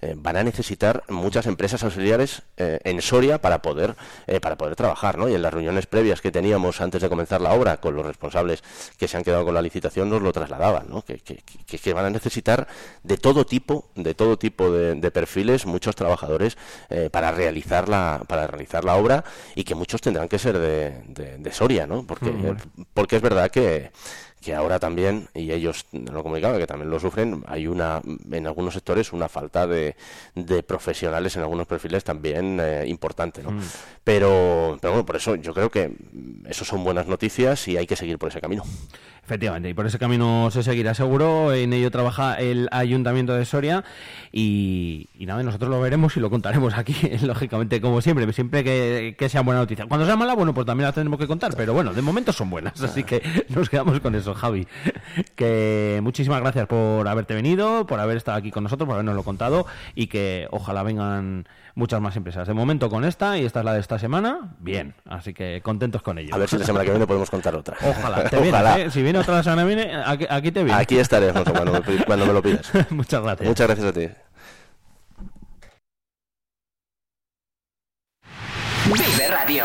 eh, 0.01 0.15
van 0.17 0.37
a 0.37 0.43
necesitar 0.43 1.05
muchas 1.09 1.47
empresas 1.47 1.83
auxiliares 1.85 2.43
eh, 2.57 2.81
en 2.85 3.03
Soria 3.03 3.41
para 3.41 3.61
poder 3.61 3.95
eh, 4.27 4.41
para 4.41 4.57
poder 4.57 4.75
trabajar, 4.75 5.19
¿no? 5.19 5.29
Y 5.29 5.35
en 5.35 5.43
las 5.43 5.53
reuniones 5.53 5.87
previas 5.87 6.21
que 6.21 6.31
teníamos 6.31 6.81
antes 6.81 7.03
de 7.03 7.09
comenzar 7.09 7.41
la 7.41 7.53
obra 7.53 7.77
con 7.77 7.95
los 7.95 8.07
responsables 8.07 8.63
que 8.97 9.09
se 9.09 9.17
han 9.17 9.23
quedado 9.23 9.45
con 9.45 9.55
la 9.55 9.63
licitación 9.63 10.09
nos 10.09 10.23
lo 10.23 10.33
trasladaban, 10.33 10.89
¿no? 10.89 11.03
Que, 11.03 11.19
que, 11.19 11.43
que, 11.67 11.79
que 11.79 11.93
van 11.93 12.07
a 12.07 12.11
necesitar 12.11 12.67
de 13.03 13.17
todo 13.19 13.45
tipo, 13.45 13.91
de 13.95 14.15
todo 14.15 14.39
tipo 14.39 14.71
de, 14.71 14.95
de 14.95 15.11
perfiles, 15.11 15.67
muchos 15.67 15.95
trabajadores 15.95 16.57
eh, 16.89 17.11
para 17.11 17.31
realizar 17.31 17.89
la 17.89 18.23
para 18.27 18.47
realizar 18.47 18.85
la 18.85 18.97
obra 18.97 19.25
y 19.55 19.65
que 19.65 19.75
muchos 19.75 20.01
tendrán 20.01 20.29
que 20.29 20.39
ser 20.39 20.59
de, 20.59 21.03
de, 21.07 21.39
de 21.39 21.53
Soria, 21.53 21.87
¿no? 21.87 22.07
Porque 22.07 22.31
mm. 22.31 22.85
porque 22.95 23.17
es 23.17 23.23
verdad 23.23 23.51
que 23.51 23.91
que 24.43 24.55
ahora 24.55 24.79
también, 24.79 25.29
y 25.35 25.53
ellos 25.53 25.87
lo 25.93 26.23
comunicaban, 26.23 26.59
que 26.59 26.67
también 26.67 26.91
lo 26.91 26.99
sufren, 26.99 27.43
hay 27.47 27.67
una, 27.67 28.03
en 28.31 28.47
algunos 28.47 28.75
sectores, 28.75 29.13
una 29.13 29.29
falta 29.29 29.67
de, 29.67 29.97
de 30.35 30.63
profesionales 30.63 31.37
en 31.37 31.43
algunos 31.43 31.67
perfiles 31.67 32.05
también 32.05 32.59
eh, 32.61 32.85
importante, 32.87 33.43
¿no? 33.43 33.53
Mm. 33.53 33.61
Pero, 34.05 34.79
pero 34.81 34.93
bueno, 34.93 35.07
por 35.07 35.17
eso 35.17 35.37
yo 35.37 35.55
creo 35.55 35.71
que 35.71 35.93
eso 36.49 36.65
son 36.65 36.83
buenas 36.85 37.07
noticias 37.07 37.69
y 37.69 37.77
hay 37.77 37.87
que 37.87 37.97
seguir 37.97 38.19
por 38.19 38.29
ese 38.31 38.41
camino. 38.41 38.65
Efectivamente, 39.25 39.69
y 39.69 39.75
por 39.75 39.87
ese 39.87 40.01
camino 40.01 40.51
se 40.51 40.65
seguirá 40.65 40.95
seguro. 40.95 41.55
En 41.55 41.73
ello 41.73 41.93
trabaja 41.93 42.35
el 42.35 42.69
Ayuntamiento 42.73 43.35
de 43.35 43.45
Soria 43.45 43.85
y, 44.33 45.09
y 45.17 45.27
nada, 45.27 45.45
nosotros 45.45 45.71
lo 45.71 45.81
veremos 45.81 46.17
y 46.17 46.21
lo 46.21 46.29
contaremos 46.29 46.75
aquí, 46.77 46.95
lógicamente, 47.23 47.81
como 47.81 48.01
siempre, 48.01 48.31
siempre 48.33 48.65
que, 48.65 49.15
que, 49.17 49.29
sea 49.29 49.43
buena 49.43 49.61
noticia. 49.61 49.87
Cuando 49.87 50.07
sea 50.07 50.17
mala, 50.17 50.35
bueno, 50.35 50.53
pues 50.53 50.67
también 50.67 50.89
la 50.89 50.93
tendremos 50.93 51.21
que 51.21 51.29
contar, 51.29 51.55
pero 51.57 51.73
bueno, 51.73 51.95
de 51.95 52.03
momento 52.03 52.33
son 52.33 52.51
buenas, 52.51 52.83
así 52.83 53.05
que 53.05 53.23
nos 53.49 53.71
quedamos 53.71 54.01
con 54.01 54.17
eso, 54.17 54.35
Javi. 54.35 54.67
Que 55.37 56.01
muchísimas 56.03 56.41
gracias 56.41 56.67
por 56.67 57.07
haberte 57.07 57.35
venido, 57.35 57.87
por 57.87 58.01
haber 58.01 58.17
estado 58.17 58.39
aquí 58.39 58.51
con 58.51 58.65
nosotros, 58.65 58.89
por 58.89 58.95
habernos 58.95 59.15
lo 59.15 59.23
contado 59.23 59.67
y 59.95 60.09
que 60.09 60.49
ojalá 60.51 60.83
vengan 60.83 61.47
muchas 61.75 62.01
más 62.01 62.17
empresas. 62.17 62.47
De 62.47 62.55
momento 62.55 62.89
con 62.91 63.05
esta, 63.05 63.39
y 63.39 63.45
esta 63.45 63.61
es 63.61 63.65
la 63.65 63.75
de 63.75 63.81
esta 63.81 63.99
semana, 63.99 64.55
bien. 64.59 64.95
Así 65.09 65.35
que 65.35 65.61
contentos 65.63 66.03
con 66.03 66.19
ello. 66.19 66.35
A 66.35 66.39
ver 66.39 66.49
si 66.49 66.59
la 66.59 66.65
semana 66.65 66.85
que 66.85 66.91
viene 66.91 67.07
podemos 67.07 67.31
contar 67.31 67.55
otra. 67.55 67.77
Ojalá. 67.83 68.29
Te 68.29 68.37
Ojalá. 68.37 68.75
Vienes, 68.77 68.89
¿eh? 68.89 68.99
Si 68.99 69.03
viene 69.03 69.19
otra 69.19 69.37
la 69.37 69.43
semana 69.43 69.63
que 69.63 69.75
viene, 69.75 70.03
aquí, 70.05 70.27
aquí 70.29 70.53
te 70.53 70.65
viene. 70.65 70.81
Aquí 70.81 70.99
estaré, 70.99 71.33
José, 71.33 71.51
cuando, 71.53 71.73
me, 71.73 72.05
cuando 72.05 72.27
me 72.27 72.33
lo 72.33 72.43
pidas. 72.43 72.71
Muchas 72.91 73.23
gracias. 73.23 73.49
Muchas 73.49 73.67
gracias 73.67 73.87
a 73.87 73.93
ti. 73.93 74.09
Vive 78.87 79.29
Radio. 79.29 79.65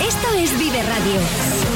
Esto 0.00 0.28
es 0.36 0.58
Vive 0.58 0.82
Radio. 0.82 1.75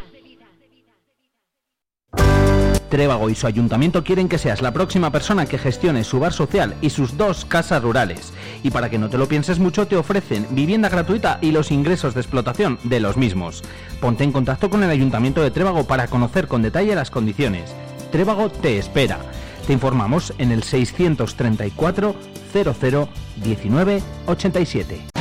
Trébago 2.91 3.29
y 3.29 3.35
su 3.35 3.47
ayuntamiento 3.47 4.03
quieren 4.03 4.27
que 4.27 4.37
seas 4.37 4.61
la 4.61 4.73
próxima 4.73 5.11
persona 5.11 5.45
que 5.45 5.57
gestione 5.57 6.03
su 6.03 6.19
bar 6.19 6.33
social 6.33 6.75
y 6.81 6.89
sus 6.89 7.17
dos 7.17 7.45
casas 7.45 7.81
rurales. 7.81 8.33
Y 8.63 8.69
para 8.69 8.89
que 8.89 8.99
no 8.99 9.09
te 9.09 9.17
lo 9.17 9.27
pienses 9.27 9.59
mucho, 9.59 9.87
te 9.87 9.95
ofrecen 9.95 10.45
vivienda 10.51 10.89
gratuita 10.89 11.39
y 11.41 11.51
los 11.51 11.71
ingresos 11.71 12.13
de 12.13 12.19
explotación 12.19 12.77
de 12.83 12.99
los 12.99 13.15
mismos. 13.15 13.63
Ponte 14.01 14.25
en 14.25 14.33
contacto 14.33 14.69
con 14.69 14.83
el 14.83 14.89
ayuntamiento 14.89 15.41
de 15.41 15.51
Trébago 15.51 15.85
para 15.85 16.07
conocer 16.07 16.47
con 16.47 16.61
detalle 16.61 16.93
las 16.93 17.09
condiciones. 17.09 17.73
Trébago 18.11 18.49
te 18.49 18.77
espera. 18.77 19.19
Te 19.65 19.73
informamos 19.73 20.33
en 20.37 20.51
el 20.51 20.63
634 20.63 22.13
00 22.51 23.09
19 23.37 24.03
87. 24.27 25.20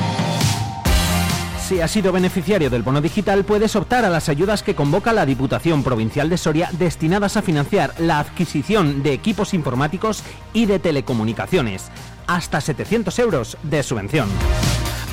Si 1.71 1.81
has 1.81 1.93
sido 1.93 2.11
beneficiario 2.11 2.69
del 2.69 2.83
bono 2.83 3.01
digital, 3.01 3.45
puedes 3.45 3.77
optar 3.77 4.05
a 4.05 4.11
las 4.11 4.29
ayudas 4.29 4.65
que 4.65 4.75
convoca 4.75 5.13
la 5.13 5.25
Diputación 5.25 5.85
Provincial 5.85 6.29
de 6.29 6.37
Soria 6.37 6.69
destinadas 6.73 7.37
a 7.37 7.43
financiar 7.43 7.95
la 7.99 8.19
adquisición 8.19 9.05
de 9.05 9.13
equipos 9.13 9.55
informáticos 9.55 10.25
y 10.53 10.67
de 10.67 10.81
telecomunicaciones. 10.81 11.93
Hasta 12.27 12.61
700 12.61 13.17
euros 13.21 13.57
de 13.63 13.85
subvención. 13.85 14.29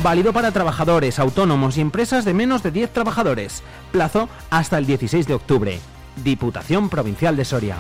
Válido 0.02 0.34
para 0.34 0.52
trabajadores, 0.52 1.20
autónomos 1.20 1.78
y 1.78 1.82
empresas 1.82 2.26
de 2.26 2.34
menos 2.34 2.64
de 2.64 2.72
10 2.72 2.92
trabajadores. 2.92 3.62
Plazo 3.92 4.28
hasta 4.50 4.80
el 4.80 4.88
16 4.88 5.28
de 5.28 5.36
octubre. 5.36 5.80
Diputación 6.24 6.90
Provincial 6.90 7.38
de 7.38 7.46
Soria. 7.46 7.76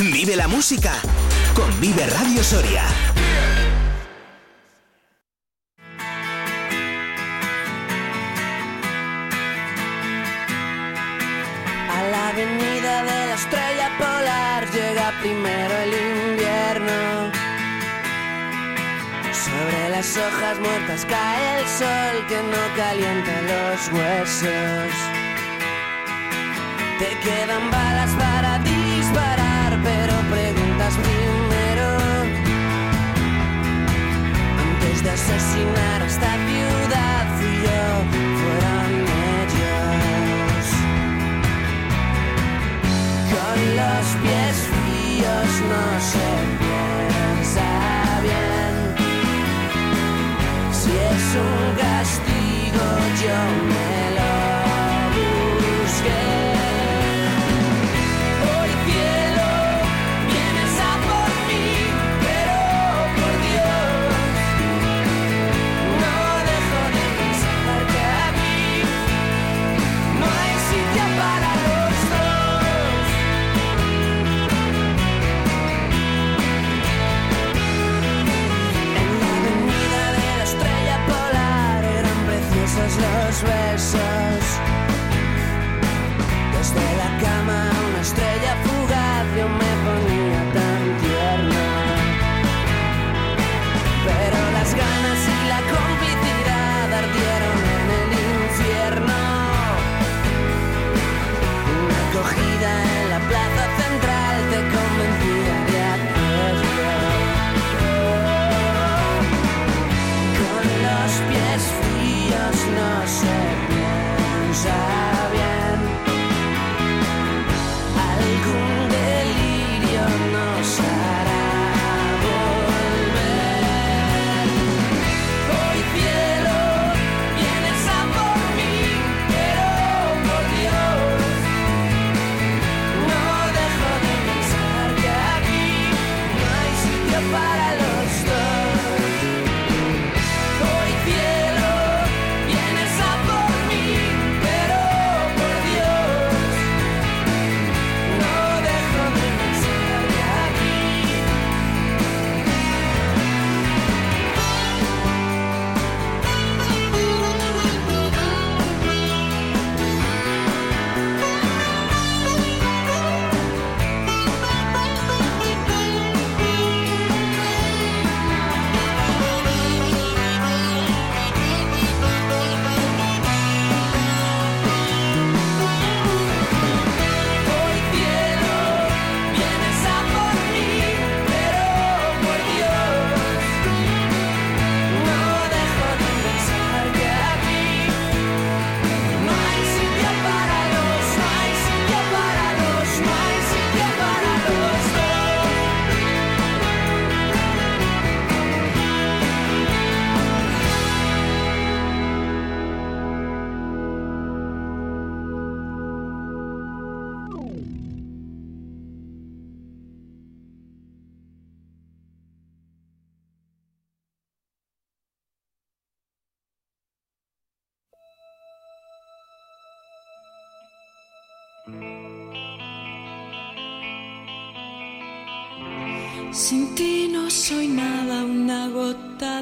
Vive 0.00 0.36
la 0.36 0.48
música 0.48 0.92
con 1.54 1.80
Vive 1.80 2.06
Radio 2.06 2.42
Soria. 2.42 2.82
Avenida 12.34 13.04
de 13.04 13.26
la 13.28 13.34
estrella 13.34 13.90
polar 13.96 14.68
llega 14.72 15.12
primero 15.20 15.74
el 15.86 15.92
invierno. 16.32 17.30
Sobre 19.32 19.88
las 19.90 20.16
hojas 20.16 20.58
muertas 20.58 21.06
cae 21.06 21.60
el 21.60 21.68
sol 21.68 22.14
que 22.28 22.38
no 22.52 22.62
calienta 22.76 23.32
los 23.52 23.80
huesos. 23.92 24.92
Te 26.98 27.10
quedan 27.24 27.70
balas 27.70 28.10
para 28.24 28.58
disparar, 28.58 29.78
pero 29.84 30.14
preguntas 30.34 30.94
primero. 31.06 31.88
Antes 34.66 35.04
de 35.04 35.10
asesinar 35.10 36.02
a 36.02 36.06
esta 36.06 36.32
ciudad, 36.48 37.22
fui 37.36 37.54
yo, 37.66 38.33
los 43.66 44.06
pies 44.22 44.56
fríos 44.72 45.50
no 45.70 45.84
se 46.10 46.28
piensa 46.60 47.68
bien. 48.22 48.74
Si 50.72 50.90
es 50.90 51.26
un 51.48 51.64
castigo, 51.84 52.86
yo 53.22 53.38
me 53.70 53.98
lo 54.18 54.32
busqué. 55.82 56.43
says 83.94 84.43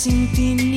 sin 0.00 0.69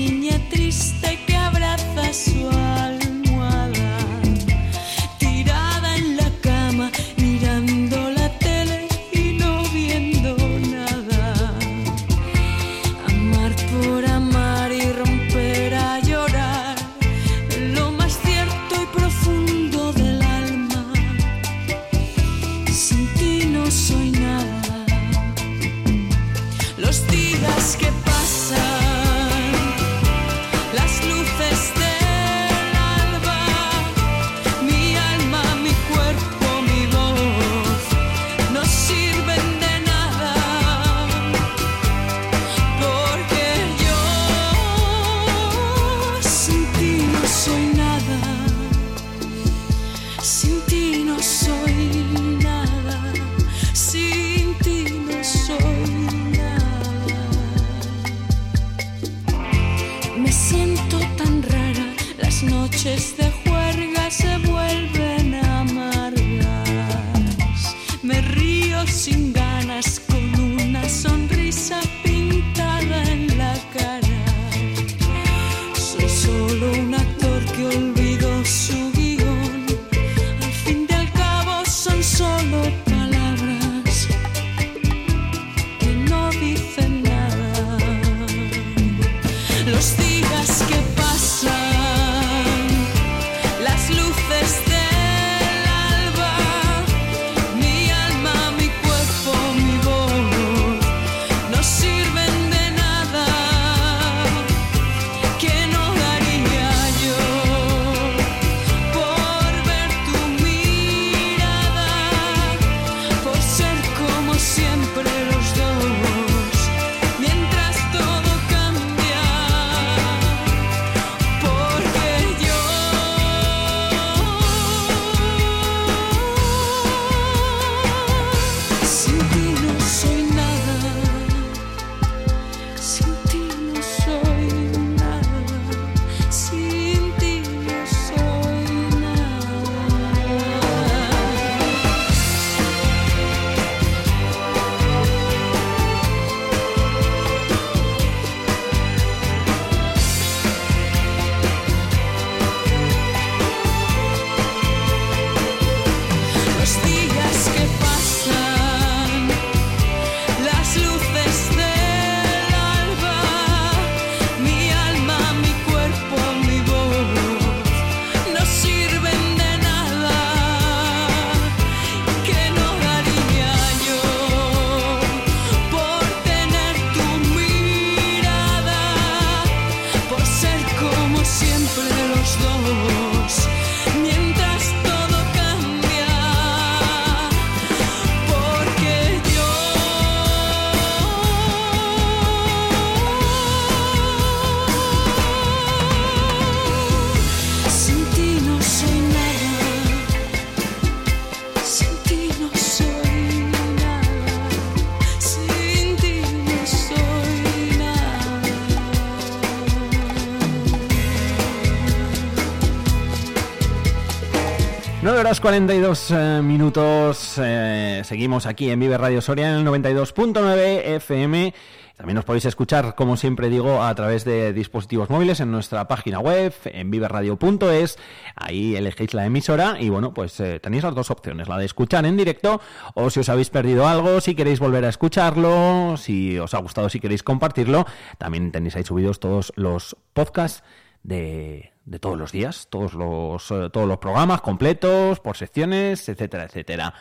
42 215.44 216.12
eh, 216.12 216.42
minutos. 216.42 217.38
eh, 217.38 218.02
seguimos 218.06 218.46
aquí 218.46 218.70
en 218.70 218.80
Vive 218.80 218.98
Radio 218.98 219.20
Soria 219.20 219.50
en 219.50 219.58
el 219.58 219.66
92.9 219.66 220.86
FM. 220.96 221.54
También 221.98 222.16
nos 222.16 222.24
podéis 222.24 222.46
escuchar, 222.46 222.96
como 222.96 223.18
siempre 223.18 223.50
digo, 223.50 223.84
a 223.84 223.94
través 223.94 224.24
de 224.24 224.54
dispositivos 224.54 225.10
móviles 225.10 225.42
en 225.42 225.52
nuestra 225.52 225.86
página 225.90 226.20
web, 226.20 226.54
en 226.64 226.90
viveradio.es. 226.90 228.00
Ahí 228.38 228.78
elegéis 228.78 229.14
la 229.14 229.26
emisora 229.26 229.76
y 229.82 229.90
bueno, 229.90 230.14
pues 230.14 230.40
eh, 230.40 230.62
tenéis 230.62 230.84
las 230.84 230.96
dos 230.96 231.12
opciones, 231.12 231.50
la 231.50 231.58
de 231.58 231.66
escuchar 231.66 232.06
en 232.06 232.16
directo 232.16 232.62
o 232.94 233.10
si 233.10 233.20
os 233.20 233.28
habéis 233.28 233.50
perdido 233.50 233.86
algo, 233.86 234.22
si 234.22 234.36
queréis 234.36 234.62
volver 234.62 234.86
a 234.86 234.90
escucharlo, 234.90 235.98
si 235.98 236.40
os 236.40 236.54
ha 236.54 236.60
gustado, 236.60 236.88
si 236.88 237.02
queréis 237.02 237.22
compartirlo. 237.22 237.86
También 238.18 238.54
tenéis 238.54 238.78
ahí 238.78 238.86
subidos 238.86 239.20
todos 239.20 239.52
los 239.58 239.98
podcasts 240.14 240.64
de, 241.04 241.73
de 241.86 242.00
todos 242.00 242.18
los 242.18 242.32
días, 242.32 242.68
todos 242.70 242.94
los, 242.94 243.52
eh, 243.52 243.70
todos 243.72 243.88
los 243.88 243.98
programas 243.98 244.42
completos, 244.42 245.20
por 245.20 245.38
secciones, 245.38 246.08
etcétera, 246.08 246.46
etcétera. 246.46 246.94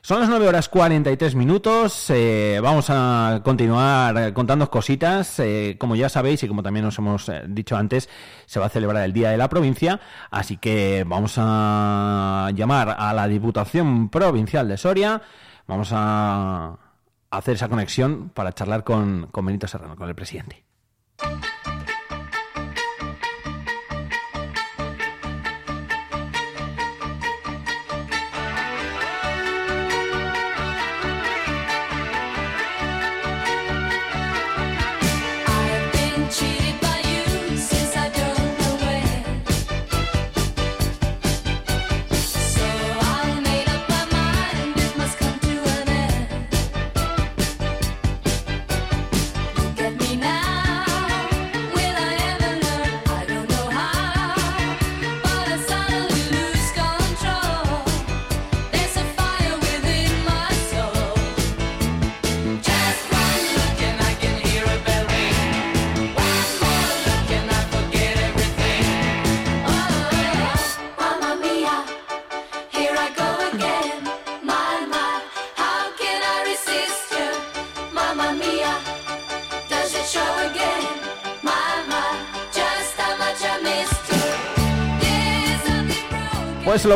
Son 0.00 0.20
las 0.20 0.28
9 0.28 0.46
horas 0.46 0.68
43 0.68 1.34
minutos. 1.34 2.10
eh, 2.10 2.60
vamos 2.62 2.86
a 2.90 3.40
continuar 3.42 4.16
eh, 4.16 4.32
contando 4.32 4.70
cositas. 4.70 5.40
como 5.78 5.96
ya 5.96 6.08
sabéis 6.08 6.42
y 6.44 6.48
como 6.48 6.62
también 6.62 6.86
os 6.86 6.96
hemos 6.98 7.30
dicho 7.48 7.76
antes, 7.76 8.08
se 8.46 8.60
va 8.60 8.66
a 8.66 8.68
celebrar 8.68 9.04
el 9.04 9.12
Día 9.12 9.30
de 9.30 9.36
la 9.36 9.48
Provincia. 9.48 10.00
Así 10.30 10.58
que 10.58 11.04
vamos 11.04 11.34
a 11.38 12.50
llamar 12.54 12.94
a 12.96 13.12
la 13.14 13.26
Diputación 13.26 14.08
Provincial 14.08 14.68
de 14.68 14.76
Soria. 14.76 15.22
Vamos 15.66 15.88
a 15.92 16.78
hacer 17.30 17.54
esa 17.56 17.68
conexión 17.68 18.30
para 18.30 18.52
charlar 18.52 18.84
con, 18.84 19.26
con 19.32 19.44
Benito 19.44 19.66
Serrano, 19.66 19.96
con 19.96 20.08
el 20.08 20.14
presidente. 20.14 20.64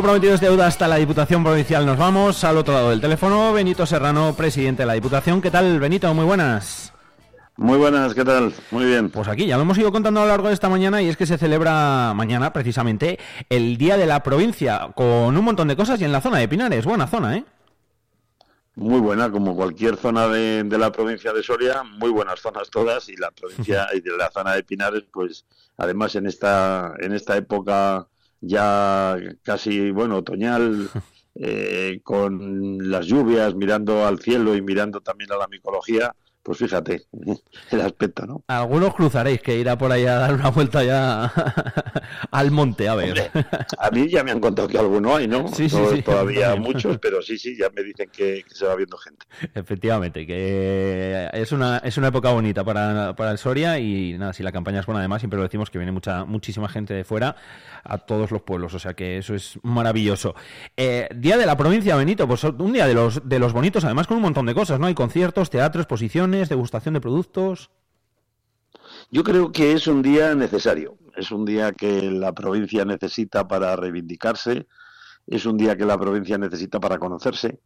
Lo 0.01 0.05
prometido 0.05 0.33
es 0.33 0.41
deuda 0.41 0.67
hasta 0.67 0.89
la 0.89 0.97
Diputación 0.97 1.45
Provincial. 1.45 1.85
Nos 1.85 1.99
vamos 1.99 2.43
al 2.45 2.57
otro 2.57 2.73
lado 2.73 2.89
del 2.89 3.03
teléfono. 3.03 3.53
Benito 3.53 3.85
Serrano, 3.85 4.35
presidente 4.35 4.85
de 4.85 4.87
la 4.87 4.95
Diputación. 4.95 5.43
¿Qué 5.43 5.51
tal, 5.51 5.79
Benito? 5.79 6.15
Muy 6.15 6.25
buenas. 6.25 6.95
Muy 7.59 7.77
buenas, 7.77 8.15
¿qué 8.15 8.25
tal? 8.25 8.55
Muy 8.71 8.87
bien. 8.87 9.11
Pues 9.11 9.29
aquí 9.29 9.45
ya 9.45 9.57
lo 9.57 9.63
hemos 9.63 9.77
ido 9.77 9.93
contando 9.93 10.21
a 10.21 10.23
lo 10.23 10.31
largo 10.31 10.49
de 10.49 10.55
esta 10.55 10.71
mañana 10.71 11.03
y 11.03 11.09
es 11.11 11.19
que 11.19 11.27
se 11.27 11.37
celebra 11.37 12.15
mañana 12.15 12.51
precisamente 12.51 13.19
el 13.51 13.77
Día 13.77 13.99
de 13.99 14.07
la 14.07 14.23
Provincia 14.23 14.89
con 14.95 15.37
un 15.37 15.45
montón 15.45 15.69
de 15.69 15.77
cosas 15.77 16.01
y 16.01 16.05
en 16.05 16.13
la 16.13 16.23
zona 16.23 16.39
de 16.39 16.49
Pinares. 16.49 16.87
Buena 16.87 17.07
zona, 17.07 17.37
¿eh? 17.37 17.45
muy 18.77 19.01
buena, 19.01 19.31
como 19.31 19.55
cualquier 19.55 19.99
zona 19.99 20.29
de, 20.29 20.65
de 20.65 20.79
la 20.79 20.91
provincia 20.91 21.35
de 21.35 21.43
Soria, 21.43 21.83
muy 21.83 22.09
buenas 22.09 22.41
zonas 22.41 22.71
todas 22.71 23.11
y 23.11 23.17
la 23.17 23.31
provincia 23.33 23.89
y 23.93 24.01
de 24.01 24.17
la 24.17 24.31
zona 24.31 24.55
de 24.55 24.63
Pinares, 24.63 25.05
pues 25.13 25.45
además 25.77 26.15
en 26.15 26.27
esta 26.27 26.95
en 27.01 27.13
esta 27.13 27.37
época 27.37 28.09
ya 28.41 29.17
casi 29.43 29.91
bueno 29.91 30.19
otoñal 30.19 30.89
eh, 31.35 32.01
con 32.03 32.91
las 32.91 33.07
lluvias 33.07 33.55
mirando 33.55 34.07
al 34.07 34.19
cielo 34.19 34.57
y 34.57 34.63
mirando 34.63 35.01
también 35.01 35.33
a 35.33 35.37
la 35.37 35.49
micología, 35.49 36.15
pues 36.51 36.59
fíjate 36.59 37.03
el 37.71 37.81
aspecto, 37.81 38.27
¿no? 38.27 38.43
Algunos 38.49 38.93
cruzaréis 38.97 39.41
que 39.41 39.57
irá 39.57 39.79
por 39.79 39.93
ahí 39.93 40.05
a 40.05 40.17
dar 40.17 40.35
una 40.35 40.51
vuelta 40.51 40.83
ya 40.83 41.33
al 42.33 42.51
monte, 42.51 42.89
a 42.89 42.97
ver. 42.97 43.31
A 43.79 43.89
mí 43.93 44.09
ya 44.09 44.25
me 44.25 44.33
han 44.33 44.41
contado 44.41 44.67
que 44.67 44.77
alguno 44.77 45.15
hay, 45.15 45.29
¿no? 45.29 45.47
Sí, 45.47 45.69
sí, 45.69 45.77
No 45.77 45.91
sí. 45.91 46.03
Todavía 46.03 46.57
muchos, 46.57 46.99
pero 46.99 47.23
sí, 47.23 47.39
sí, 47.39 47.57
ya 47.57 47.71
me 47.71 47.85
dicen 47.85 48.11
que, 48.13 48.43
que 48.49 48.53
se 48.53 48.67
va 48.67 48.75
viendo 48.75 48.97
gente. 48.99 49.27
Efectivamente, 49.55 50.27
que 50.27 51.29
es 51.33 51.53
una, 51.53 51.79
es 51.85 51.97
una 51.99 52.09
época 52.09 52.33
bonita 52.33 52.65
para, 52.65 53.15
para 53.15 53.31
el 53.31 53.39
Soria 53.39 53.79
y 53.79 54.19
nada, 54.19 54.33
si 54.33 54.43
la 54.43 54.51
campaña 54.51 54.81
es 54.81 54.87
buena 54.87 54.99
además, 54.99 55.21
siempre 55.21 55.37
lo 55.37 55.45
decimos 55.45 55.71
que 55.71 55.79
viene 55.79 55.93
mucha 55.93 56.25
muchísima 56.25 56.69
gente 56.69 56.95
de 56.95 57.05
fuera 57.05 57.37
a 57.85 57.99
todos 57.99 58.33
los 58.33 58.43
pueblos, 58.43 58.75
o 58.75 58.81
sea 58.81 58.95
que 58.95 59.19
eso 59.19 59.37
es 59.37 59.57
maravilloso. 59.63 60.35
Eh, 60.77 61.09
día 61.15 61.37
de 61.37 61.47
la 61.47 61.57
provincia, 61.57 61.95
Benito, 61.95 62.27
pues 62.27 62.43
un 62.43 62.73
día 62.73 62.89
de 62.89 62.95
los, 62.95 63.29
de 63.29 63.39
los 63.39 63.53
bonitos, 63.53 63.85
además 63.85 64.09
con 64.09 64.17
un 64.17 64.25
montón 64.25 64.47
de 64.47 64.55
cosas, 64.55 64.81
¿no? 64.81 64.87
Hay 64.87 64.95
conciertos, 64.95 65.49
teatro, 65.49 65.81
exposiciones, 65.81 66.40
degustación 66.49 66.95
de 66.95 67.01
productos. 67.01 67.71
Yo 69.11 69.25
creo 69.25 69.53
que 69.53 69.73
es 69.73 69.87
un 69.87 70.03
día 70.03 70.35
necesario, 70.35 70.97
es 71.17 71.31
un 71.31 71.45
día 71.45 71.73
que 71.73 72.11
la 72.11 72.33
provincia 72.33 72.85
necesita 72.85 73.47
para 73.49 73.75
reivindicarse, 73.77 74.67
es 75.27 75.47
un 75.47 75.57
día 75.57 75.77
que 75.77 75.85
la 75.85 75.99
provincia 75.99 76.39
necesita 76.39 76.81
para 76.81 76.99
conocerse, 76.99 77.61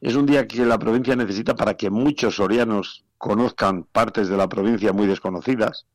es 0.00 0.14
un 0.14 0.26
día 0.26 0.46
que 0.46 0.64
la 0.64 0.78
provincia 0.78 1.16
necesita 1.16 1.56
para 1.56 1.74
que 1.74 1.90
muchos 1.90 2.36
sorianos 2.36 3.04
conozcan 3.18 3.84
partes 3.84 4.28
de 4.28 4.36
la 4.36 4.48
provincia 4.48 4.92
muy 4.92 5.06
desconocidas. 5.06 5.86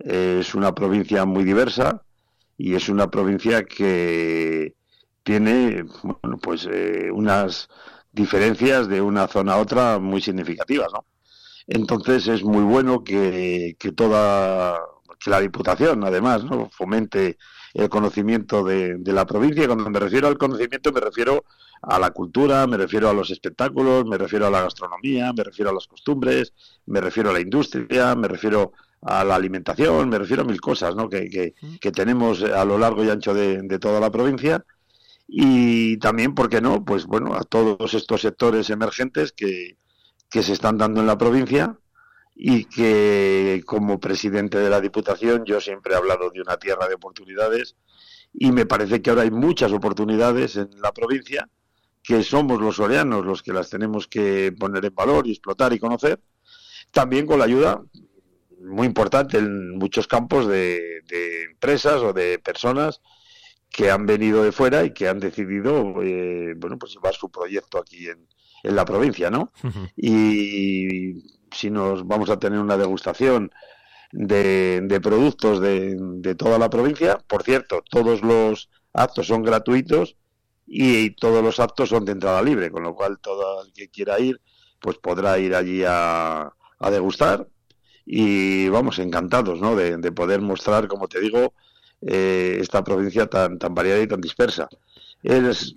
Eh, 0.00 0.38
es 0.40 0.54
una 0.54 0.74
provincia 0.74 1.24
muy 1.24 1.44
diversa 1.44 2.02
y 2.56 2.74
es 2.74 2.88
una 2.88 3.08
provincia 3.08 3.64
que 3.64 4.74
tiene 5.22 5.84
bueno, 6.02 6.38
pues 6.38 6.68
eh, 6.70 7.10
unas 7.12 7.68
diferencias 8.12 8.88
de 8.88 9.00
una 9.00 9.28
zona 9.28 9.52
a 9.54 9.58
otra 9.58 9.98
muy 10.00 10.20
significativas, 10.20 10.88
¿no? 10.92 11.04
Entonces 11.68 12.26
es 12.28 12.42
muy 12.42 12.62
bueno 12.64 13.04
que, 13.04 13.76
que 13.78 13.92
toda 13.92 14.78
que 15.20 15.30
la 15.30 15.40
Diputación, 15.40 16.04
además, 16.04 16.44
¿no? 16.44 16.70
fomente 16.70 17.38
el 17.74 17.88
conocimiento 17.88 18.64
de, 18.64 18.96
de 18.96 19.12
la 19.12 19.26
provincia. 19.26 19.66
Cuando 19.66 19.90
me 19.90 20.00
refiero 20.00 20.28
al 20.28 20.38
conocimiento, 20.38 20.92
me 20.92 21.00
refiero 21.00 21.44
a 21.82 21.98
la 21.98 22.10
cultura, 22.10 22.66
me 22.66 22.76
refiero 22.76 23.08
a 23.08 23.12
los 23.12 23.30
espectáculos, 23.30 24.06
me 24.06 24.16
refiero 24.16 24.46
a 24.46 24.50
la 24.50 24.62
gastronomía, 24.62 25.32
me 25.32 25.44
refiero 25.44 25.70
a 25.70 25.74
las 25.74 25.86
costumbres, 25.86 26.54
me 26.86 27.00
refiero 27.00 27.30
a 27.30 27.32
la 27.34 27.40
industria, 27.40 28.14
me 28.14 28.28
refiero 28.28 28.72
a 29.02 29.22
la 29.24 29.34
alimentación, 29.36 30.08
me 30.08 30.18
refiero 30.18 30.42
a 30.42 30.46
mil 30.46 30.60
cosas 30.60 30.96
¿no? 30.96 31.08
que, 31.08 31.28
que, 31.28 31.54
que 31.80 31.92
tenemos 31.92 32.42
a 32.42 32.64
lo 32.64 32.78
largo 32.78 33.04
y 33.04 33.10
ancho 33.10 33.34
de, 33.34 33.62
de 33.62 33.78
toda 33.78 34.00
la 34.00 34.10
provincia 34.10 34.64
y 35.28 35.98
también, 35.98 36.34
¿por 36.34 36.48
qué 36.48 36.60
no? 36.60 36.84
Pues 36.84 37.04
bueno, 37.06 37.34
a 37.34 37.42
todos 37.42 37.92
estos 37.94 38.22
sectores 38.22 38.70
emergentes 38.70 39.32
que, 39.32 39.77
que 40.30 40.42
se 40.42 40.52
están 40.52 40.78
dando 40.78 41.00
en 41.00 41.06
la 41.06 41.18
provincia 41.18 41.78
y 42.34 42.66
que 42.66 43.62
como 43.66 43.98
presidente 43.98 44.58
de 44.58 44.70
la 44.70 44.80
Diputación 44.80 45.44
yo 45.44 45.60
siempre 45.60 45.94
he 45.94 45.96
hablado 45.96 46.30
de 46.30 46.40
una 46.40 46.56
tierra 46.56 46.86
de 46.86 46.94
oportunidades 46.94 47.74
y 48.32 48.52
me 48.52 48.66
parece 48.66 49.02
que 49.02 49.10
ahora 49.10 49.22
hay 49.22 49.30
muchas 49.30 49.72
oportunidades 49.72 50.56
en 50.56 50.70
la 50.80 50.92
provincia 50.92 51.48
que 52.02 52.22
somos 52.22 52.60
los 52.60 52.76
soreanos 52.76 53.24
los 53.24 53.42
que 53.42 53.52
las 53.52 53.70
tenemos 53.70 54.06
que 54.06 54.52
poner 54.58 54.84
en 54.84 54.94
valor 54.94 55.26
y 55.26 55.32
explotar 55.32 55.72
y 55.72 55.78
conocer, 55.78 56.20
también 56.92 57.26
con 57.26 57.38
la 57.38 57.46
ayuda 57.46 57.82
muy 58.60 58.86
importante 58.86 59.38
en 59.38 59.76
muchos 59.76 60.06
campos 60.06 60.46
de, 60.46 61.02
de 61.08 61.44
empresas 61.44 61.96
o 62.02 62.12
de 62.12 62.38
personas 62.38 63.00
que 63.70 63.90
han 63.90 64.06
venido 64.06 64.42
de 64.44 64.52
fuera 64.52 64.84
y 64.84 64.92
que 64.92 65.08
han 65.08 65.20
decidido 65.20 66.02
eh, 66.02 66.54
bueno 66.56 66.78
pues 66.78 66.94
llevar 66.94 67.14
su 67.14 67.30
proyecto 67.30 67.78
aquí 67.78 68.08
en, 68.08 68.26
en 68.62 68.76
la 68.76 68.84
provincia, 68.84 69.30
¿no? 69.30 69.52
Y 69.96 71.24
si 71.50 71.70
nos 71.70 72.06
vamos 72.06 72.30
a 72.30 72.38
tener 72.38 72.58
una 72.58 72.76
degustación 72.76 73.50
de, 74.12 74.80
de 74.82 75.00
productos 75.00 75.60
de, 75.60 75.96
de 75.98 76.34
toda 76.34 76.58
la 76.58 76.70
provincia, 76.70 77.18
por 77.26 77.42
cierto, 77.42 77.82
todos 77.88 78.22
los 78.22 78.70
actos 78.92 79.26
son 79.26 79.42
gratuitos 79.42 80.16
y 80.66 81.10
todos 81.10 81.42
los 81.42 81.60
actos 81.60 81.88
son 81.88 82.04
de 82.04 82.12
entrada 82.12 82.42
libre, 82.42 82.70
con 82.70 82.82
lo 82.82 82.94
cual 82.94 83.18
todo 83.20 83.64
el 83.64 83.72
que 83.72 83.88
quiera 83.88 84.18
ir, 84.20 84.40
pues 84.80 84.98
podrá 84.98 85.38
ir 85.38 85.54
allí 85.54 85.82
a, 85.86 86.52
a 86.78 86.90
degustar 86.90 87.46
y 88.04 88.68
vamos 88.68 88.98
encantados, 88.98 89.60
¿no? 89.60 89.76
De, 89.76 89.96
de 89.98 90.12
poder 90.12 90.40
mostrar, 90.40 90.88
como 90.88 91.08
te 91.08 91.20
digo, 91.20 91.54
eh, 92.00 92.58
esta 92.60 92.82
provincia 92.82 93.26
tan, 93.26 93.58
tan 93.58 93.74
variada 93.74 94.00
y 94.00 94.06
tan 94.06 94.20
dispersa. 94.20 94.68
Es 95.22 95.74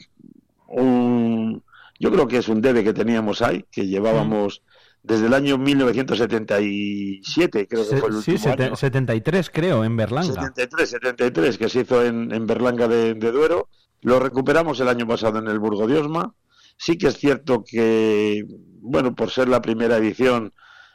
un, 0.68 1.64
yo 2.02 2.12
creo 2.12 2.28
que 2.28 2.38
es 2.38 2.47
un 2.49 2.62
debe 2.62 2.84
que 2.84 2.93
teníamos 2.93 3.41
ahí, 3.41 3.66
que 3.72 3.88
llevábamos 3.88 4.62
desde 5.04 5.26
el 5.28 5.34
año 5.34 5.58
1977, 5.58 7.68
creo 7.68 7.89
que 7.89 7.97
fue 7.97 8.10
el 8.10 8.22
sí, 8.22 8.32
último 8.32 8.52
sete- 8.52 8.64
año. 8.66 8.76
73 8.76 9.49
creo, 9.49 9.84
en 9.84 9.97
Berlanga. 9.97 10.28
73, 10.34 10.89
73, 10.89 11.58
que 11.58 11.70
se 11.70 11.82
hizo 11.82 12.04
en, 12.06 12.32
en 12.32 12.45
Berlanga 12.47 12.88
de, 12.88 13.14
de 13.14 13.32
Duero. 13.32 13.70
Lo 14.02 14.20
recuperamos 14.20 14.80
el 14.80 14.88
año 14.89 15.08
pasado 15.08 15.39
en 15.39 15.47
el 15.47 15.60
Burgo 15.60 15.88
de 15.88 15.97
Osma. 15.99 16.34
Sí 16.78 16.97
que 16.97 17.08
es 17.08 17.18
cierto 17.18 17.64
que, 17.64 18.43
bueno, 18.82 19.14
por 19.14 19.30
ser 19.30 19.47
la 19.47 19.62
primera 19.62 19.97
edición, 19.97 20.54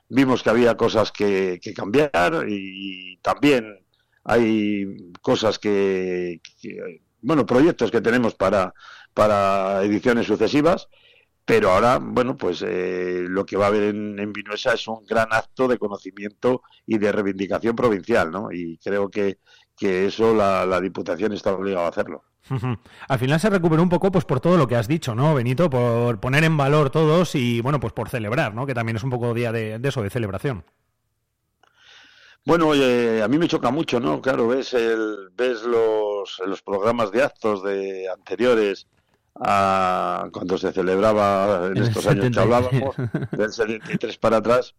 vimos 0.08 0.42
que 0.42 0.50
había 0.50 0.76
cosas 0.76 1.12
que, 1.12 1.60
que 1.62 1.72
cambiar 1.72 2.44
y 2.48 3.18
también 3.22 3.78
hay 4.24 5.12
cosas 5.22 5.58
que, 5.58 6.40
que- 6.60 7.02
bueno, 7.20 7.46
proyectos 7.46 7.90
que 7.90 8.00
tenemos 8.00 8.34
para, 8.34 8.72
para 9.16 9.82
ediciones 9.82 10.26
sucesivas. 10.26 10.88
Pero 11.46 11.70
ahora, 11.70 11.98
bueno, 12.02 12.36
pues 12.36 12.62
eh, 12.66 13.24
lo 13.26 13.46
que 13.46 13.56
va 13.56 13.66
a 13.66 13.68
haber 13.68 13.84
en, 13.84 14.18
en 14.18 14.32
Vinuesa 14.32 14.74
es 14.74 14.86
un 14.88 15.06
gran 15.06 15.28
acto 15.30 15.68
de 15.68 15.78
conocimiento 15.78 16.62
y 16.84 16.98
de 16.98 17.12
reivindicación 17.12 17.74
provincial, 17.74 18.30
¿no? 18.30 18.52
Y 18.52 18.78
creo 18.78 19.08
que, 19.08 19.38
que 19.76 20.06
eso 20.06 20.34
la, 20.34 20.66
la 20.66 20.80
Diputación 20.80 21.32
está 21.32 21.54
obligada 21.54 21.86
a 21.86 21.90
hacerlo. 21.90 22.24
Al 23.08 23.18
final 23.18 23.40
se 23.40 23.48
recuperó 23.48 23.82
un 23.82 23.88
poco 23.88 24.10
pues 24.10 24.24
por 24.24 24.40
todo 24.40 24.56
lo 24.56 24.68
que 24.68 24.76
has 24.76 24.88
dicho, 24.88 25.14
¿no, 25.14 25.34
Benito? 25.34 25.70
Por 25.70 26.20
poner 26.20 26.44
en 26.44 26.56
valor 26.56 26.90
todos 26.90 27.34
y, 27.36 27.60
bueno, 27.60 27.80
pues 27.80 27.92
por 27.92 28.08
celebrar, 28.08 28.54
¿no? 28.54 28.66
Que 28.66 28.74
también 28.74 28.96
es 28.96 29.04
un 29.04 29.10
poco 29.10 29.32
día 29.32 29.52
de, 29.52 29.78
de 29.78 29.88
eso, 29.88 30.02
de 30.02 30.10
celebración. 30.10 30.64
Bueno, 32.44 32.74
eh, 32.74 33.22
a 33.22 33.28
mí 33.28 33.38
me 33.38 33.48
choca 33.48 33.70
mucho, 33.70 33.98
¿no? 33.98 34.20
Claro, 34.20 34.46
ves 34.48 34.74
el, 34.74 35.30
ves 35.34 35.62
los, 35.62 36.40
los 36.44 36.62
programas 36.62 37.10
de 37.10 37.22
actos 37.22 37.62
de 37.64 38.08
anteriores 38.08 38.86
a 39.40 40.28
cuando 40.32 40.56
se 40.58 40.72
celebraba 40.72 41.66
en 41.66 41.76
estos 41.76 42.06
años 42.06 42.26
que 42.26 42.34
73. 42.34 42.38
hablábamos, 42.38 42.96
del 43.32 43.52
73 43.52 44.18
para 44.18 44.38
atrás. 44.38 44.74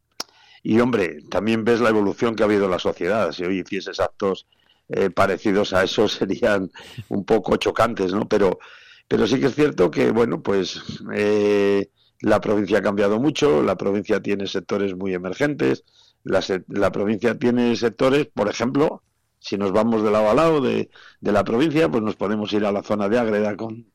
Y 0.63 0.79
hombre, 0.79 1.21
también 1.29 1.63
ves 1.63 1.79
la 1.79 1.89
evolución 1.89 2.35
que 2.35 2.43
ha 2.43 2.45
habido 2.45 2.65
en 2.65 2.71
la 2.71 2.79
sociedad. 2.79 3.31
Si 3.31 3.43
hoy 3.43 3.59
hicieses 3.59 3.99
actos 3.99 4.47
eh, 4.89 5.09
parecidos 5.09 5.73
a 5.73 5.83
eso 5.83 6.07
serían 6.07 6.71
un 7.09 7.25
poco 7.25 7.57
chocantes, 7.57 8.13
¿no? 8.13 8.27
Pero, 8.27 8.59
pero 9.07 9.27
sí 9.27 9.39
que 9.39 9.47
es 9.47 9.55
cierto 9.55 9.91
que, 9.91 10.11
bueno, 10.11 10.41
pues 10.41 10.81
eh, 11.13 11.89
la 12.21 12.41
provincia 12.41 12.79
ha 12.79 12.81
cambiado 12.81 13.19
mucho, 13.19 13.61
la 13.61 13.77
provincia 13.77 14.21
tiene 14.21 14.47
sectores 14.47 14.95
muy 14.95 15.13
emergentes, 15.13 15.83
la, 16.23 16.43
la 16.67 16.91
provincia 16.91 17.37
tiene 17.37 17.75
sectores, 17.75 18.27
por 18.33 18.49
ejemplo, 18.49 19.03
si 19.39 19.57
nos 19.57 19.71
vamos 19.71 20.03
de 20.03 20.11
lado 20.11 20.29
a 20.29 20.33
lado 20.33 20.61
de, 20.61 20.89
de 21.21 21.31
la 21.31 21.43
provincia, 21.43 21.89
pues 21.89 22.03
nos 22.03 22.15
podemos 22.15 22.51
ir 22.53 22.65
a 22.65 22.71
la 22.71 22.81
zona 22.81 23.07
de 23.07 23.19
Ágreda 23.19 23.55
con, 23.55 23.85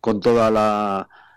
con 0.00 0.20
todas 0.20 0.52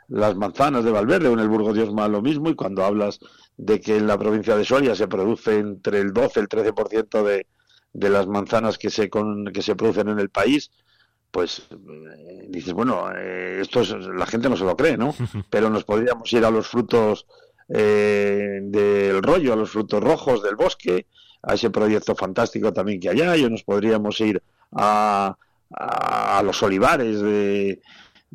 las 0.08 0.36
manzanas 0.36 0.84
de 0.84 0.92
Valverde 0.92 1.28
o 1.28 1.34
en 1.34 1.40
el 1.40 1.50
Burgo 1.50 1.74
de 1.74 1.84
Osma 1.84 2.08
lo 2.08 2.22
mismo 2.22 2.50
y 2.50 2.56
cuando 2.56 2.84
hablas 2.84 3.20
de 3.58 3.80
que 3.80 3.98
en 3.98 4.08
la 4.08 4.18
provincia 4.18 4.56
de 4.56 4.66
Soria 4.66 4.96
se 4.96 5.08
produce 5.08 5.58
entre 5.60 6.00
el 6.00 6.12
12 6.14 6.40
y 6.40 6.44
el 6.44 6.50
13% 6.50 7.24
de, 7.24 7.48
de 7.94 8.10
las 8.10 8.28
manzanas 8.28 8.78
que 8.78 8.90
se, 8.90 9.10
con, 9.10 9.46
que 9.46 9.62
se 9.62 9.76
producen 9.76 10.10
en 10.10 10.20
el 10.20 10.30
país, 10.30 10.72
pues 11.32 11.68
eh, 11.72 12.46
dices, 12.50 12.74
bueno, 12.74 13.10
eh, 13.16 13.60
esto 13.62 13.82
es- 13.82 13.92
la 13.92 14.26
gente 14.26 14.50
no 14.50 14.58
se 14.58 14.66
lo 14.66 14.76
cree, 14.76 14.98
¿no? 14.98 15.14
Pero 15.50 15.70
nos 15.70 15.84
podríamos 15.84 16.32
ir 16.34 16.46
a 16.46 16.52
los 16.52 16.68
frutos 16.68 17.26
eh, 17.70 18.60
del 18.64 19.22
rollo, 19.24 19.54
a 19.54 19.56
los 19.56 19.72
frutos 19.72 20.04
rojos 20.04 20.44
del 20.44 20.56
bosque, 20.56 21.08
a 21.42 21.56
ese 21.56 21.70
proyecto 21.70 22.16
fantástico 22.16 22.72
también 22.74 23.00
que 23.00 23.10
hay 23.10 23.22
ahí, 23.22 23.44
o 23.44 23.50
nos 23.50 23.64
podríamos 23.64 24.20
ir 24.22 24.42
a, 24.72 25.36
a, 25.76 26.38
a 26.40 26.44
los 26.44 26.62
olivares 26.64 27.20
de, 27.22 27.82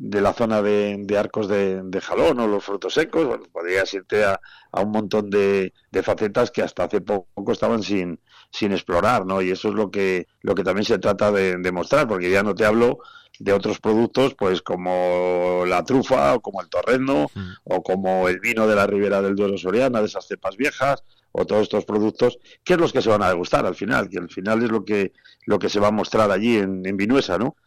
de 0.01 0.21
la 0.21 0.31
zona 0.31 0.61
de, 0.61 0.95
de 0.97 1.17
arcos 1.17 1.49
de, 1.49 1.81
de 1.83 2.01
jalón 2.01 2.39
o 2.39 2.47
los 2.47 2.63
frutos 2.63 2.93
secos, 2.93 3.27
bueno, 3.27 3.43
podrías 3.51 3.93
irte 3.93 4.23
a, 4.23 4.39
a 4.71 4.81
un 4.81 4.91
montón 4.91 5.29
de, 5.29 5.73
de 5.91 6.03
facetas 6.03 6.51
que 6.51 6.61
hasta 6.61 6.85
hace 6.85 7.01
poco 7.01 7.51
estaban 7.51 7.83
sin, 7.83 8.17
sin 8.49 8.71
explorar, 8.71 9.25
¿no? 9.25 9.41
Y 9.41 9.51
eso 9.51 9.67
es 9.67 9.75
lo 9.75 9.91
que, 9.91 10.27
lo 10.41 10.55
que 10.55 10.63
también 10.63 10.85
se 10.85 10.99
trata 10.99 11.33
de 11.33 11.57
demostrar, 11.57 12.07
porque 12.07 12.31
ya 12.31 12.43
no 12.43 12.55
te 12.55 12.63
hablo 12.63 12.99
de 13.39 13.51
otros 13.51 13.79
productos, 13.79 14.35
pues 14.35 14.61
como 14.61 15.63
la 15.67 15.83
trufa, 15.83 16.35
o 16.35 16.39
como 16.39 16.61
el 16.61 16.69
torrendo, 16.69 17.29
o 17.65 17.83
como 17.83 18.29
el 18.29 18.39
vino 18.39 18.67
de 18.67 18.75
la 18.75 18.87
Ribera 18.87 19.21
del 19.21 19.35
Duero 19.35 19.57
Soriana, 19.57 19.99
de 19.99 20.05
esas 20.05 20.27
cepas 20.27 20.55
viejas, 20.55 21.03
o 21.33 21.45
todos 21.45 21.63
estos 21.63 21.83
productos, 21.83 22.39
que 22.63 22.73
es 22.73 22.79
los 22.79 22.93
que 22.93 23.01
se 23.01 23.09
van 23.09 23.21
a 23.21 23.29
degustar 23.29 23.65
al 23.65 23.75
final, 23.75 24.09
que 24.09 24.17
al 24.17 24.29
final 24.29 24.63
es 24.63 24.71
lo 24.71 24.85
que, 24.85 25.11
lo 25.45 25.59
que 25.59 25.69
se 25.69 25.81
va 25.81 25.89
a 25.89 25.91
mostrar 25.91 26.31
allí 26.31 26.57
en, 26.57 26.85
en 26.85 26.95
Vinuesa, 26.95 27.37
¿no? 27.37 27.57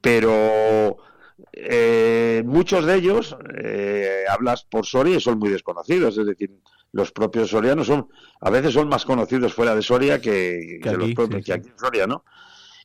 Pero 0.00 0.98
eh, 1.52 2.42
muchos 2.44 2.84
de 2.84 2.94
ellos 2.94 3.36
eh, 3.62 4.24
hablas 4.28 4.64
por 4.64 4.86
Soria 4.86 5.16
y 5.16 5.20
son 5.20 5.38
muy 5.38 5.48
desconocidos, 5.48 6.18
es 6.18 6.26
decir, 6.26 6.50
los 6.92 7.12
propios 7.12 7.50
sorianos 7.50 7.86
son 7.86 8.08
a 8.40 8.50
veces 8.50 8.74
son 8.74 8.88
más 8.88 9.04
conocidos 9.04 9.54
fuera 9.54 9.74
de 9.74 9.82
Soria 9.82 10.20
que, 10.20 10.78
Que 10.82 10.90
que 10.90 10.96
los 10.96 11.14
propios 11.14 11.40
sí, 11.40 11.46
que 11.46 11.52
aquí 11.54 11.68
en 11.68 11.78
Soria, 11.78 12.06
¿no? 12.06 12.24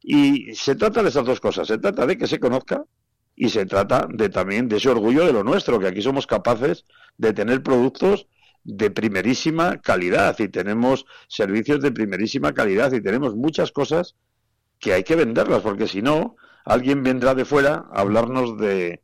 Y 0.02 0.56
se 0.56 0.76
trata 0.76 1.04
de 1.04 1.10
esas 1.10 1.26
dos 1.26 1.40
cosas, 1.40 1.68
se 1.68 1.78
trata 1.78 2.06
de 2.06 2.18
que 2.18 2.28
se 2.28 2.40
conozca 2.40 2.86
y 3.36 3.50
se 3.50 3.66
trata 3.66 4.08
de 4.10 4.30
también 4.30 4.68
de 4.68 4.78
ese 4.78 4.90
orgullo 4.90 5.26
de 5.26 5.34
lo 5.34 5.44
nuestro, 5.44 5.80
que 5.80 5.88
aquí 5.88 6.02
somos 6.02 6.26
capaces 6.26 6.86
de 7.18 7.34
tener 7.34 7.62
productos 7.62 8.28
de 8.64 8.92
primerísima 8.92 9.80
calidad 9.82 10.38
y 10.40 10.50
tenemos 10.50 11.06
servicios 11.28 11.82
de 11.82 11.92
primerísima 11.92 12.54
calidad 12.54 12.92
y 12.92 13.02
tenemos 13.02 13.36
muchas 13.36 13.72
cosas 13.72 14.16
que 14.80 14.94
hay 14.94 15.04
que 15.04 15.16
venderlas, 15.16 15.62
porque 15.62 15.88
si 15.88 16.02
no, 16.02 16.36
alguien 16.68 17.04
vendrá 17.04 17.34
de 17.36 17.46
fuera 17.46 17.86
a 17.92 18.02
hablarnos 18.02 18.58
de, 18.58 19.02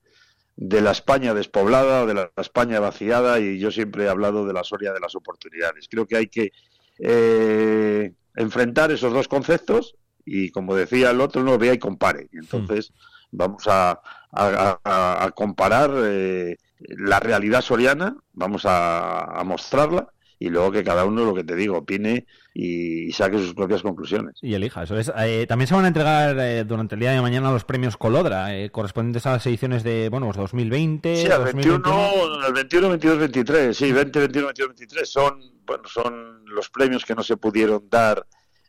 de 0.55 0.81
la 0.81 0.91
España 0.91 1.33
despoblada 1.33 2.03
o 2.03 2.05
de 2.05 2.13
la 2.13 2.31
España 2.37 2.79
vaciada 2.79 3.39
y 3.39 3.57
yo 3.59 3.71
siempre 3.71 4.05
he 4.05 4.09
hablado 4.09 4.45
de 4.45 4.53
la 4.53 4.63
Soria 4.63 4.93
de 4.93 4.99
las 4.99 5.15
oportunidades. 5.15 5.87
Creo 5.89 6.05
que 6.05 6.17
hay 6.17 6.27
que 6.27 6.51
eh, 6.99 8.13
enfrentar 8.35 8.91
esos 8.91 9.13
dos 9.13 9.27
conceptos 9.27 9.95
y 10.25 10.51
como 10.51 10.75
decía 10.75 11.11
el 11.11 11.21
otro, 11.21 11.43
no 11.43 11.57
vea 11.57 11.73
y 11.73 11.79
compare. 11.79 12.27
Y 12.31 12.37
entonces 12.37 12.93
vamos 13.31 13.63
a, 13.67 13.91
a- 14.31 14.79
a- 14.83 15.23
a 15.25 15.31
comparar 15.31 15.91
eh, 16.05 16.57
la 16.79 17.19
realidad 17.19 17.61
soriana, 17.61 18.15
vamos 18.33 18.65
a, 18.65 19.23
a 19.39 19.43
mostrarla 19.43 20.11
y 20.39 20.49
luego 20.49 20.71
que 20.71 20.83
cada 20.83 21.05
uno, 21.05 21.23
lo 21.25 21.33
que 21.33 21.43
te 21.43 21.55
digo, 21.55 21.77
opine 21.77 22.25
y, 22.53 23.11
saque 23.13 23.37
sus 23.37 23.53
propias 23.53 23.81
conclusiones. 23.81 24.35
Y 24.41 24.53
elija, 24.53 24.83
eso 24.83 24.97
es. 24.97 25.11
Eh, 25.17 25.45
también 25.47 25.67
se 25.67 25.75
van 25.75 25.85
a 25.85 25.87
entregar 25.87 26.37
eh, 26.39 26.63
durante 26.63 26.95
el 26.95 27.01
día 27.01 27.11
de 27.11 27.21
mañana 27.21 27.51
los 27.51 27.63
premios 27.63 27.97
Colodra, 27.97 28.55
eh, 28.55 28.69
correspondientes 28.71 29.25
a 29.25 29.31
las 29.33 29.45
ediciones 29.47 29.83
de, 29.83 30.09
bueno, 30.09 30.25
pues 30.27 30.37
2020, 30.37 31.15
Sí, 31.15 31.27
al 31.31 31.43
21, 31.45 31.77
2021. 31.79 32.45
al 32.45 32.53
21, 32.53 32.89
22, 32.89 33.17
23, 33.19 33.77
sí, 33.77 33.91
20, 33.91 34.19
21, 34.19 34.47
22, 34.47 34.67
23 34.69 35.09
son, 35.09 35.39
bueno, 35.65 35.83
son 35.87 36.45
los 36.45 36.69
premios 36.69 37.05
que 37.05 37.15
no 37.15 37.23
se 37.23 37.37
pudieron 37.37 37.87
dar 37.89 38.25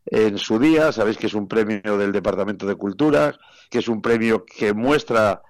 en 0.07 0.39
su 0.39 0.59
día. 0.59 0.93
Sabéis 0.93 1.17
que 1.17 1.27
es 1.27 1.35
un 1.35 1.49
premio 1.49 1.97
del 1.99 2.13
Departamento 2.13 2.67
de 2.67 2.75
Cultura, 2.77 3.35
que 3.71 3.79
es 3.79 3.89
un 3.89 4.01
premio 4.03 4.45
que 4.45 4.73
muestra 4.75 5.43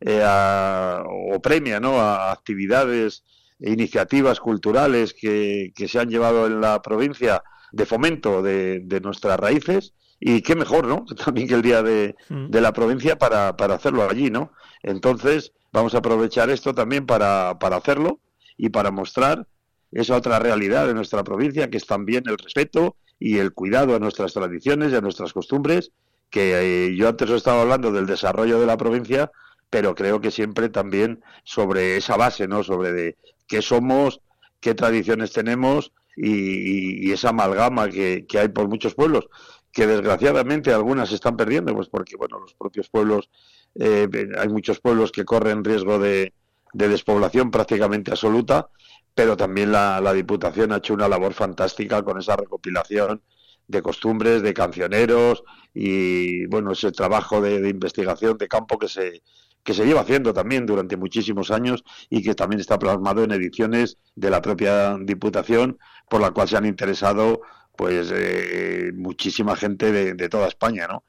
eh, 0.00 0.22
a- 0.24 1.02
o 1.06 1.40
premia 1.40 1.78
¿no? 1.78 2.00
a 2.00 2.32
actividades 2.32 3.22
iniciativas 3.60 4.40
culturales 4.40 5.14
que, 5.14 5.72
que 5.74 5.88
se 5.88 5.98
han 5.98 6.10
llevado 6.10 6.46
en 6.46 6.60
la 6.60 6.80
provincia 6.82 7.42
de 7.72 7.86
fomento 7.86 8.42
de, 8.42 8.80
de 8.80 9.00
nuestras 9.00 9.38
raíces. 9.38 9.94
Y 10.18 10.42
qué 10.42 10.54
mejor, 10.54 10.86
¿no? 10.86 11.04
También 11.24 11.48
que 11.48 11.54
el 11.54 11.62
día 11.62 11.82
de, 11.82 12.14
de 12.28 12.60
la 12.60 12.72
provincia 12.72 13.16
para, 13.16 13.56
para 13.56 13.74
hacerlo 13.74 14.08
allí, 14.08 14.30
¿no? 14.30 14.52
Entonces, 14.82 15.52
vamos 15.72 15.94
a 15.94 15.98
aprovechar 15.98 16.50
esto 16.50 16.74
también 16.74 17.06
para, 17.06 17.58
para 17.58 17.76
hacerlo 17.76 18.20
y 18.56 18.68
para 18.70 18.90
mostrar 18.90 19.46
esa 19.92 20.16
otra 20.16 20.38
realidad 20.38 20.86
de 20.86 20.94
nuestra 20.94 21.24
provincia, 21.24 21.68
que 21.70 21.76
es 21.76 21.86
también 21.86 22.24
el 22.26 22.38
respeto 22.38 22.96
y 23.18 23.38
el 23.38 23.52
cuidado 23.52 23.94
a 23.94 23.98
nuestras 23.98 24.32
tradiciones 24.32 24.92
y 24.92 24.96
a 24.96 25.00
nuestras 25.00 25.32
costumbres, 25.32 25.92
que 26.30 26.86
eh, 26.86 26.96
yo 26.96 27.08
antes 27.08 27.28
os 27.28 27.38
estaba 27.38 27.62
hablando 27.62 27.90
del 27.90 28.06
desarrollo 28.06 28.60
de 28.60 28.66
la 28.66 28.76
provincia, 28.76 29.30
pero 29.68 29.94
creo 29.94 30.20
que 30.20 30.30
siempre 30.30 30.68
también 30.68 31.22
sobre 31.44 31.96
esa 31.96 32.16
base, 32.16 32.48
¿no? 32.48 32.62
Sobre 32.62 32.92
de 32.92 33.16
qué 33.50 33.60
somos, 33.60 34.20
qué 34.60 34.74
tradiciones 34.74 35.32
tenemos 35.32 35.92
y, 36.16 37.10
esa 37.10 37.30
amalgama 37.30 37.88
que, 37.90 38.24
hay 38.38 38.48
por 38.48 38.68
muchos 38.68 38.94
pueblos, 38.94 39.28
que 39.72 39.88
desgraciadamente 39.88 40.72
algunas 40.72 41.10
están 41.10 41.36
perdiendo, 41.36 41.74
pues 41.74 41.88
porque, 41.88 42.16
bueno, 42.16 42.38
los 42.38 42.54
propios 42.54 42.88
pueblos, 42.88 43.28
eh, 43.74 44.08
hay 44.38 44.48
muchos 44.48 44.80
pueblos 44.80 45.10
que 45.10 45.24
corren 45.24 45.64
riesgo 45.64 45.98
de, 45.98 46.32
de 46.72 46.88
despoblación 46.88 47.50
prácticamente 47.50 48.12
absoluta, 48.12 48.68
pero 49.14 49.36
también 49.36 49.72
la, 49.72 50.00
la 50.00 50.12
Diputación 50.12 50.70
ha 50.70 50.76
hecho 50.76 50.94
una 50.94 51.08
labor 51.08 51.34
fantástica 51.34 52.04
con 52.04 52.18
esa 52.18 52.36
recopilación 52.36 53.22
de 53.66 53.82
costumbres, 53.82 54.42
de 54.42 54.54
cancioneros 54.54 55.42
y 55.74 56.46
bueno, 56.46 56.72
ese 56.72 56.92
trabajo 56.92 57.40
de 57.40 57.68
investigación 57.68 58.38
de 58.38 58.48
campo 58.48 58.78
que 58.78 58.88
se, 58.88 59.22
que 59.70 59.74
se 59.74 59.86
lleva 59.86 60.00
haciendo 60.00 60.34
también 60.34 60.66
durante 60.66 60.96
muchísimos 60.96 61.52
años 61.52 61.84
y 62.08 62.24
que 62.24 62.34
también 62.34 62.58
está 62.58 62.76
plasmado 62.76 63.22
en 63.22 63.30
ediciones 63.30 63.98
de 64.16 64.28
la 64.28 64.42
propia 64.42 64.98
Diputación, 65.00 65.78
por 66.08 66.20
la 66.20 66.32
cual 66.32 66.48
se 66.48 66.56
han 66.56 66.66
interesado 66.66 67.42
pues 67.76 68.10
eh, 68.12 68.90
muchísima 68.92 69.54
gente 69.54 69.92
de, 69.92 70.14
de 70.14 70.28
toda 70.28 70.48
España, 70.48 70.88
¿no? 70.88 71.04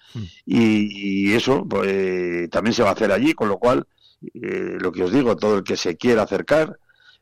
Y, 0.46 1.32
y 1.32 1.34
eso 1.34 1.66
pues, 1.68 2.52
también 2.52 2.76
se 2.76 2.84
va 2.84 2.90
a 2.90 2.94
hacer 2.94 3.12
allí, 3.12 3.34
con 3.34 3.50
lo 3.50 3.58
cual, 3.58 3.88
eh, 4.32 4.78
lo 4.80 4.92
que 4.92 5.06
os 5.06 5.12
digo, 5.12 5.36
todo 5.36 5.58
el 5.58 5.64
que 5.64 5.76
se 5.76 5.98
quiera 5.98 6.22
acercar 6.22 6.78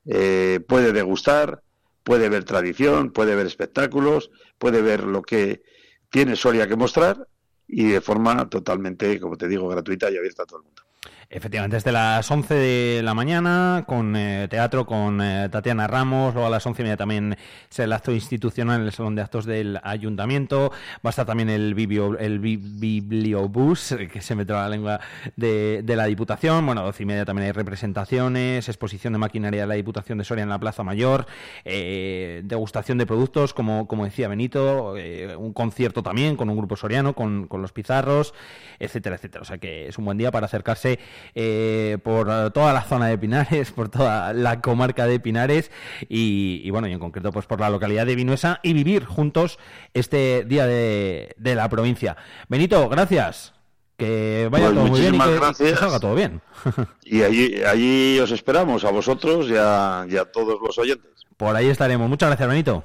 eh, 0.06 0.60
puede 0.68 0.92
degustar, 0.92 1.64
puede 2.04 2.28
ver 2.28 2.44
tradición, 2.44 3.14
puede 3.14 3.34
ver 3.36 3.46
espectáculos, 3.46 4.30
puede 4.58 4.82
ver 4.82 5.06
lo 5.06 5.22
que 5.22 5.64
tiene 6.10 6.36
Soria 6.36 6.68
que 6.68 6.76
mostrar 6.76 7.30
y 7.66 7.86
de 7.86 8.02
forma 8.02 8.50
totalmente, 8.50 9.22
como 9.22 9.38
te 9.38 9.48
digo, 9.48 9.70
gratuita 9.70 10.12
y 10.12 10.18
abierta 10.18 10.44
a 10.44 10.46
todo 10.46 10.60
el 10.60 10.66
mundo. 10.66 10.89
Efectivamente, 11.32 11.76
desde 11.78 11.92
las 11.92 12.32
11 12.32 12.56
de 12.56 13.02
la 13.04 13.14
mañana 13.14 13.84
con 13.86 14.16
eh, 14.16 14.48
teatro 14.50 14.88
con 14.88 15.22
eh, 15.22 15.48
Tatiana 15.52 15.86
Ramos, 15.86 16.34
luego 16.34 16.48
a 16.48 16.50
las 16.50 16.66
11 16.66 16.82
y 16.82 16.84
media 16.86 16.98
también 16.98 17.38
es 17.70 17.78
el 17.78 17.94
acto 17.94 18.12
institucional 18.12 18.80
en 18.82 18.88
el 18.88 18.92
Salón 18.92 19.14
de 19.14 19.22
Actos 19.22 19.46
del 19.46 19.80
Ayuntamiento, 19.84 20.72
va 20.96 21.00
a 21.04 21.10
estar 21.12 21.28
también 21.28 21.50
el, 21.52 21.76
bibio, 21.76 22.18
el 22.18 22.40
bi- 22.40 22.58
bibliobús, 22.58 23.92
eh, 23.92 24.08
que 24.08 24.22
se 24.22 24.34
me 24.34 24.44
traba 24.44 24.64
la 24.64 24.70
lengua, 24.70 25.02
de, 25.36 25.82
de 25.84 25.96
la 25.96 26.06
Diputación, 26.06 26.66
bueno, 26.66 26.82
a 26.82 26.86
12 26.86 27.04
y 27.04 27.06
media 27.06 27.26
también 27.26 27.46
hay 27.46 27.52
representaciones, 27.52 28.68
exposición 28.68 29.14
de 29.14 29.20
maquinaria 29.20 29.62
de 29.62 29.68
la 29.68 29.76
Diputación 29.76 30.18
de 30.18 30.24
Soria 30.24 30.42
en 30.42 30.50
la 30.50 30.58
Plaza 30.60 30.82
Mayor, 30.84 31.28
eh, 31.64 32.42
degustación 32.44 32.98
de 32.98 33.06
productos, 33.06 33.54
como, 33.54 33.88
como 33.88 34.04
decía 34.06 34.28
Benito, 34.30 34.96
un 35.38 35.54
concierto 35.54 36.02
también 36.02 36.36
con 36.36 36.50
un 36.50 36.58
grupo 36.58 36.76
soriano, 36.76 37.14
con, 37.14 37.46
con 37.48 37.62
los 37.62 37.72
pizarros, 37.72 38.34
etcétera, 38.80 39.18
etcétera. 39.18 39.44
O 39.44 39.46
sea 39.46 39.60
que 39.60 39.90
es 39.90 39.98
un 40.00 40.06
buen 40.06 40.18
día 40.18 40.32
para 40.32 40.48
acercarse 40.48 40.98
eh, 41.36 41.98
por 42.04 42.52
toda 42.52 42.74
la 42.74 42.82
zona 42.82 43.08
de 43.08 43.18
Pinares, 43.18 43.72
por 43.76 43.90
toda 43.90 44.34
la 44.34 44.62
comarca 44.62 45.06
de 45.06 45.20
Pinares 45.20 45.72
y, 46.08 46.62
y, 46.64 46.70
bueno, 46.72 46.88
y 46.88 46.94
en 46.94 47.00
concreto 47.00 47.32
pues 47.32 47.46
por 47.46 47.60
la 47.60 47.70
localidad 47.70 48.06
de 48.06 48.16
Vinuesa 48.16 48.60
y 48.64 48.74
vivir 48.74 49.06
juntos 49.06 49.60
este 49.94 50.44
día 50.46 50.66
de, 50.66 51.36
de 51.38 51.56
la 51.56 51.70
provincia. 51.70 52.18
Benito, 52.48 52.90
gracias. 52.90 53.54
Que 53.98 54.48
vaya 54.50 54.68
Pues 54.68 54.76
todo 54.78 54.88
muy 54.88 55.02
bien 55.02 55.16
y 55.16 55.20
que, 55.20 55.36
gracias. 55.36 55.80
salga 55.80 56.00
todo 56.00 56.16
bien. 56.16 56.42
Y 57.04 57.22
allí, 57.24 57.62
allí 57.64 58.18
os 58.20 58.32
esperamos, 58.32 58.86
a 58.86 58.92
vosotros 58.92 59.48
y 59.50 59.56
a, 59.58 60.06
y 60.10 60.16
a 60.16 60.24
todos 60.26 60.58
los 60.62 60.78
oyentes. 60.78 61.12
Por 61.36 61.54
ahí 61.56 61.68
estaremos. 61.68 62.08
Muchas 62.08 62.30
gracias, 62.30 62.48
Benito. 62.48 62.84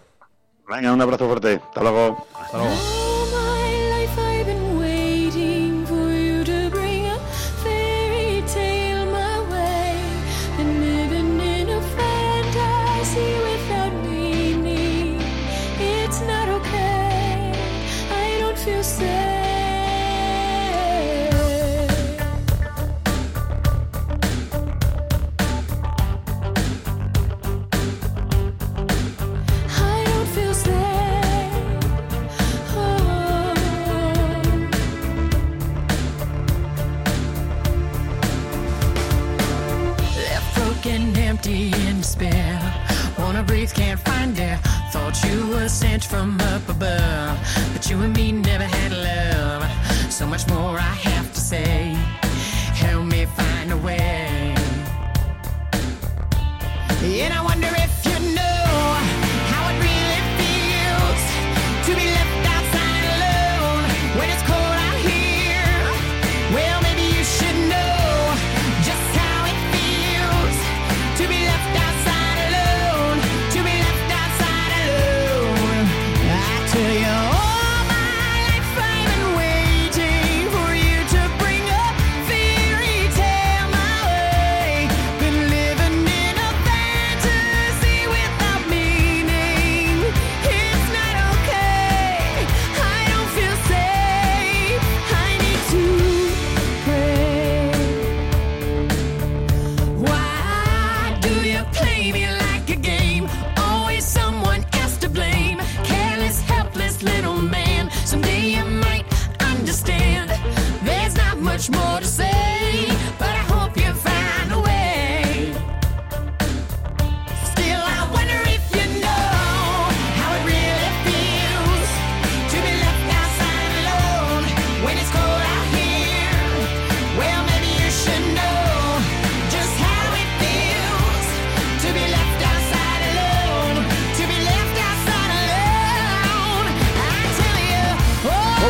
Venga, 0.68 0.92
un 0.92 1.00
abrazo 1.00 1.26
fuerte. 1.28 1.60
Hasta 1.68 1.82
luego. 1.82 2.26
Hasta 2.34 2.58
luego. 2.58 3.13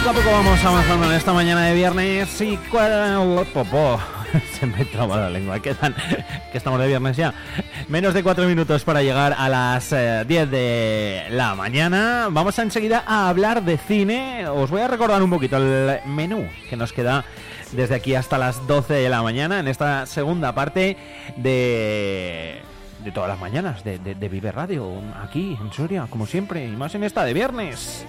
Poco 0.05 0.11
a 0.11 0.13
poco 0.23 0.31
vamos 0.37 0.63
avanzando 0.65 1.07
en 1.07 1.13
esta 1.13 1.33
mañana 1.33 1.63
de 1.67 1.75
viernes 1.75 2.41
y 2.41 2.57
cuál 2.71 3.47
popó. 3.55 3.99
Se 4.61 4.67
me 4.67 4.85
traba 4.85 5.17
la 5.17 5.31
lengua. 5.31 5.61
Quedan 5.61 5.95
que 6.53 6.59
estamos 6.59 6.79
de 6.81 6.89
viernes 6.89 7.17
ya. 7.17 7.33
Menos 7.89 8.13
de 8.13 8.23
cuatro 8.23 8.47
minutos 8.47 8.85
para 8.85 9.03
llegar 9.03 9.35
a 9.39 9.49
las 9.49 9.93
eh, 9.93 10.25
10 10.27 10.51
de 10.51 11.25
la 11.31 11.55
mañana. 11.55 12.29
Vamos 12.31 12.59
enseguida 12.59 13.03
a 13.07 13.29
hablar 13.31 13.63
de 13.63 13.79
cine. 13.79 14.47
Os 14.49 14.69
voy 14.71 14.83
a 14.83 14.89
recordar 14.89 15.23
un 15.23 15.31
poquito 15.31 15.57
el 15.57 16.01
menú 16.07 16.47
que 16.69 16.77
nos 16.77 16.93
queda 16.93 17.25
desde 17.73 17.95
aquí 17.95 18.15
hasta 18.15 18.37
las 18.37 18.67
12 18.67 18.93
de 18.95 19.09
la 19.09 19.23
mañana 19.23 19.59
en 19.61 19.69
esta 19.69 20.05
segunda 20.07 20.55
parte 20.55 20.97
de 21.37 22.61
de 23.03 23.13
todas 23.13 23.29
las 23.29 23.39
mañanas 23.39 23.85
de, 23.85 23.99
de- 23.99 24.15
de 24.15 24.29
Vive 24.31 24.51
Radio 24.51 24.91
aquí 25.23 25.59
en 25.61 25.71
Soria 25.73 26.07
como 26.09 26.27
siempre 26.27 26.65
y 26.67 26.71
más 26.71 26.95
en 26.95 27.05
esta 27.05 27.23
de 27.25 27.35
viernes. 27.35 28.07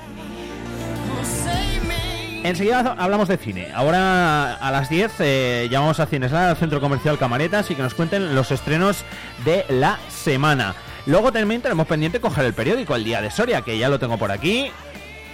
Enseguida 2.46 2.96
hablamos 3.00 3.28
de 3.28 3.38
cine. 3.38 3.72
Ahora 3.74 4.54
a 4.54 4.70
las 4.70 4.88
10 4.88 5.14
eh, 5.18 5.68
llamamos 5.72 6.00
a 6.00 6.06
Cinesla, 6.06 6.52
al 6.52 6.56
Centro 6.56 6.80
Comercial 6.80 7.18
Camaretas, 7.18 7.72
y 7.72 7.76
que 7.76 7.82
nos 7.82 7.96
cuenten 7.96 8.36
los 8.36 8.52
estrenos 8.52 9.04
de 9.44 9.66
la 9.68 9.98
semana. 10.10 10.76
Luego 11.08 11.32
también 11.32 11.64
tenemos 11.64 11.88
pendiente 11.88 12.22
coger 12.22 12.46
el 12.46 12.54
periódico 12.54 12.96
El 12.96 13.04
Día 13.04 13.20
de 13.20 13.32
Soria, 13.32 13.64
que 13.64 13.80
ya 13.80 13.90
lo 13.90 13.98
tengo 13.98 14.20
por 14.20 14.32
aquí. 14.32 14.70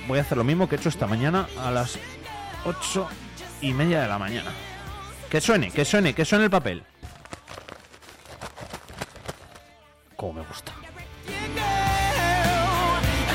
Voy 0.07 0.19
a 0.19 0.21
hacer 0.21 0.37
lo 0.37 0.45
mismo 0.45 0.69
que 0.69 0.75
he 0.75 0.79
hecho 0.79 0.87
esta 0.87 1.05
mañana 1.05 1.47
a 1.61 1.69
las 1.69 1.99
8 2.63 3.05
y 3.59 3.73
media 3.73 4.01
de 4.01 4.07
la 4.07 4.17
mañana. 4.17 4.51
Que 5.29 5.41
suene, 5.41 5.69
que 5.69 5.83
suene, 5.83 6.13
que 6.13 6.23
suene 6.23 6.45
el 6.45 6.49
papel. 6.49 6.81
Como 10.15 10.33
me 10.33 10.43
gusta. 10.43 10.71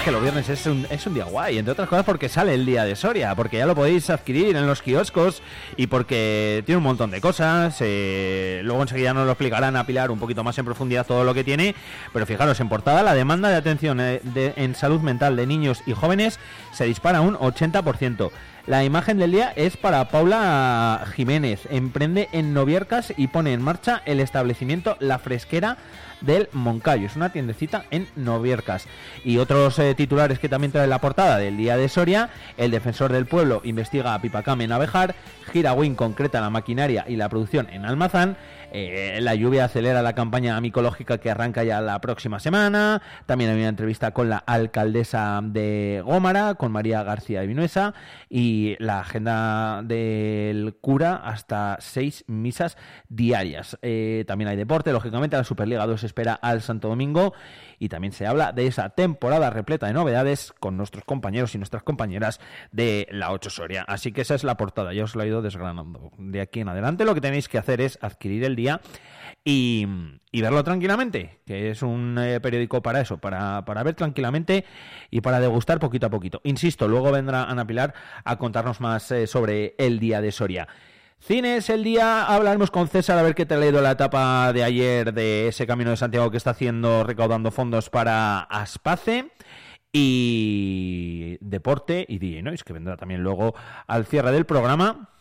Que 0.07 0.13
los 0.13 0.23
viernes 0.23 0.49
es 0.49 0.65
un, 0.67 0.87
es 0.89 1.05
un 1.09 1.15
día 1.15 1.25
guay, 1.25 1.59
entre 1.59 1.73
otras 1.73 1.89
cosas 1.89 2.05
porque 2.05 2.29
sale 2.29 2.55
el 2.55 2.65
día 2.65 2.85
de 2.85 2.95
Soria, 2.95 3.35
porque 3.35 3.57
ya 3.57 3.67
lo 3.67 3.75
podéis 3.75 4.09
adquirir 4.09 4.55
en 4.55 4.65
los 4.65 4.81
kioscos 4.81 5.43
y 5.77 5.89
porque 5.89 6.63
tiene 6.65 6.77
un 6.77 6.85
montón 6.85 7.11
de 7.11 7.21
cosas. 7.21 7.79
eh, 7.81 8.61
luego 8.63 8.83
enseguida 8.83 9.13
nos 9.13 9.27
lo 9.27 9.33
explicarán 9.33 9.75
a 9.75 9.85
Pilar 9.85 10.13
un 10.13 10.21
poquito 10.21 10.45
más 10.45 10.57
en 10.59 10.65
profundidad 10.65 11.05
todo 11.05 11.25
lo 11.25 11.35
que 11.35 11.43
tiene. 11.43 11.75
Pero 12.13 12.25
fijaros, 12.25 12.61
en 12.61 12.69
portada 12.69 13.03
la 13.03 13.15
demanda 13.15 13.49
de 13.49 13.57
atención 13.57 13.99
eh, 14.01 14.21
en 14.55 14.77
salud 14.77 15.01
mental 15.01 15.35
de 15.35 15.45
niños 15.45 15.83
y 15.87 15.93
jóvenes 15.93 16.39
se 16.73 16.85
dispara 16.85 17.21
un 17.21 17.35
80%. 17.35 18.31
La 18.67 18.83
imagen 18.83 19.19
del 19.19 19.31
día 19.31 19.53
es 19.55 19.77
para 19.77 20.09
Paula 20.09 21.07
Jiménez. 21.15 21.69
Emprende 21.71 22.29
en 22.33 22.53
Noviercas 22.53 23.15
y 23.17 23.29
pone 23.29 23.53
en 23.53 23.63
marcha 23.63 24.03
el 24.07 24.19
establecimiento 24.19 24.97
La 24.99 25.21
Fresquera 25.21 25.77
del 26.21 26.49
Moncayo. 26.51 27.07
Es 27.07 27.15
una 27.15 27.31
tiendecita 27.31 27.85
en 27.93 28.09
Noviercas. 28.17 28.89
Y 29.25 29.39
otros 29.39 29.79
eh, 29.79 29.95
titulares 29.95 30.41
que 30.41 30.49
también 30.49 30.73
trae 30.73 30.89
la 30.89 31.01
portada 31.01 31.39
del 31.39 31.57
día 31.57 31.77
de 31.77 31.89
Soria. 31.89 32.31
El 32.57 32.73
defensor 32.73 33.13
del 33.13 33.27
pueblo 33.27 33.61
investiga 33.63 34.15
a 34.15 34.21
Pipacame 34.21 34.65
en 34.65 34.73
Abejar. 34.73 35.15
Girawin 35.53 35.95
concreta 35.95 36.41
la 36.41 36.51
maquinaria 36.51 37.05
y 37.07 37.15
la 37.15 37.29
producción 37.29 37.69
en 37.71 37.85
Almazán. 37.85 38.37
Eh, 38.79 39.21
la 39.23 39.35
lluvia 39.35 39.65
acelera 39.65 40.03
la 40.03 40.15
campaña 40.15 40.61
micológica 40.61 41.17
que 41.17 41.31
arranca 41.31 41.65
ya 41.65 41.81
la 41.81 41.99
próxima 42.03 42.39
semana. 42.41 43.01
También 43.25 43.51
hay 43.51 43.57
una 43.57 43.71
entrevista 43.71 44.11
con 44.11 44.29
la 44.29 44.37
alcaldesa 44.37 45.41
de 45.43 46.03
Gómara, 46.05 46.57
con 46.57 46.73
María 46.73 47.03
García 47.03 47.41
de 47.41 47.47
Vinuesa. 47.47 47.95
Y 48.29 48.77
la 48.79 49.01
agenda 49.01 49.81
del 49.83 50.77
cura 50.79 51.17
hasta 51.17 51.79
seis 51.81 52.25
misas 52.27 52.77
diarias. 53.09 53.79
Eh, 53.81 54.25
también 54.27 54.49
hay 54.49 54.57
deporte, 54.59 54.93
lógicamente 54.93 55.39
la 55.39 55.45
Superliga 55.45 55.87
2 55.87 56.05
espera 56.05 56.35
al 56.35 56.61
Santo 56.61 56.89
Domingo. 56.89 57.33
Y 57.79 57.89
también 57.89 58.13
se 58.13 58.27
habla 58.27 58.53
de 58.53 58.67
esa 58.67 58.91
temporada 58.91 59.49
repleta 59.49 59.87
de 59.87 59.95
novedades 59.95 60.53
con 60.61 60.77
nuestros 60.77 61.05
compañeros 61.05 61.55
y 61.55 61.59
nuestras 61.59 61.83
compañeras 61.83 62.41
de 62.73 63.09
la 63.11 63.33
8 63.33 63.49
Soria. 63.49 63.85
Así 63.89 64.13
que 64.13 64.21
esa 64.21 64.35
es 64.35 64.45
la 64.45 64.59
portada, 64.59 64.93
ya 64.93 65.05
os 65.05 65.17
la 65.17 65.25
he 65.25 65.29
ido 65.29 65.41
desgranando. 65.41 66.11
De 66.19 66.43
aquí 66.43 66.61
en 66.61 66.69
adelante 66.69 67.07
lo 67.07 67.15
que 67.15 67.21
tenéis 67.23 67.49
que 67.49 67.57
hacer 67.57 67.81
es 67.81 67.99
adquirir 68.03 68.45
el 68.45 68.57
día 68.57 68.66
y, 69.49 69.87
verlo 70.33 70.65
tranquilamente, 70.65 71.41
que 71.47 71.71
es 71.71 71.83
un 71.83 72.19
eh, 72.19 72.41
periódico 72.41 72.83
para 72.83 73.01
eso, 73.01 73.19
para, 73.19 73.65
para 73.65 73.83
ver 73.85 73.95
tranquilamente 73.95 74.65
y 75.11 75.21
para 75.21 75.41
degustar 75.41 75.79
poquito 75.79 76.07
a 76.07 76.11
poquito. 76.11 76.41
Insisto, 76.45 76.89
luego 76.89 77.13
vendrá 77.13 77.45
Ana 77.45 77.67
Pilar 77.67 77.95
a 78.25 78.37
contarnos 78.37 78.81
más 78.81 79.11
eh, 79.13 79.27
sobre 79.27 79.77
el 79.79 80.01
día 80.01 80.21
de 80.21 80.33
Soria. 80.33 80.67
Cines 81.19 81.71
el 81.71 81.83
día, 81.83 82.25
hablaremos 82.25 82.71
con 82.71 82.89
César 82.89 83.19
a 83.19 83.23
ver 83.23 83.35
qué 83.35 83.47
te 83.47 83.55
ha 83.55 83.59
leído 83.59 83.81
la 83.81 83.93
etapa 83.93 84.53
de 84.53 84.63
ayer 84.65 85.15
de 85.15 85.49
ese 85.49 85.67
Camino 85.67 85.91
de 85.91 85.97
Santiago 85.97 86.31
que 86.31 86.37
está 86.37 86.51
haciendo 86.51 87.05
recaudando 87.05 87.51
fondos 87.51 87.89
para 87.89 88.41
Aspace 88.41 89.31
y 89.93 91.39
deporte 91.41 92.05
y 92.07 92.19
DJ 92.19 92.43
Noise 92.43 92.65
que 92.65 92.75
vendrá 92.75 92.97
también 92.97 93.23
luego 93.23 93.55
al 93.87 94.07
cierre 94.07 94.31
del 94.31 94.45
programa. 94.45 95.16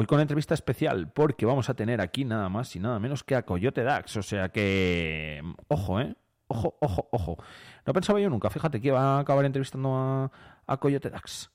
Hoy 0.00 0.06
con 0.06 0.20
entrevista 0.20 0.54
especial 0.54 1.10
porque 1.12 1.44
vamos 1.44 1.68
a 1.68 1.74
tener 1.74 2.00
aquí 2.00 2.24
nada 2.24 2.48
más 2.48 2.76
y 2.76 2.78
nada 2.78 3.00
menos 3.00 3.24
que 3.24 3.34
a 3.34 3.42
Coyote 3.42 3.82
Dax, 3.82 4.16
o 4.16 4.22
sea 4.22 4.48
que 4.48 5.42
ojo, 5.66 5.98
eh. 5.98 6.14
Ojo, 6.46 6.76
ojo, 6.78 7.08
ojo. 7.10 7.36
No 7.84 7.92
pensaba 7.92 8.20
yo 8.20 8.30
nunca, 8.30 8.48
fíjate 8.48 8.80
que 8.80 8.86
iba 8.86 9.00
a 9.00 9.18
acabar 9.18 9.44
entrevistando 9.44 10.30
a, 10.68 10.76
Coyote 10.76 11.10
Dax. 11.10 11.50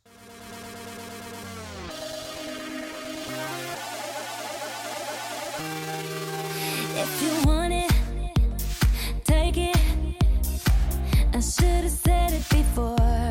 Before. 12.51 13.22